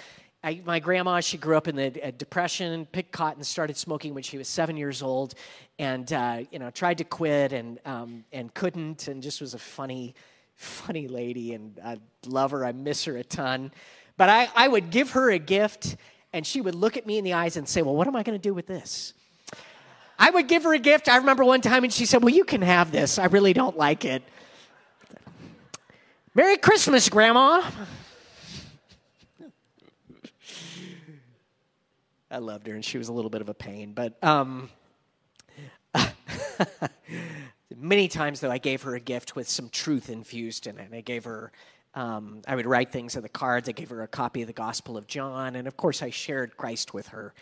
I, 0.45 0.61
my 0.65 0.79
grandma, 0.79 1.19
she 1.19 1.37
grew 1.37 1.57
up 1.57 1.67
in 1.67 1.75
the 1.75 1.91
Depression, 2.17 2.87
picked 2.87 3.11
cotton, 3.11 3.43
started 3.43 3.77
smoking 3.77 4.15
when 4.15 4.23
she 4.23 4.39
was 4.39 4.47
seven 4.47 4.77
years 4.77 5.03
old, 5.03 5.35
and 5.81 6.13
uh, 6.13 6.43
you 6.53 6.61
know 6.61 6.71
tried 6.71 6.99
to 6.99 7.05
quit 7.05 7.53
and 7.53 7.81
um, 7.85 8.25
and 8.33 8.55
couldn't, 8.55 9.09
and 9.09 9.25
just 9.25 9.41
was 9.41 9.55
a 9.55 9.59
funny, 9.59 10.15
funny 10.55 11.09
lady, 11.09 11.55
and 11.55 11.81
I 11.85 11.99
love 12.27 12.53
her. 12.53 12.65
I 12.65 12.71
miss 12.71 13.05
her 13.07 13.17
a 13.17 13.25
ton, 13.25 13.73
but 14.17 14.29
I, 14.29 14.49
I 14.55 14.69
would 14.69 14.91
give 14.91 15.11
her 15.11 15.33
a 15.33 15.41
gift, 15.41 15.97
and 16.33 16.47
she 16.47 16.61
would 16.61 16.77
look 16.77 16.97
at 16.97 17.07
me 17.07 17.19
in 17.19 17.25
the 17.25 17.33
eyes 17.33 17.57
and 17.57 17.69
say, 17.69 17.83
"Well, 17.83 17.97
what 17.97 18.07
am 18.07 18.15
I 18.15 18.23
going 18.23 18.39
to 18.39 18.43
do 18.43 18.55
with 18.55 18.69
this?" 18.69 19.15
I 20.17 20.31
would 20.31 20.47
give 20.47 20.63
her 20.63 20.75
a 20.75 20.79
gift. 20.79 21.09
I 21.09 21.17
remember 21.17 21.45
one 21.45 21.61
time, 21.61 21.83
and 21.83 21.93
she 21.93 22.07
said, 22.07 22.23
"Well, 22.23 22.33
you 22.33 22.45
can 22.45 22.63
have 22.63 22.93
this. 22.93 23.19
I 23.19 23.27
really 23.27 23.53
don't 23.53 23.77
like 23.77 24.05
it." 24.05 24.23
Merry 26.35 26.57
Christmas, 26.57 27.11
Grandma. 27.11 27.63
I 32.31 32.39
loved 32.39 32.67
her, 32.67 32.75
and 32.75 32.83
she 32.83 32.97
was 32.97 33.09
a 33.09 33.13
little 33.13 33.29
bit 33.29 33.43
of 33.43 33.51
a 33.51 33.55
pain. 33.55 33.93
But 33.93 34.17
um, 34.25 34.71
many 37.77 38.09
times, 38.09 38.41
though, 38.41 38.51
I 38.51 38.57
gave 38.57 38.81
her 38.85 38.95
a 38.95 39.01
gift 39.01 39.37
with 39.37 39.47
some 39.47 39.69
truth 39.69 40.09
infused 40.09 40.67
in 40.67 40.79
it. 40.79 40.89
I 40.95 41.03
gave 41.03 41.25
her, 41.25 41.53
um, 41.95 42.41
I 42.49 42.57
would 42.57 42.65
write 42.65 42.93
things 42.93 43.15
on 43.15 43.23
the 43.23 43.29
cards. 43.29 43.69
I 43.69 43.73
gave 43.73 43.91
her 43.91 44.03
a 44.03 44.09
copy 44.09 44.41
of 44.41 44.47
the 44.47 44.55
Gospel 44.55 44.97
of 44.97 45.07
John, 45.07 45.55
and 45.55 45.69
of 45.69 45.77
course, 45.77 46.03
I 46.03 46.09
shared 46.09 46.57
Christ 46.57 46.95
with 46.95 47.09
her. 47.09 47.35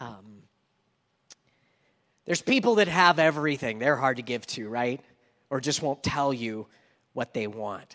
Um, 0.00 0.44
there's 2.24 2.40
people 2.40 2.76
that 2.76 2.88
have 2.88 3.18
everything; 3.18 3.78
they're 3.78 3.96
hard 3.96 4.16
to 4.16 4.22
give 4.22 4.46
to, 4.46 4.70
right? 4.70 5.02
Or 5.50 5.60
just 5.60 5.82
won't 5.82 6.02
tell 6.02 6.32
you 6.32 6.66
what 7.12 7.34
they 7.34 7.46
want. 7.46 7.94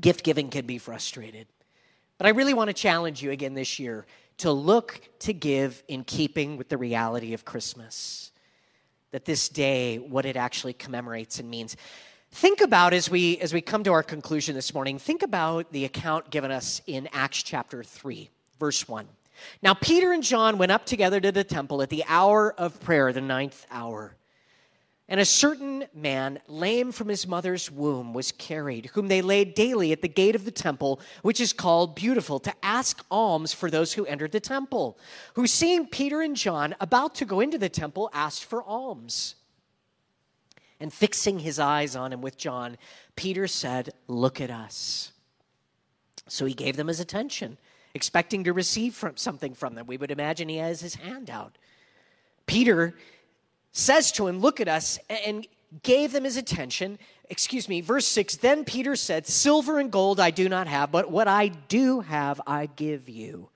Gift 0.00 0.24
giving 0.24 0.50
can 0.50 0.66
be 0.66 0.78
frustrated. 0.78 1.46
But 2.18 2.26
I 2.26 2.30
really 2.30 2.54
want 2.54 2.68
to 2.68 2.74
challenge 2.74 3.22
you 3.22 3.30
again 3.30 3.54
this 3.54 3.78
year 3.78 4.06
to 4.38 4.52
look 4.52 5.00
to 5.20 5.32
give 5.32 5.82
in 5.88 6.04
keeping 6.04 6.56
with 6.56 6.68
the 6.68 6.76
reality 6.76 7.32
of 7.32 7.44
Christmas. 7.44 8.32
That 9.12 9.24
this 9.24 9.48
day, 9.48 9.98
what 9.98 10.26
it 10.26 10.36
actually 10.36 10.72
commemorates 10.72 11.38
and 11.38 11.48
means. 11.48 11.76
Think 12.32 12.60
about 12.60 12.92
as 12.92 13.08
we 13.08 13.38
as 13.38 13.54
we 13.54 13.60
come 13.60 13.84
to 13.84 13.92
our 13.92 14.02
conclusion 14.02 14.54
this 14.54 14.74
morning, 14.74 14.98
think 14.98 15.22
about 15.22 15.72
the 15.72 15.84
account 15.84 16.30
given 16.30 16.50
us 16.50 16.82
in 16.86 17.08
Acts 17.12 17.42
chapter 17.42 17.82
3, 17.82 18.28
verse 18.58 18.86
1. 18.86 19.06
Now 19.62 19.74
Peter 19.74 20.12
and 20.12 20.22
John 20.22 20.58
went 20.58 20.72
up 20.72 20.84
together 20.84 21.20
to 21.20 21.32
the 21.32 21.44
temple 21.44 21.82
at 21.82 21.88
the 21.88 22.04
hour 22.06 22.52
of 22.58 22.78
prayer, 22.80 23.12
the 23.12 23.20
ninth 23.20 23.66
hour. 23.70 24.16
And 25.08 25.20
a 25.20 25.24
certain 25.24 25.86
man, 25.94 26.40
lame 26.48 26.90
from 26.90 27.08
his 27.08 27.28
mother's 27.28 27.70
womb, 27.70 28.12
was 28.12 28.32
carried, 28.32 28.86
whom 28.86 29.06
they 29.06 29.22
laid 29.22 29.54
daily 29.54 29.92
at 29.92 30.02
the 30.02 30.08
gate 30.08 30.34
of 30.34 30.44
the 30.44 30.50
temple, 30.50 31.00
which 31.22 31.40
is 31.40 31.52
called 31.52 31.94
Beautiful, 31.94 32.40
to 32.40 32.52
ask 32.62 33.04
alms 33.08 33.52
for 33.52 33.70
those 33.70 33.92
who 33.92 34.04
entered 34.06 34.32
the 34.32 34.40
temple, 34.40 34.98
who, 35.34 35.46
seeing 35.46 35.86
Peter 35.86 36.22
and 36.22 36.34
John 36.34 36.74
about 36.80 37.14
to 37.16 37.24
go 37.24 37.38
into 37.38 37.56
the 37.56 37.68
temple, 37.68 38.10
asked 38.12 38.44
for 38.44 38.64
alms. 38.64 39.36
And 40.80 40.92
fixing 40.92 41.38
his 41.38 41.60
eyes 41.60 41.94
on 41.94 42.12
him 42.12 42.20
with 42.20 42.36
John, 42.36 42.76
Peter 43.14 43.46
said, 43.46 43.94
Look 44.08 44.40
at 44.40 44.50
us. 44.50 45.12
So 46.28 46.44
he 46.46 46.52
gave 46.52 46.76
them 46.76 46.88
his 46.88 47.00
attention, 47.00 47.58
expecting 47.94 48.42
to 48.44 48.52
receive 48.52 48.94
from 48.94 49.16
something 49.16 49.54
from 49.54 49.76
them. 49.76 49.86
We 49.86 49.96
would 49.96 50.10
imagine 50.10 50.48
he 50.48 50.56
has 50.56 50.80
his 50.80 50.96
hand 50.96 51.30
out. 51.30 51.56
Peter 52.46 52.94
says 53.76 54.10
to 54.12 54.26
him, 54.26 54.40
Look 54.40 54.60
at 54.60 54.68
us, 54.68 54.98
and 55.08 55.46
gave 55.82 56.12
them 56.12 56.24
his 56.24 56.36
attention. 56.36 56.98
Excuse 57.28 57.68
me, 57.68 57.80
verse 57.80 58.06
6 58.06 58.36
Then 58.36 58.64
Peter 58.64 58.96
said, 58.96 59.26
Silver 59.26 59.78
and 59.78 59.90
gold 59.90 60.18
I 60.18 60.30
do 60.30 60.48
not 60.48 60.66
have, 60.66 60.90
but 60.90 61.10
what 61.10 61.28
I 61.28 61.48
do 61.48 62.00
have 62.00 62.40
I 62.46 62.66
give 62.66 63.08
you. 63.08 63.50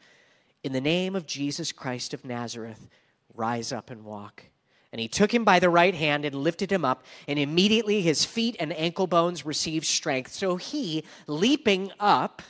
In 0.63 0.73
the 0.73 0.81
name 0.81 1.17
of 1.17 1.27
Jesus 1.27 1.73
Christ 1.73 2.13
of 2.13 2.25
Nazareth, 2.25 2.89
rise 3.35 3.73
up 3.73 3.91
and 3.91 4.05
walk. 4.05 4.45
And 4.93 5.01
he 5.01 5.09
took 5.09 5.33
him 5.33 5.45
by 5.45 5.61
the 5.61 5.71
right 5.71 5.95
hand 5.95 6.25
and 6.25 6.35
lifted 6.35 6.71
him 6.71 6.85
up, 6.85 7.05
and 7.27 7.39
immediately 7.39 8.03
his 8.03 8.25
feet 8.25 8.57
and 8.61 8.73
ankle 8.77 9.07
bones 9.07 9.47
received 9.47 9.87
strength. 9.87 10.33
So 10.33 10.57
he, 10.57 11.05
leaping 11.29 11.93
up, 11.99 12.43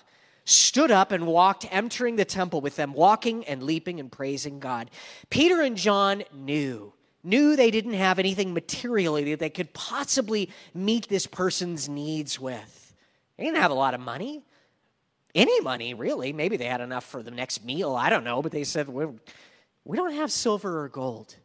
stood 0.45 0.91
up 0.91 1.13
and 1.13 1.27
walked, 1.27 1.67
entering 1.71 2.17
the 2.17 2.25
temple 2.25 2.63
with 2.63 2.77
them, 2.77 2.95
walking 2.95 3.45
and 3.45 3.63
leaping 3.63 4.01
and 4.01 4.11
praising 4.11 4.59
God. 4.59 4.91
Peter 5.29 5.61
and 5.61 5.77
John 5.77 6.25
knew, 6.33 6.95
knew 7.23 7.57
they 7.57 7.71
didn't 7.71 7.95
have 7.95 8.19
anything 8.19 8.55
materially 8.55 9.31
that 9.31 9.41
they 9.41 9.51
could 9.51 9.73
possibly 9.73 10.51
meet 10.75 11.09
this 11.09 11.27
person's 11.27 11.89
needs 11.89 12.41
with. 12.41 12.95
They 13.37 13.45
didn't 13.45 13.61
have 13.61 13.71
a 13.71 13.75
lot 13.75 13.95
of 13.95 14.01
money 14.01 14.43
any 15.35 15.61
money, 15.61 15.95
really. 15.95 16.33
Maybe 16.33 16.57
they 16.57 16.67
had 16.67 16.81
enough 16.81 17.05
for 17.05 17.23
the 17.23 17.31
next 17.31 17.65
meal. 17.65 17.95
I 17.95 18.11
don't 18.11 18.25
know. 18.25 18.43
But 18.43 18.53
they 18.53 18.65
said, 18.65 18.89
we 18.89 19.07
we 19.85 19.97
don't 19.97 20.15
have 20.15 20.33
silver 20.33 20.83
or 20.83 20.89
gold. 20.89 21.37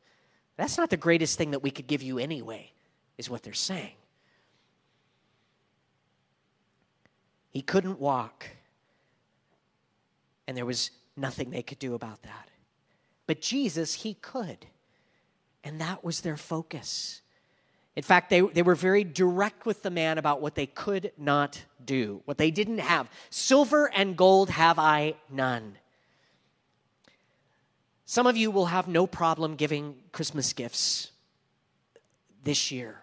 That's 0.57 0.77
not 0.77 0.89
the 0.89 0.97
greatest 0.97 1.37
thing 1.37 1.51
that 1.51 1.59
we 1.59 1.71
could 1.71 1.87
give 1.87 2.01
you 2.01 2.17
anyway, 2.17 2.71
is 3.17 3.29
what 3.29 3.43
they're 3.43 3.53
saying. 3.53 3.95
He 7.49 7.61
couldn't 7.61 7.99
walk, 7.99 8.47
and 10.47 10.57
there 10.57 10.65
was 10.65 10.91
nothing 11.15 11.49
they 11.49 11.63
could 11.63 11.79
do 11.79 11.93
about 11.93 12.21
that. 12.23 12.49
But 13.27 13.41
Jesus, 13.41 13.93
he 13.93 14.13
could. 14.15 14.65
And 15.65 15.81
that 15.81 16.03
was 16.03 16.21
their 16.21 16.37
focus. 16.37 17.21
In 17.95 18.03
fact, 18.03 18.29
they, 18.29 18.41
they 18.41 18.61
were 18.61 18.75
very 18.75 19.03
direct 19.03 19.65
with 19.65 19.81
the 19.81 19.89
man 19.89 20.17
about 20.17 20.41
what 20.41 20.53
they 20.53 20.67
could 20.67 21.11
not 21.17 21.61
do, 21.83 22.21
what 22.25 22.37
they 22.37 22.51
didn't 22.51 22.77
have. 22.77 23.09
Silver 23.29 23.91
and 23.93 24.15
gold 24.15 24.51
have 24.51 24.77
I 24.77 25.15
none. 25.29 25.77
Some 28.05 28.27
of 28.27 28.37
you 28.37 28.51
will 28.51 28.67
have 28.67 28.87
no 28.87 29.07
problem 29.07 29.55
giving 29.55 29.95
Christmas 30.11 30.53
gifts 30.53 31.11
this 32.43 32.71
year, 32.71 33.01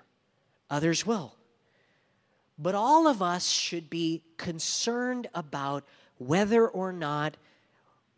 others 0.71 1.05
will. 1.05 1.35
But 2.59 2.77
all 2.77 3.09
of 3.09 3.21
us 3.21 3.49
should 3.49 3.91
be 3.91 4.23
concerned 4.37 5.27
about 5.35 5.85
whether 6.19 6.69
or 6.69 6.93
not 6.93 7.37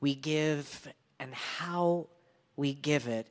we 0.01 0.15
give 0.15 0.87
and 1.19 1.33
how 1.33 2.09
we 2.57 2.75
give 2.75 3.09
it 3.09 3.27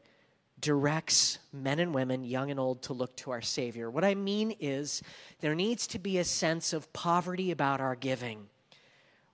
directs 0.64 1.39
men 1.51 1.80
and 1.80 1.93
women, 1.93 2.24
young 2.24 2.49
and 2.49 2.57
old, 2.57 2.82
to 2.84 2.93
look 2.93 3.14
to 3.18 3.32
our 3.32 3.41
Savior. 3.41 3.91
What 3.91 4.05
I 4.05 4.16
mean 4.16 4.55
is, 4.61 5.03
there 5.41 5.53
needs 5.53 5.88
to 5.88 5.99
be 5.99 6.20
a 6.20 6.24
sense 6.24 6.72
of 6.72 6.91
poverty 6.93 7.51
about 7.51 7.82
our 7.82 7.95
giving 7.95 8.47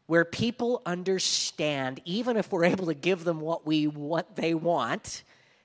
where 0.07 0.25
people 0.25 0.81
understand, 0.87 2.01
even 2.03 2.35
if 2.35 2.51
we're 2.51 2.65
able 2.65 2.87
to 2.87 2.95
give 2.95 3.23
them 3.25 3.39
what, 3.39 3.63
we, 3.63 3.85
what 3.85 4.35
they 4.35 4.55
want, 4.55 5.23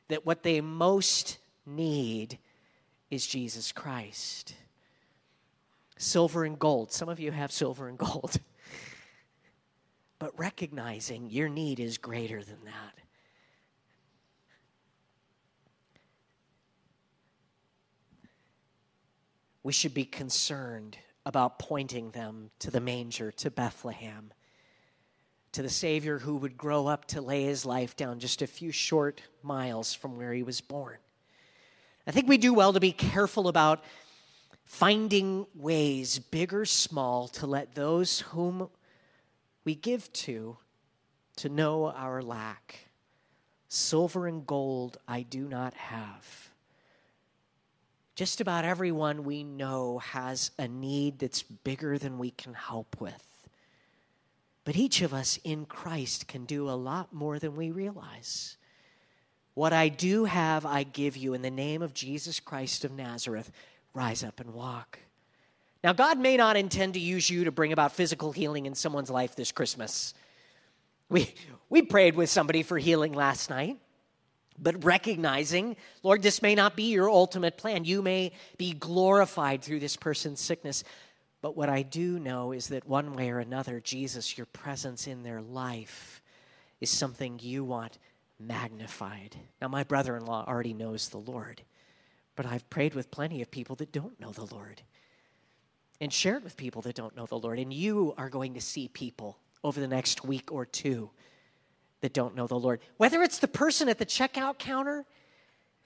that 0.08 0.26
what 0.26 0.42
they 0.42 0.60
most 0.60 1.38
need 1.64 2.36
is 3.10 3.26
Jesus 3.26 3.72
Christ. 3.72 4.54
Silver 5.96 6.44
and 6.44 6.58
gold. 6.58 6.92
Some 6.92 7.08
of 7.08 7.18
you 7.18 7.32
have 7.32 7.50
silver 7.50 7.88
and 7.88 7.96
gold. 7.96 8.36
but 10.18 10.38
recognizing 10.38 11.30
your 11.30 11.48
need 11.48 11.80
is 11.80 11.96
greater 11.96 12.44
than 12.44 12.62
that. 12.66 13.03
We 19.64 19.72
should 19.72 19.94
be 19.94 20.04
concerned 20.04 20.96
about 21.26 21.58
pointing 21.58 22.10
them 22.10 22.50
to 22.60 22.70
the 22.70 22.80
manger, 22.80 23.32
to 23.32 23.50
Bethlehem, 23.50 24.30
to 25.52 25.62
the 25.62 25.70
Savior 25.70 26.18
who 26.18 26.36
would 26.36 26.56
grow 26.56 26.86
up 26.86 27.06
to 27.06 27.22
lay 27.22 27.44
his 27.44 27.64
life 27.64 27.96
down 27.96 28.20
just 28.20 28.42
a 28.42 28.46
few 28.46 28.70
short 28.70 29.22
miles 29.42 29.94
from 29.94 30.16
where 30.16 30.34
he 30.34 30.42
was 30.42 30.60
born. 30.60 30.98
I 32.06 32.10
think 32.10 32.28
we 32.28 32.36
do 32.36 32.52
well 32.52 32.74
to 32.74 32.80
be 32.80 32.92
careful 32.92 33.48
about 33.48 33.82
finding 34.64 35.46
ways, 35.54 36.18
big 36.18 36.52
or 36.52 36.66
small, 36.66 37.28
to 37.28 37.46
let 37.46 37.74
those 37.74 38.20
whom 38.20 38.68
we 39.64 39.74
give 39.74 40.12
to 40.12 40.58
to 41.36 41.48
know 41.48 41.90
our 41.90 42.22
lack. 42.22 42.90
Silver 43.68 44.26
and 44.26 44.46
gold 44.46 44.98
I 45.08 45.22
do 45.22 45.48
not 45.48 45.72
have 45.74 46.53
just 48.14 48.40
about 48.40 48.64
everyone 48.64 49.24
we 49.24 49.42
know 49.42 49.98
has 49.98 50.52
a 50.58 50.68
need 50.68 51.18
that's 51.18 51.42
bigger 51.42 51.98
than 51.98 52.18
we 52.18 52.30
can 52.30 52.54
help 52.54 53.00
with. 53.00 53.48
But 54.64 54.76
each 54.76 55.02
of 55.02 55.12
us 55.12 55.38
in 55.44 55.66
Christ 55.66 56.28
can 56.28 56.44
do 56.44 56.68
a 56.68 56.72
lot 56.72 57.12
more 57.12 57.38
than 57.38 57.56
we 57.56 57.70
realize. 57.70 58.56
What 59.54 59.72
I 59.72 59.88
do 59.88 60.24
have, 60.24 60.64
I 60.64 60.84
give 60.84 61.16
you 61.16 61.34
in 61.34 61.42
the 61.42 61.50
name 61.50 61.82
of 61.82 61.92
Jesus 61.92 62.40
Christ 62.40 62.84
of 62.84 62.92
Nazareth. 62.92 63.50
Rise 63.92 64.24
up 64.24 64.40
and 64.40 64.54
walk. 64.54 64.98
Now, 65.82 65.92
God 65.92 66.18
may 66.18 66.36
not 66.36 66.56
intend 66.56 66.94
to 66.94 67.00
use 67.00 67.28
you 67.28 67.44
to 67.44 67.52
bring 67.52 67.72
about 67.72 67.92
physical 67.92 68.32
healing 68.32 68.66
in 68.66 68.74
someone's 68.74 69.10
life 69.10 69.36
this 69.36 69.52
Christmas. 69.52 70.14
We, 71.10 71.34
we 71.68 71.82
prayed 71.82 72.16
with 72.16 72.30
somebody 72.30 72.62
for 72.62 72.78
healing 72.78 73.12
last 73.12 73.50
night 73.50 73.78
but 74.58 74.84
recognizing, 74.84 75.76
Lord, 76.02 76.22
this 76.22 76.42
may 76.42 76.54
not 76.54 76.76
be 76.76 76.92
your 76.92 77.10
ultimate 77.10 77.56
plan. 77.56 77.84
You 77.84 78.02
may 78.02 78.32
be 78.56 78.72
glorified 78.72 79.62
through 79.62 79.80
this 79.80 79.96
person's 79.96 80.40
sickness. 80.40 80.84
But 81.42 81.56
what 81.56 81.68
I 81.68 81.82
do 81.82 82.18
know 82.18 82.52
is 82.52 82.68
that 82.68 82.88
one 82.88 83.14
way 83.14 83.30
or 83.30 83.38
another, 83.38 83.80
Jesus, 83.80 84.38
your 84.38 84.46
presence 84.46 85.06
in 85.06 85.22
their 85.22 85.42
life 85.42 86.22
is 86.80 86.90
something 86.90 87.38
you 87.42 87.64
want 87.64 87.98
magnified. 88.38 89.36
Now, 89.60 89.68
my 89.68 89.84
brother 89.84 90.16
in 90.16 90.24
law 90.24 90.44
already 90.46 90.72
knows 90.72 91.08
the 91.08 91.18
Lord, 91.18 91.62
but 92.36 92.46
I've 92.46 92.68
prayed 92.70 92.94
with 92.94 93.10
plenty 93.10 93.42
of 93.42 93.50
people 93.50 93.76
that 93.76 93.92
don't 93.92 94.18
know 94.20 94.32
the 94.32 94.46
Lord 94.54 94.82
and 96.00 96.12
shared 96.12 96.44
with 96.44 96.56
people 96.56 96.82
that 96.82 96.96
don't 96.96 97.16
know 97.16 97.26
the 97.26 97.38
Lord. 97.38 97.58
And 97.58 97.72
you 97.72 98.14
are 98.16 98.28
going 98.28 98.54
to 98.54 98.60
see 98.60 98.88
people 98.88 99.38
over 99.62 99.80
the 99.80 99.88
next 99.88 100.24
week 100.24 100.52
or 100.52 100.66
two 100.66 101.10
that 102.04 102.12
don't 102.12 102.36
know 102.36 102.46
the 102.46 102.54
Lord. 102.54 102.80
Whether 102.98 103.22
it's 103.22 103.38
the 103.38 103.48
person 103.48 103.88
at 103.88 103.96
the 103.96 104.04
checkout 104.04 104.58
counter 104.58 105.06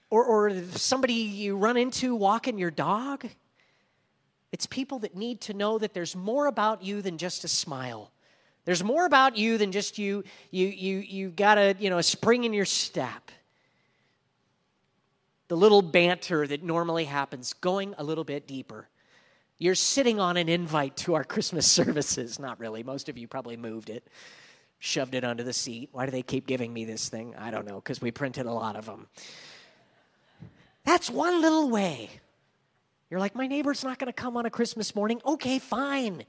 or, 0.09 0.25
or 0.25 0.63
somebody 0.73 1.13
you 1.13 1.55
run 1.55 1.77
into 1.77 2.13
walking 2.13 2.57
your 2.57 2.71
dog, 2.71 3.25
it's 4.51 4.65
people 4.65 4.99
that 4.99 5.15
need 5.15 5.39
to 5.41 5.53
know 5.53 5.77
that 5.77 5.93
there's 5.93 6.17
more 6.17 6.47
about 6.47 6.83
you 6.83 7.01
than 7.01 7.17
just 7.17 7.45
a 7.45 7.47
smile. 7.47 8.11
There's 8.65 8.83
more 8.83 9.05
about 9.05 9.37
you 9.37 9.57
than 9.57 9.71
just 9.71 9.97
you, 9.97 10.25
you, 10.51 10.67
you, 10.67 10.97
you 10.97 11.29
got 11.29 11.57
a, 11.57 11.73
you 11.79 11.89
know, 11.89 11.99
a 11.99 12.03
spring 12.03 12.43
in 12.43 12.51
your 12.51 12.65
step. 12.65 13.31
The 15.47 15.55
little 15.55 15.81
banter 15.81 16.45
that 16.45 16.63
normally 16.63 17.05
happens, 17.05 17.53
going 17.53 17.95
a 17.97 18.03
little 18.03 18.25
bit 18.25 18.45
deeper. 18.45 18.89
You're 19.57 19.73
sitting 19.73 20.19
on 20.19 20.35
an 20.35 20.49
invite 20.49 20.97
to 20.97 21.13
our 21.13 21.23
Christmas 21.23 21.65
services. 21.71 22.39
Not 22.39 22.59
really. 22.59 22.83
Most 22.83 23.07
of 23.07 23.17
you 23.17 23.25
probably 23.25 23.55
moved 23.55 23.89
it 23.89 24.05
shoved 24.79 25.13
it 25.13 25.23
under 25.23 25.43
the 25.43 25.53
seat. 25.53 25.89
Why 25.91 26.05
do 26.05 26.11
they 26.11 26.21
keep 26.21 26.47
giving 26.47 26.73
me 26.73 26.85
this 26.85 27.09
thing? 27.09 27.35
I 27.37 27.51
don't 27.51 27.67
know, 27.67 27.75
because 27.75 28.01
we 28.01 28.11
printed 28.11 28.45
a 28.45 28.51
lot 28.51 28.75
of 28.75 28.85
them. 28.85 29.07
That's 30.85 31.09
one 31.09 31.41
little 31.41 31.69
way. 31.69 32.09
You're 33.09 33.19
like, 33.19 33.35
my 33.35 33.47
neighbor's 33.47 33.83
not 33.83 33.99
going 33.99 34.07
to 34.07 34.13
come 34.13 34.37
on 34.37 34.45
a 34.45 34.49
Christmas 34.49 34.95
morning. 34.95 35.21
Okay, 35.25 35.59
fine. 35.59 36.23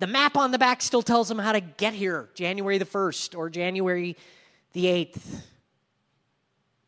The 0.00 0.06
map 0.06 0.36
on 0.36 0.50
the 0.50 0.58
back 0.58 0.82
still 0.82 1.02
tells 1.02 1.28
them 1.28 1.38
how 1.38 1.52
to 1.52 1.60
get 1.60 1.94
here 1.94 2.28
January 2.34 2.78
the 2.78 2.84
1st 2.84 3.38
or 3.38 3.48
January 3.48 4.16
the 4.72 4.86
8th. 4.86 5.42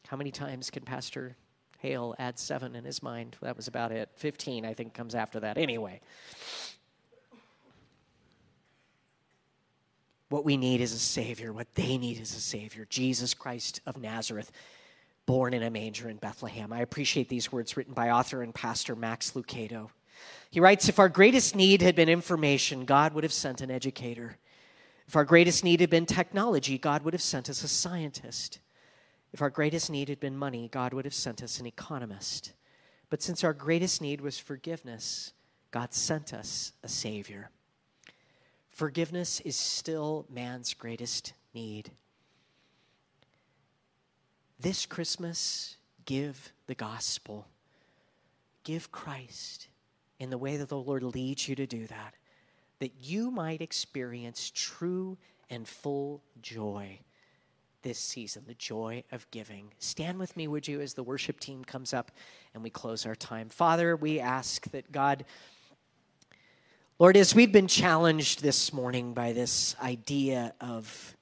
How 0.08 0.16
many 0.16 0.30
times 0.30 0.70
can 0.70 0.82
Pastor 0.82 1.36
Hale 1.78 2.14
add 2.18 2.38
seven 2.38 2.74
in 2.74 2.84
his 2.84 3.02
mind? 3.02 3.36
That 3.42 3.56
was 3.56 3.68
about 3.68 3.92
it. 3.92 4.08
15, 4.16 4.64
I 4.64 4.74
think, 4.74 4.94
comes 4.94 5.14
after 5.14 5.40
that. 5.40 5.56
Anyway. 5.56 6.00
What 10.28 10.44
we 10.44 10.56
need 10.56 10.80
is 10.80 10.92
a 10.92 10.98
Savior. 10.98 11.52
What 11.52 11.74
they 11.74 11.98
need 11.98 12.20
is 12.20 12.34
a 12.34 12.40
Savior 12.40 12.86
Jesus 12.88 13.32
Christ 13.34 13.80
of 13.86 13.96
Nazareth, 13.96 14.50
born 15.24 15.54
in 15.54 15.62
a 15.62 15.70
manger 15.70 16.08
in 16.08 16.16
Bethlehem. 16.16 16.72
I 16.72 16.80
appreciate 16.80 17.28
these 17.28 17.52
words 17.52 17.76
written 17.76 17.94
by 17.94 18.10
author 18.10 18.42
and 18.42 18.54
pastor 18.54 18.96
Max 18.96 19.32
Lucado. 19.32 19.90
He 20.50 20.60
writes 20.60 20.88
If 20.88 20.98
our 20.98 21.08
greatest 21.08 21.54
need 21.54 21.82
had 21.82 21.94
been 21.94 22.08
information, 22.08 22.84
God 22.84 23.12
would 23.14 23.24
have 23.24 23.32
sent 23.32 23.60
an 23.60 23.70
educator. 23.70 24.36
If 25.06 25.14
our 25.14 25.24
greatest 25.24 25.62
need 25.62 25.80
had 25.80 25.90
been 25.90 26.06
technology, 26.06 26.78
God 26.78 27.04
would 27.04 27.14
have 27.14 27.22
sent 27.22 27.48
us 27.48 27.62
a 27.62 27.68
scientist. 27.68 28.58
If 29.32 29.42
our 29.42 29.50
greatest 29.50 29.90
need 29.90 30.08
had 30.08 30.18
been 30.18 30.36
money, 30.36 30.68
God 30.72 30.92
would 30.92 31.04
have 31.04 31.14
sent 31.14 31.42
us 31.42 31.60
an 31.60 31.66
economist. 31.66 32.52
But 33.10 33.22
since 33.22 33.44
our 33.44 33.52
greatest 33.52 34.00
need 34.00 34.20
was 34.20 34.38
forgiveness, 34.38 35.32
God 35.70 35.94
sent 35.94 36.32
us 36.34 36.72
a 36.82 36.88
Savior. 36.88 37.50
Forgiveness 38.76 39.40
is 39.40 39.56
still 39.56 40.26
man's 40.28 40.74
greatest 40.74 41.32
need. 41.54 41.92
This 44.60 44.84
Christmas, 44.84 45.78
give 46.04 46.52
the 46.66 46.74
gospel. 46.74 47.48
Give 48.64 48.92
Christ 48.92 49.68
in 50.20 50.28
the 50.28 50.36
way 50.36 50.58
that 50.58 50.68
the 50.68 50.76
Lord 50.76 51.02
leads 51.02 51.48
you 51.48 51.54
to 51.54 51.66
do 51.66 51.86
that, 51.86 52.16
that 52.80 52.92
you 53.00 53.30
might 53.30 53.62
experience 53.62 54.52
true 54.54 55.16
and 55.48 55.66
full 55.66 56.22
joy 56.42 56.98
this 57.80 57.98
season, 57.98 58.44
the 58.46 58.52
joy 58.52 59.02
of 59.10 59.26
giving. 59.30 59.72
Stand 59.78 60.18
with 60.18 60.36
me, 60.36 60.48
would 60.48 60.68
you, 60.68 60.82
as 60.82 60.92
the 60.92 61.02
worship 61.02 61.40
team 61.40 61.64
comes 61.64 61.94
up 61.94 62.10
and 62.52 62.62
we 62.62 62.68
close 62.68 63.06
our 63.06 63.16
time. 63.16 63.48
Father, 63.48 63.96
we 63.96 64.20
ask 64.20 64.70
that 64.72 64.92
God, 64.92 65.24
Lord, 66.98 67.18
as 67.18 67.34
we've 67.34 67.52
been 67.52 67.66
challenged 67.66 68.40
this 68.40 68.72
morning 68.72 69.12
by 69.12 69.34
this 69.34 69.76
idea 69.82 70.54
of 70.62 71.14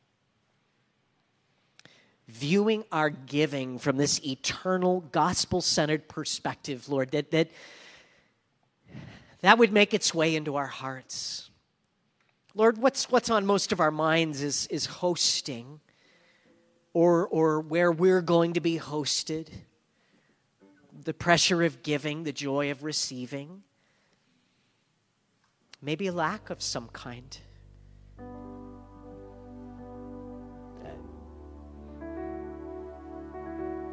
viewing 2.28 2.84
our 2.92 3.10
giving 3.10 3.80
from 3.80 3.96
this 3.96 4.24
eternal, 4.24 5.00
gospel 5.10 5.60
centered 5.60 6.06
perspective, 6.06 6.88
Lord, 6.88 7.10
that, 7.10 7.32
that 7.32 7.50
that 9.40 9.58
would 9.58 9.72
make 9.72 9.92
its 9.92 10.14
way 10.14 10.36
into 10.36 10.54
our 10.54 10.68
hearts. 10.68 11.50
Lord, 12.54 12.78
what's, 12.78 13.10
what's 13.10 13.28
on 13.28 13.44
most 13.44 13.72
of 13.72 13.80
our 13.80 13.90
minds 13.90 14.42
is, 14.42 14.68
is 14.68 14.86
hosting 14.86 15.80
or, 16.92 17.26
or 17.26 17.58
where 17.58 17.90
we're 17.90 18.22
going 18.22 18.52
to 18.52 18.60
be 18.60 18.78
hosted, 18.78 19.48
the 21.02 21.12
pressure 21.12 21.64
of 21.64 21.82
giving, 21.82 22.22
the 22.22 22.32
joy 22.32 22.70
of 22.70 22.84
receiving, 22.84 23.64
maybe 25.84 26.10
lack 26.10 26.50
of 26.50 26.62
some 26.62 26.88
kind. 26.88 27.38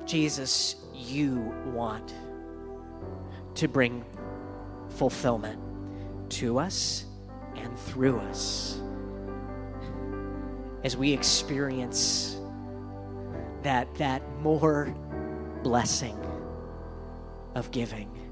Jesus, 0.05 0.75
you 0.93 1.53
want 1.67 2.13
to 3.55 3.67
bring 3.67 4.03
fulfillment 4.89 5.59
to 6.29 6.59
us 6.59 7.05
and 7.55 7.77
through 7.79 8.19
us 8.19 8.81
as 10.83 10.97
we 10.97 11.13
experience 11.13 12.37
that, 13.61 13.93
that 13.95 14.21
more 14.39 14.93
blessing 15.63 16.17
of 17.55 17.69
giving. 17.71 18.30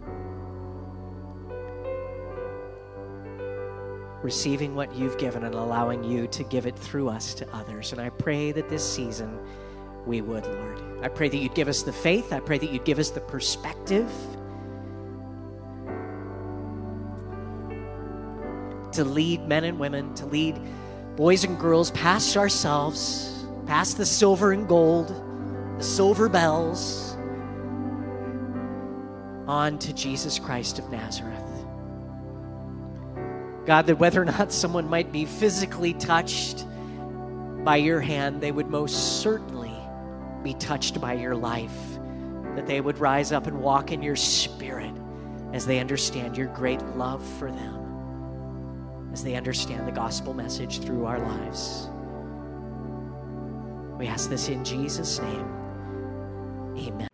Receiving 4.22 4.76
what 4.76 4.94
you've 4.96 5.18
given 5.18 5.44
and 5.44 5.56
allowing 5.56 6.04
you 6.04 6.28
to 6.28 6.44
give 6.44 6.66
it 6.66 6.78
through 6.78 7.10
us 7.10 7.34
to 7.36 7.48
others. 7.56 7.94
And 7.94 8.02
I 8.02 8.10
pray 8.10 8.52
that 8.52 8.70
this 8.70 8.84
season 8.84 9.40
we 10.06 10.22
would, 10.22 10.46
Lord. 10.46 10.82
I 11.02 11.08
pray 11.08 11.30
that 11.30 11.38
you'd 11.38 11.56
give 11.56 11.68
us 11.68 11.84
the 11.84 11.94
faith. 11.94 12.34
I 12.34 12.40
pray 12.40 12.58
that 12.58 12.72
you'd 12.72 12.86
give 12.86 13.00
us 13.00 13.10
the 13.10 13.22
perspective 13.22 14.12
to 18.92 19.04
lead 19.04 19.48
men 19.48 19.64
and 19.64 19.80
women, 19.80 20.14
to 20.16 20.26
lead 20.26 20.60
boys 21.16 21.44
and 21.44 21.60
girls 21.60 21.92
past 21.92 22.36
ourselves, 22.38 23.46
past 23.66 23.98
the 23.98 24.06
silver 24.06 24.52
and 24.52 24.68
gold, 24.68 25.10
the 25.78 25.84
silver 25.84 26.28
bells, 26.28 27.16
on 29.48 29.78
to 29.80 29.94
Jesus 29.94 30.40
Christ 30.40 30.80
of 30.80 30.90
Nazareth. 30.90 31.49
God, 33.70 33.86
that 33.86 34.00
whether 34.00 34.20
or 34.20 34.26
not 34.26 34.52
someone 34.52 34.90
might 34.90 35.12
be 35.12 35.26
physically 35.26 35.94
touched 35.94 36.66
by 37.64 37.76
your 37.76 38.00
hand, 38.00 38.42
they 38.42 38.52
would 38.52 38.68
most 38.68 39.22
certainly 39.22 39.78
be 40.42 40.56
touched 40.56 41.00
by 41.00 41.14
your 41.14 41.36
life, 41.36 42.00
that 42.56 42.66
they 42.66 42.82
would 42.82 42.98
rise 42.98 43.32
up 43.32 43.46
and 43.46 43.62
walk 43.62 43.92
in 43.92 44.02
your 44.02 44.16
spirit 44.16 44.92
as 45.54 45.68
they 45.68 45.78
understand 45.78 46.36
your 46.36 46.48
great 46.48 46.82
love 46.96 47.24
for 47.38 47.52
them 47.52 49.10
as 49.14 49.24
they 49.24 49.36
understand 49.36 49.88
the 49.88 49.92
gospel 49.92 50.34
message 50.34 50.80
through 50.80 51.06
our 51.06 51.20
lives. 51.20 51.92
We 54.00 54.08
ask 54.08 54.32
this 54.32 54.50
in 54.50 54.66
Jesus' 54.66 55.20
name. 55.20 55.46
Amen. 56.76 57.09